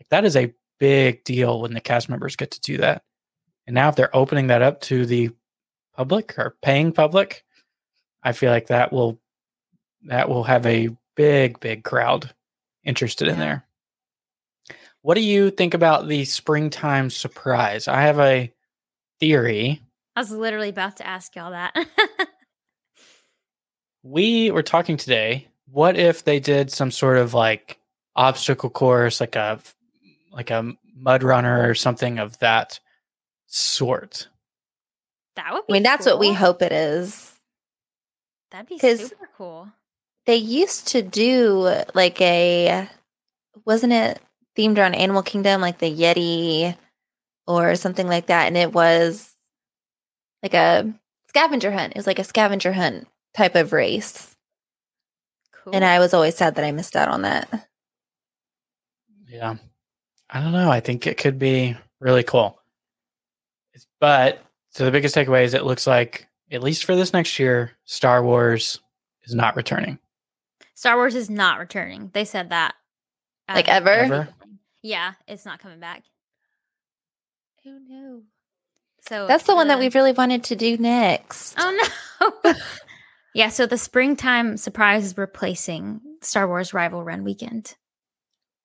Like 0.00 0.08
that 0.08 0.24
is 0.24 0.36
a 0.36 0.52
big 0.80 1.24
deal 1.24 1.60
when 1.60 1.74
the 1.74 1.80
cast 1.80 2.08
members 2.08 2.36
get 2.36 2.50
to 2.52 2.60
do 2.60 2.78
that. 2.78 3.02
And 3.66 3.74
now 3.74 3.88
if 3.88 3.96
they're 3.96 4.14
opening 4.16 4.48
that 4.48 4.62
up 4.62 4.80
to 4.82 5.06
the 5.06 5.30
public 5.94 6.38
or 6.38 6.56
paying 6.62 6.92
public, 6.92 7.44
I 8.22 8.32
feel 8.32 8.50
like 8.50 8.68
that 8.68 8.92
will 8.92 9.20
that 10.04 10.28
will 10.28 10.44
have 10.44 10.66
a 10.66 10.88
big 11.16 11.60
big 11.60 11.84
crowd 11.84 12.32
interested 12.84 13.28
in 13.28 13.38
there. 13.38 13.63
What 15.04 15.16
do 15.16 15.20
you 15.20 15.50
think 15.50 15.74
about 15.74 16.08
the 16.08 16.24
springtime 16.24 17.10
surprise? 17.10 17.88
I 17.88 18.00
have 18.00 18.18
a 18.18 18.50
theory 19.20 19.82
I 20.16 20.20
was 20.20 20.30
literally 20.30 20.70
about 20.70 20.96
to 20.96 21.06
ask 21.06 21.36
y'all 21.36 21.50
that. 21.50 21.74
we 24.02 24.50
were 24.50 24.62
talking 24.62 24.96
today 24.96 25.48
what 25.70 25.98
if 25.98 26.24
they 26.24 26.40
did 26.40 26.72
some 26.72 26.90
sort 26.90 27.18
of 27.18 27.34
like 27.34 27.78
obstacle 28.16 28.70
course 28.70 29.20
like 29.20 29.36
a 29.36 29.60
like 30.32 30.50
a 30.50 30.72
mud 30.96 31.22
runner 31.22 31.68
or 31.68 31.74
something 31.74 32.18
of 32.18 32.38
that 32.38 32.80
sort 33.46 34.28
that 35.36 35.52
would 35.52 35.64
I 35.64 35.66
be 35.66 35.72
mean, 35.74 35.82
that's 35.82 36.06
what 36.06 36.18
we 36.18 36.32
hope 36.32 36.62
it 36.62 36.72
is. 36.72 37.34
That'd 38.52 38.68
be 38.68 38.78
super 38.78 39.28
cool. 39.36 39.68
They 40.24 40.36
used 40.36 40.88
to 40.88 41.02
do 41.02 41.84
like 41.94 42.18
a, 42.22 42.88
wasn't 43.66 43.92
it 43.92 44.20
themed 44.56 44.78
around 44.78 44.94
Animal 44.94 45.22
Kingdom, 45.22 45.60
like 45.60 45.78
the 45.78 45.92
Yeti 45.92 46.76
or 47.46 47.76
something 47.76 48.06
like 48.06 48.26
that? 48.26 48.46
And 48.46 48.56
it 48.56 48.72
was 48.72 49.32
like 50.42 50.54
a 50.54 50.92
scavenger 51.28 51.70
hunt. 51.72 51.92
It 51.92 51.98
was 51.98 52.06
like 52.06 52.18
a 52.18 52.24
scavenger 52.24 52.72
hunt 52.72 53.08
type 53.34 53.54
of 53.54 53.72
race. 53.72 54.34
Cool. 55.52 55.74
And 55.74 55.84
I 55.84 55.98
was 55.98 56.14
always 56.14 56.36
sad 56.36 56.54
that 56.56 56.64
I 56.64 56.72
missed 56.72 56.96
out 56.96 57.08
on 57.08 57.22
that. 57.22 57.68
yeah 59.28 59.56
i 60.30 60.40
don't 60.40 60.52
know 60.52 60.70
i 60.70 60.80
think 60.80 61.06
it 61.06 61.16
could 61.18 61.38
be 61.38 61.76
really 62.00 62.22
cool 62.22 62.58
but 64.00 64.40
so 64.70 64.84
the 64.84 64.90
biggest 64.90 65.14
takeaway 65.14 65.44
is 65.44 65.54
it 65.54 65.64
looks 65.64 65.86
like 65.86 66.28
at 66.52 66.62
least 66.62 66.84
for 66.84 66.94
this 66.94 67.12
next 67.12 67.38
year 67.38 67.72
star 67.84 68.22
wars 68.22 68.80
is 69.24 69.34
not 69.34 69.56
returning 69.56 69.98
Star 70.76 70.96
Wars 70.96 71.14
is 71.14 71.30
not 71.30 71.60
returning. 71.60 72.10
They 72.12 72.24
said 72.24 72.50
that. 72.50 72.74
Like 73.48 73.68
ever? 73.68 73.90
Ever? 73.90 74.28
Yeah, 74.84 75.14
it's 75.26 75.46
not 75.46 75.60
coming 75.60 75.80
back. 75.80 76.02
Oh 77.66 77.78
no. 77.88 78.22
So 79.08 79.26
That's 79.26 79.44
the 79.44 79.54
one 79.54 79.68
that 79.68 79.78
we've 79.78 79.94
really 79.94 80.12
wanted 80.12 80.44
to 80.44 80.56
do 80.56 80.76
next. 80.76 81.54
Oh 81.58 81.90
no. 82.44 82.54
yeah, 83.34 83.48
so 83.48 83.64
the 83.66 83.78
springtime 83.78 84.58
surprise 84.58 85.04
is 85.06 85.16
replacing 85.18 86.00
Star 86.20 86.46
Wars 86.46 86.74
Rival 86.74 87.02
Run 87.02 87.24
weekend. 87.24 87.74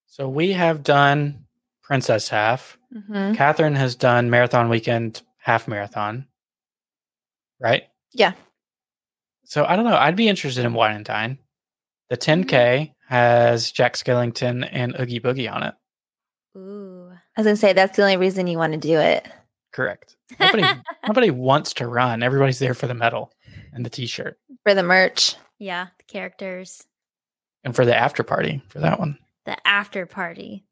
so 0.08 0.28
we 0.28 0.52
have 0.52 0.84
done 0.84 1.46
princess 1.82 2.28
half 2.30 2.78
Mhm. 2.94 3.36
Catherine 3.38 3.76
has 3.76 3.96
done 3.96 4.30
marathon 4.30 4.68
weekend, 4.68 5.22
half 5.38 5.68
marathon, 5.68 6.28
right? 7.60 7.84
Yeah. 8.12 8.34
So 9.46 9.64
I 9.64 9.76
don't 9.78 9.86
know. 9.86 9.96
I'd 9.96 10.16
be 10.16 10.28
interested 10.28 10.66
in 10.66 10.74
Wine 10.74 10.96
and 10.98 11.06
Dine. 11.06 11.38
The 12.10 12.18
10K 12.18 12.94
has 13.08 13.72
Jack 13.72 13.94
Skellington 13.94 14.68
and 14.72 15.00
Oogie 15.00 15.20
Boogie 15.20 15.52
on 15.52 15.64
it. 15.64 15.76
Ooh. 17.40 17.42
I 17.42 17.42
was 17.42 17.46
gonna 17.46 17.56
say 17.58 17.74
that's 17.74 17.96
the 17.96 18.04
only 18.04 18.18
reason 18.18 18.48
you 18.48 18.58
want 18.58 18.74
to 18.74 18.80
do 18.80 18.98
it. 19.00 19.28
Correct. 19.72 20.16
Nobody, 20.40 20.64
nobody 21.08 21.32
wants 21.32 21.74
to 21.76 21.88
run. 21.88 22.22
Everybody's 22.24 22.60
there 22.60 22.74
for 22.74 22.88
the 22.88 22.94
medal 22.94 23.32
and 23.74 23.86
the 23.86 23.90
T-shirt, 23.90 24.38
For 24.64 24.74
the 24.74 24.84
merch. 24.84 25.36
yeah, 25.60 25.88
the 25.98 26.04
characters. 26.06 26.86
and 27.64 27.76
for 27.76 27.86
the 27.86 27.96
after 27.96 28.24
party 28.24 28.62
for 28.70 28.80
that 28.80 29.00
one. 29.00 29.18
The 29.46 29.56
after 29.68 30.06
party. 30.06 30.66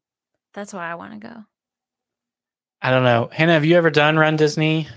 That's 0.54 0.72
why 0.74 0.90
I 0.90 0.94
want 0.96 1.12
to 1.12 1.18
go. 1.28 1.44
I 2.82 2.90
don't 2.90 3.04
know. 3.04 3.28
Hannah, 3.32 3.52
have 3.54 3.64
you 3.64 3.76
ever 3.76 3.90
done 3.90 4.16
Run 4.18 4.36
Disney? 4.36 4.88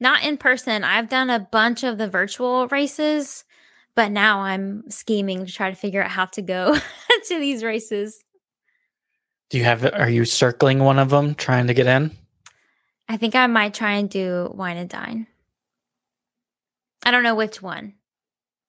Not 0.00 0.24
in 0.24 0.36
person. 0.36 0.82
I've 0.84 1.08
done 1.08 1.30
a 1.30 1.38
bunch 1.40 1.84
of 1.84 1.98
the 1.98 2.08
virtual 2.08 2.66
races, 2.68 3.44
but 3.94 4.10
now 4.10 4.40
I'm 4.40 4.90
scheming 4.90 5.46
to 5.46 5.52
try 5.52 5.70
to 5.70 5.76
figure 5.76 6.02
out 6.02 6.10
how 6.10 6.24
to 6.26 6.42
go 6.42 6.74
to 7.28 7.38
these 7.38 7.62
races. 7.62 8.22
Do 9.52 9.58
you 9.58 9.64
have? 9.64 9.84
Are 9.84 10.08
you 10.08 10.24
circling 10.24 10.78
one 10.78 10.98
of 10.98 11.10
them, 11.10 11.34
trying 11.34 11.66
to 11.66 11.74
get 11.74 11.86
in? 11.86 12.10
I 13.06 13.18
think 13.18 13.34
I 13.34 13.46
might 13.48 13.74
try 13.74 13.92
and 13.92 14.08
do 14.08 14.50
wine 14.54 14.78
and 14.78 14.88
dine. 14.88 15.26
I 17.04 17.10
don't 17.10 17.22
know 17.22 17.34
which 17.34 17.60
one. 17.60 17.92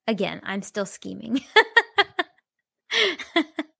Again, 0.07 0.41
I'm 0.43 0.61
still 0.61 0.85
scheming. 0.85 1.41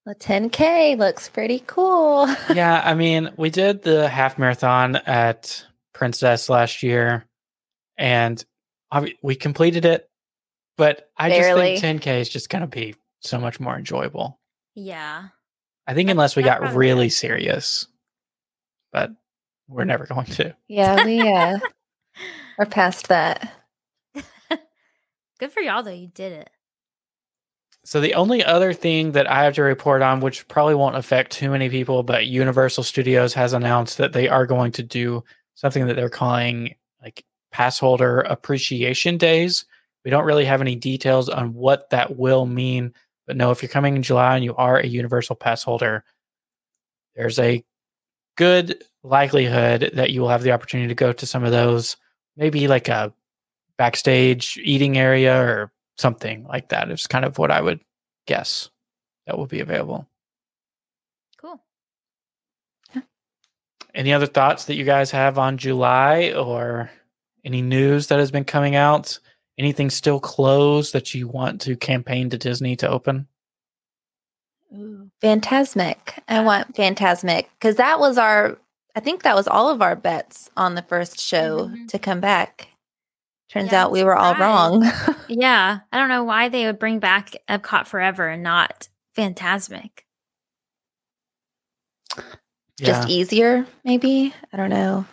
The 0.06 0.14
10K 0.14 0.98
looks 0.98 1.30
pretty 1.30 1.62
cool. 1.66 2.26
yeah, 2.54 2.82
I 2.84 2.92
mean, 2.92 3.30
we 3.38 3.48
did 3.48 3.82
the 3.82 4.06
half 4.06 4.38
marathon 4.38 4.96
at 4.96 5.64
Princess 5.94 6.50
last 6.50 6.82
year, 6.82 7.24
and 7.96 8.44
we 9.22 9.34
completed 9.34 9.86
it. 9.86 10.10
But 10.76 11.08
I 11.16 11.30
Barely. 11.30 11.72
just 11.72 11.82
think 11.82 12.02
10K 12.02 12.20
is 12.20 12.28
just 12.28 12.50
going 12.50 12.60
to 12.60 12.66
be 12.68 12.96
so 13.20 13.38
much 13.38 13.60
more 13.60 13.76
enjoyable. 13.76 14.38
yeah. 14.74 15.28
I 15.86 15.94
think 15.94 16.10
unless 16.10 16.36
we 16.36 16.42
got 16.42 16.74
really 16.74 17.08
serious, 17.08 17.86
but 18.92 19.10
we're 19.68 19.84
never 19.84 20.06
going 20.06 20.26
to. 20.26 20.56
Yeah, 20.68 21.04
we 21.04 21.20
uh, 21.20 21.58
are 22.58 22.66
past 22.66 23.08
that. 23.08 23.52
Good 25.38 25.52
for 25.52 25.60
y'all 25.60 25.82
though. 25.82 25.90
You 25.90 26.08
did 26.08 26.32
it. 26.32 26.50
So 27.86 28.00
the 28.00 28.14
only 28.14 28.42
other 28.42 28.72
thing 28.72 29.12
that 29.12 29.30
I 29.30 29.44
have 29.44 29.54
to 29.54 29.62
report 29.62 30.00
on, 30.00 30.20
which 30.20 30.48
probably 30.48 30.74
won't 30.74 30.96
affect 30.96 31.32
too 31.32 31.50
many 31.50 31.68
people, 31.68 32.02
but 32.02 32.26
Universal 32.26 32.84
Studios 32.84 33.34
has 33.34 33.52
announced 33.52 33.98
that 33.98 34.14
they 34.14 34.26
are 34.26 34.46
going 34.46 34.72
to 34.72 34.82
do 34.82 35.22
something 35.54 35.86
that 35.86 35.94
they're 35.94 36.08
calling 36.08 36.74
like 37.02 37.24
pass 37.52 37.78
holder 37.78 38.20
appreciation 38.20 39.18
days. 39.18 39.66
We 40.02 40.10
don't 40.10 40.24
really 40.24 40.46
have 40.46 40.62
any 40.62 40.76
details 40.76 41.28
on 41.28 41.52
what 41.52 41.90
that 41.90 42.16
will 42.16 42.46
mean, 42.46 42.94
but 43.26 43.36
no, 43.36 43.50
if 43.50 43.62
you're 43.62 43.68
coming 43.68 43.96
in 43.96 44.02
July 44.02 44.36
and 44.36 44.44
you 44.44 44.54
are 44.56 44.78
a 44.78 44.86
Universal 44.86 45.36
pass 45.36 45.62
holder, 45.62 46.04
there's 47.14 47.38
a 47.38 47.64
good 48.36 48.82
likelihood 49.02 49.92
that 49.94 50.10
you 50.10 50.20
will 50.20 50.28
have 50.28 50.42
the 50.42 50.52
opportunity 50.52 50.88
to 50.88 50.94
go 50.94 51.12
to 51.12 51.26
some 51.26 51.44
of 51.44 51.52
those, 51.52 51.96
maybe 52.36 52.68
like 52.68 52.88
a 52.88 53.12
backstage 53.78 54.58
eating 54.62 54.98
area 54.98 55.40
or 55.40 55.72
something 55.96 56.44
like 56.44 56.68
that 56.70 56.90
is 56.90 57.06
kind 57.06 57.24
of 57.24 57.38
what 57.38 57.50
I 57.50 57.60
would 57.60 57.80
guess 58.26 58.70
that 59.26 59.38
will 59.38 59.46
be 59.46 59.60
available. 59.60 60.08
Cool. 61.38 61.60
Any 63.94 64.12
other 64.12 64.26
thoughts 64.26 64.64
that 64.64 64.74
you 64.74 64.84
guys 64.84 65.10
have 65.12 65.38
on 65.38 65.56
July 65.56 66.32
or 66.32 66.90
any 67.44 67.62
news 67.62 68.08
that 68.08 68.18
has 68.18 68.30
been 68.30 68.44
coming 68.44 68.74
out? 68.74 69.18
Anything 69.58 69.90
still 69.90 70.18
closed 70.20 70.92
that 70.94 71.14
you 71.14 71.28
want 71.28 71.60
to 71.62 71.76
campaign 71.76 72.30
to 72.30 72.38
Disney 72.38 72.74
to 72.76 72.88
open? 72.88 73.28
Fantasmic. 75.22 76.18
I 76.28 76.42
want 76.42 76.74
Fantasmic 76.74 77.46
because 77.58 77.76
that 77.76 78.00
was 78.00 78.18
our, 78.18 78.58
I 78.96 79.00
think 79.00 79.22
that 79.22 79.36
was 79.36 79.46
all 79.46 79.70
of 79.70 79.80
our 79.82 79.94
bets 79.94 80.50
on 80.56 80.74
the 80.74 80.82
first 80.82 81.20
show 81.20 81.68
Mhm. 81.68 81.88
to 81.88 81.98
come 82.00 82.20
back. 82.20 82.68
Turns 83.50 83.70
Yeah, 83.70 83.84
out 83.84 83.92
we 83.92 84.02
were 84.02 84.16
all 84.16 84.34
wrong. 84.34 84.84
Yeah. 85.28 85.80
I 85.92 85.98
don't 85.98 86.08
know 86.08 86.24
why 86.24 86.48
they 86.48 86.66
would 86.66 86.78
bring 86.80 86.98
back 86.98 87.34
Epcot 87.48 87.86
Forever 87.86 88.28
and 88.28 88.42
not 88.42 88.88
Fantasmic. 89.16 90.00
Just 92.78 93.08
easier, 93.08 93.66
maybe. 93.84 94.34
I 94.52 94.56
don't 94.56 94.70
know. 94.70 95.06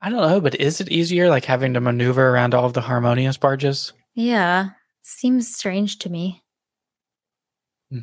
I 0.00 0.10
don't 0.10 0.28
know, 0.28 0.40
but 0.40 0.60
is 0.60 0.80
it 0.80 0.90
easier 0.90 1.28
like 1.28 1.44
having 1.44 1.74
to 1.74 1.80
maneuver 1.80 2.28
around 2.28 2.54
all 2.54 2.64
of 2.64 2.72
the 2.72 2.80
harmonious 2.80 3.36
barges? 3.36 3.92
Yeah. 4.14 4.70
Seems 5.02 5.54
strange 5.54 5.98
to 6.00 6.10
me. 6.10 6.42
Hmm. 7.90 8.00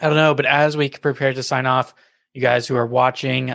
I 0.00 0.06
don't 0.06 0.16
know, 0.16 0.34
but 0.34 0.46
as 0.46 0.76
we 0.76 0.88
prepare 0.88 1.32
to 1.32 1.42
sign 1.42 1.66
off, 1.66 1.94
you 2.32 2.40
guys 2.40 2.66
who 2.66 2.76
are 2.76 2.86
watching, 2.86 3.54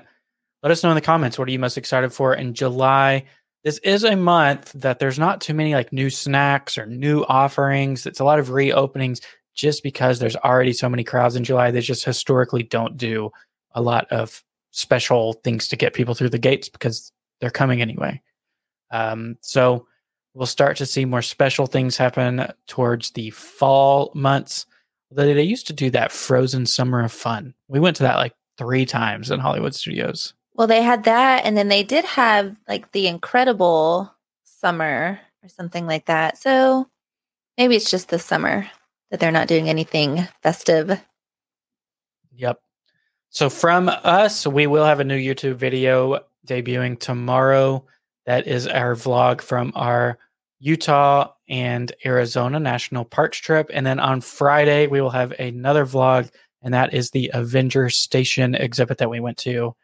let 0.62 0.72
us 0.72 0.84
know 0.84 0.90
in 0.90 0.96
the 0.96 1.02
comments 1.02 1.40
what 1.40 1.48
are 1.48 1.52
you 1.52 1.60
most 1.60 1.78
excited 1.78 2.14
for 2.14 2.34
in 2.34 2.54
July. 2.54 3.26
This 3.64 3.80
is 3.80 4.04
a 4.04 4.16
month 4.16 4.72
that 4.74 5.00
there's 5.00 5.20
not 5.20 5.42
too 5.42 5.54
many 5.54 5.74
like 5.74 5.92
new 5.92 6.10
snacks 6.10 6.78
or 6.78 6.86
new 6.86 7.24
offerings. 7.24 8.06
It's 8.06 8.20
a 8.20 8.26
lot 8.26 8.40
of 8.40 8.50
reopenings 8.50 9.22
just 9.54 9.84
because 9.84 10.20
there's 10.20 10.38
already 10.38 10.74
so 10.74 10.88
many 10.88 11.04
crowds 11.04 11.36
in 11.36 11.44
July. 11.44 11.72
They 11.72 11.82
just 11.82 12.06
historically 12.06 12.64
don't 12.64 12.96
do 12.96 13.32
a 13.74 13.82
lot 13.82 14.08
of 14.12 14.44
special 14.72 15.34
things 15.34 15.68
to 15.70 15.76
get 15.76 15.94
people 15.94 16.14
through 16.14 16.30
the 16.30 16.38
gates 16.38 16.70
because 16.70 17.12
they're 17.40 17.50
coming 17.50 17.82
anyway. 17.82 18.22
Um, 18.92 19.38
so 19.42 19.88
we'll 20.34 20.46
start 20.46 20.78
to 20.78 20.86
see 20.86 21.06
more 21.06 21.22
special 21.22 21.68
things 21.68 21.98
happen 21.98 22.52
towards 22.68 23.12
the 23.12 23.30
fall 23.32 24.12
months. 24.14 24.66
They, 25.12 25.34
they 25.34 25.44
used 25.44 25.68
to 25.68 25.74
do 25.74 25.90
that 25.92 26.12
Frozen 26.12 26.68
Summer 26.68 27.04
of 27.04 27.12
Fun. 27.12 27.54
We 27.68 27.80
went 27.80 27.98
to 27.98 28.04
that 28.04 28.18
like 28.18 28.34
three 28.58 28.86
times 28.86 29.32
in 29.32 29.40
Hollywood 29.40 29.74
Studios. 29.76 30.34
Well, 30.54 30.68
they 30.68 30.84
had 30.84 31.06
that, 31.06 31.46
and 31.46 31.56
then 31.56 31.70
they 31.70 31.84
did 31.84 32.04
have 32.04 32.58
like 32.68 32.92
the 32.92 33.08
incredible 33.08 34.14
summer 34.44 35.20
or 35.42 35.50
something 35.50 35.88
like 35.88 36.06
that. 36.06 36.38
So 36.38 36.90
maybe 37.58 37.76
it's 37.76 37.90
just 37.90 38.10
this 38.10 38.26
summer 38.26 38.70
that 39.10 39.20
they're 39.20 39.32
not 39.32 39.48
doing 39.48 39.70
anything 39.70 40.28
festive. 40.44 41.00
Yep. 42.36 42.60
So 43.30 43.50
from 43.50 43.90
us, 43.90 44.46
we 44.48 44.68
will 44.68 44.86
have 44.86 45.00
a 45.00 45.04
new 45.04 45.18
YouTube 45.18 45.56
video 45.56 46.20
debuting 46.48 47.00
tomorrow. 47.00 47.86
That 48.26 48.48
is 48.48 48.68
our 48.68 48.96
vlog 48.96 49.42
from 49.42 49.72
our 49.76 50.18
Utah 50.60 51.32
and 51.48 51.92
Arizona 52.06 52.60
National 52.60 53.06
Parks 53.06 53.38
trip. 53.38 53.70
And 53.74 53.86
then 53.86 54.00
on 54.00 54.22
Friday, 54.22 54.88
we 54.88 55.02
will 55.02 55.10
have 55.12 55.32
another 55.40 55.86
vlog, 55.86 56.30
and 56.62 56.74
that 56.74 56.94
is 56.94 57.12
the 57.12 57.32
Avenger 57.34 57.90
Station 57.90 58.56
exhibit 58.56 58.98
that 58.98 59.10
we 59.10 59.20
went 59.20 59.38
to 59.40 59.76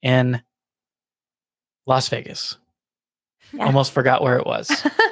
in 0.00 0.42
Las 1.86 2.08
Vegas. 2.08 2.56
Yeah. 3.52 3.66
Almost 3.66 3.92
forgot 3.92 4.22
where 4.22 4.38
it 4.38 4.46
was. 4.46 4.70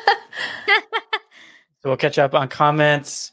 So 1.82 1.88
we'll 1.88 1.96
catch 1.96 2.18
up 2.18 2.34
on 2.34 2.48
comments. 2.48 3.32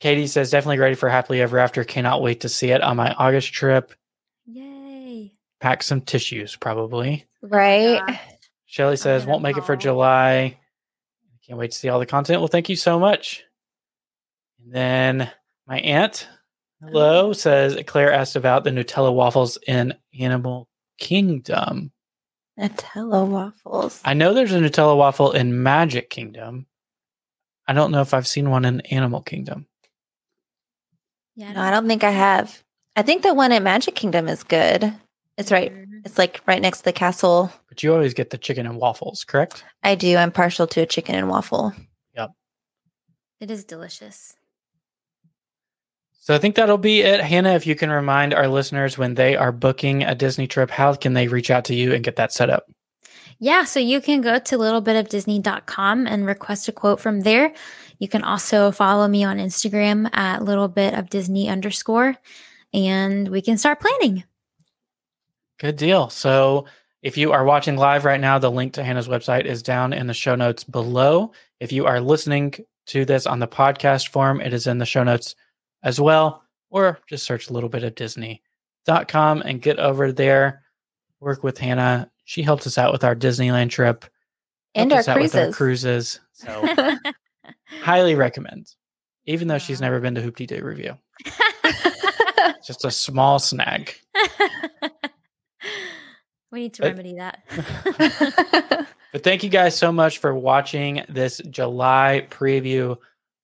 Katie 0.00 0.26
says, 0.26 0.50
definitely 0.50 0.78
ready 0.78 0.94
for 0.94 1.08
Happily 1.08 1.40
Ever 1.42 1.58
After. 1.58 1.84
Cannot 1.84 2.22
wait 2.22 2.40
to 2.40 2.48
see 2.48 2.70
it 2.70 2.80
on 2.82 2.96
my 2.96 3.12
August 3.12 3.52
trip. 3.52 3.92
Yay. 4.46 5.34
Pack 5.60 5.82
some 5.82 6.00
tissues, 6.00 6.56
probably. 6.56 7.26
right? 7.42 8.00
Gosh. 8.06 8.20
Shelly 8.64 8.96
says, 8.96 9.26
won't 9.26 9.42
make 9.42 9.56
it 9.58 9.64
for. 9.66 9.76
July. 9.76 10.56
Can't 11.46 11.58
wait 11.58 11.72
to 11.72 11.76
see 11.76 11.88
all 11.88 11.98
the 11.98 12.06
content. 12.06 12.40
Well, 12.40 12.48
thank 12.48 12.68
you 12.68 12.76
so 12.76 12.98
much. 12.98 13.44
And 14.62 14.72
then 14.72 15.30
my 15.66 15.80
aunt, 15.80 16.28
hello, 16.80 17.32
says, 17.32 17.76
Claire 17.86 18.12
asked 18.12 18.36
about 18.36 18.62
the 18.64 18.70
Nutella 18.70 19.12
waffles 19.12 19.58
in 19.66 19.94
Animal 20.18 20.68
Kingdom. 20.98 21.90
Nutella 22.58 23.26
waffles. 23.26 24.00
I 24.04 24.14
know 24.14 24.32
there's 24.32 24.52
a 24.52 24.60
Nutella 24.60 24.96
waffle 24.96 25.32
in 25.32 25.62
Magic 25.62 26.08
Kingdom. 26.08 26.66
I 27.66 27.72
don't 27.72 27.90
know 27.90 28.02
if 28.02 28.14
I've 28.14 28.28
seen 28.28 28.50
one 28.50 28.64
in 28.64 28.80
Animal 28.82 29.22
Kingdom. 29.22 29.66
Yeah. 31.40 31.52
No, 31.52 31.62
I 31.62 31.70
don't 31.70 31.88
think 31.88 32.04
I 32.04 32.10
have. 32.10 32.62
I 32.96 33.02
think 33.02 33.22
the 33.22 33.32
one 33.32 33.50
at 33.50 33.62
Magic 33.62 33.94
Kingdom 33.94 34.28
is 34.28 34.42
good. 34.42 34.92
It's 35.38 35.50
right. 35.50 35.72
Mhm. 35.72 36.02
It's 36.04 36.18
like 36.18 36.42
right 36.46 36.60
next 36.60 36.78
to 36.78 36.84
the 36.84 36.92
castle. 36.92 37.50
But 37.70 37.82
you 37.82 37.94
always 37.94 38.12
get 38.12 38.28
the 38.28 38.36
chicken 38.36 38.66
and 38.66 38.76
waffles, 38.76 39.24
correct? 39.24 39.64
I 39.82 39.94
do. 39.94 40.18
I'm 40.18 40.32
partial 40.32 40.66
to 40.66 40.82
a 40.82 40.86
chicken 40.86 41.14
and 41.14 41.30
waffle. 41.30 41.72
Yep. 42.14 42.32
It 43.40 43.50
is 43.50 43.64
delicious. 43.64 44.34
So 46.12 46.34
I 46.34 46.38
think 46.38 46.56
that'll 46.56 46.76
be 46.76 47.00
it. 47.00 47.22
Hannah, 47.22 47.54
if 47.54 47.66
you 47.66 47.74
can 47.74 47.88
remind 47.90 48.34
our 48.34 48.46
listeners 48.46 48.98
when 48.98 49.14
they 49.14 49.34
are 49.34 49.50
booking 49.50 50.02
a 50.02 50.14
Disney 50.14 50.46
trip, 50.46 50.70
how 50.70 50.92
can 50.94 51.14
they 51.14 51.26
reach 51.26 51.50
out 51.50 51.64
to 51.66 51.74
you 51.74 51.94
and 51.94 52.04
get 52.04 52.16
that 52.16 52.34
set 52.34 52.50
up? 52.50 52.70
Yeah, 53.42 53.64
so 53.64 53.80
you 53.80 54.02
can 54.02 54.20
go 54.20 54.38
to 54.38 54.58
littlebitofdisney.com 54.58 56.06
and 56.06 56.26
request 56.26 56.68
a 56.68 56.72
quote 56.72 57.00
from 57.00 57.22
there. 57.22 57.54
You 57.98 58.06
can 58.06 58.22
also 58.22 58.70
follow 58.70 59.08
me 59.08 59.24
on 59.24 59.38
Instagram 59.38 60.10
at 60.14 60.40
littlebitofdisney 60.40 61.48
underscore, 61.48 62.16
and 62.74 63.28
we 63.28 63.40
can 63.40 63.56
start 63.56 63.80
planning. 63.80 64.24
Good 65.58 65.76
deal. 65.76 66.10
So 66.10 66.66
if 67.02 67.16
you 67.16 67.32
are 67.32 67.44
watching 67.44 67.76
live 67.76 68.04
right 68.04 68.20
now, 68.20 68.38
the 68.38 68.50
link 68.50 68.74
to 68.74 68.84
Hannah's 68.84 69.08
website 69.08 69.46
is 69.46 69.62
down 69.62 69.94
in 69.94 70.06
the 70.06 70.14
show 70.14 70.34
notes 70.34 70.62
below. 70.62 71.32
If 71.60 71.72
you 71.72 71.86
are 71.86 72.00
listening 72.00 72.54
to 72.86 73.06
this 73.06 73.26
on 73.26 73.38
the 73.38 73.48
podcast 73.48 74.08
form, 74.08 74.42
it 74.42 74.52
is 74.52 74.66
in 74.66 74.76
the 74.76 74.86
show 74.86 75.02
notes 75.02 75.34
as 75.82 75.98
well. 75.98 76.44
Or 76.68 77.00
just 77.08 77.24
search 77.24 77.48
a 77.48 77.54
little 77.54 77.70
bit 77.70 77.84
of 77.84 77.94
Disney.com 77.94 79.42
and 79.42 79.62
get 79.62 79.78
over 79.78 80.12
there. 80.12 80.62
Work 81.20 81.42
with 81.42 81.56
Hannah. 81.56 82.10
She 82.30 82.42
helped 82.42 82.64
us 82.68 82.78
out 82.78 82.92
with 82.92 83.02
our 83.02 83.16
Disneyland 83.16 83.70
trip 83.70 84.04
And 84.76 84.92
our 84.92 84.98
with 84.98 85.08
our 85.08 85.16
cruises. 85.16 85.56
cruises. 85.56 86.20
So 86.32 86.64
highly 87.82 88.14
recommend. 88.14 88.68
Even 89.26 89.48
though 89.48 89.58
she's 89.58 89.80
never 89.80 89.98
been 89.98 90.14
to 90.14 90.22
Hoop-Dee-Doo 90.22 90.62
Revue. 90.62 90.94
Just 92.64 92.84
a 92.84 92.90
small 92.92 93.40
snag. 93.40 93.96
we 96.52 96.60
need 96.60 96.74
to 96.74 96.84
Uh, 96.84 96.90
remedy 96.90 97.16
that. 97.16 98.86
But 99.12 99.24
thank 99.24 99.42
you 99.42 99.50
guys 99.50 99.76
so 99.76 99.90
much 99.90 100.18
for 100.18 100.32
watching 100.32 101.02
this 101.08 101.40
July 101.50 102.28
preview 102.30 102.96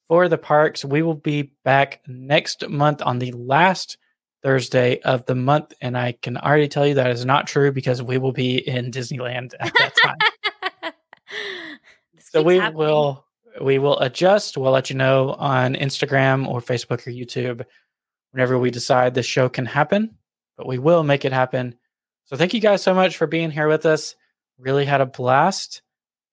for 0.07 0.29
the 0.29 0.39
parks. 0.39 0.85
We 0.85 1.03
will 1.03 1.15
be 1.17 1.55
back 1.65 2.03
next 2.07 2.69
month 2.69 3.03
on 3.03 3.19
the 3.19 3.33
last 3.33 3.99
Thursday 4.47 5.01
of 5.01 5.27
the 5.27 5.35
month. 5.35 5.75
And 5.81 5.99
I 5.99 6.13
can 6.13 6.37
already 6.37 6.69
tell 6.69 6.87
you 6.87 6.95
that 6.95 7.11
is 7.11 7.25
not 7.25 7.49
true 7.49 7.73
because 7.73 8.01
we 8.01 8.17
will 8.17 8.31
be 8.31 8.59
in 8.59 8.93
Disneyland 8.93 9.55
at 9.59 9.73
that 9.75 9.93
time. 10.05 10.93
so 12.21 12.43
we 12.43 12.59
happening. 12.59 12.79
will 12.79 13.25
we 13.61 13.81
will 13.81 13.99
adjust. 13.99 14.57
We'll 14.57 14.71
let 14.71 14.89
you 14.89 14.95
know 14.95 15.31
on 15.33 15.75
Instagram 15.75 16.47
or 16.47 16.61
Facebook 16.61 17.05
or 17.09 17.11
YouTube 17.11 17.65
whenever 18.31 18.57
we 18.57 18.71
decide 18.71 19.15
the 19.15 19.23
show 19.25 19.49
can 19.49 19.67
happen, 19.67 20.15
but 20.57 20.69
we 20.69 20.79
will 20.79 21.03
make 21.03 21.25
it 21.25 21.33
happen. 21.33 21.75
So 22.27 22.37
thank 22.37 22.55
you 22.55 22.61
guys 22.61 22.83
so 22.83 22.95
much 22.95 23.17
for 23.17 23.27
being 23.27 23.51
here 23.51 23.67
with 23.67 23.85
us. 23.85 24.15
Really 24.59 24.85
had 24.85 25.01
a 25.01 25.07
blast. 25.07 25.83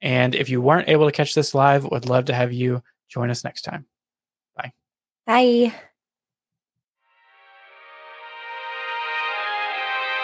And 0.04 0.36
if 0.36 0.50
you 0.50 0.62
weren't 0.62 0.90
able 0.90 1.08
to 1.08 1.12
catch 1.12 1.34
this 1.34 1.56
live, 1.56 1.84
would 1.86 2.08
love 2.08 2.26
to 2.26 2.36
have 2.36 2.54
you 2.54 2.84
join 3.10 3.32
us 3.32 3.44
next 3.44 3.64
time. 3.64 3.88
Bye. 4.56 4.74
Bye. 5.26 5.74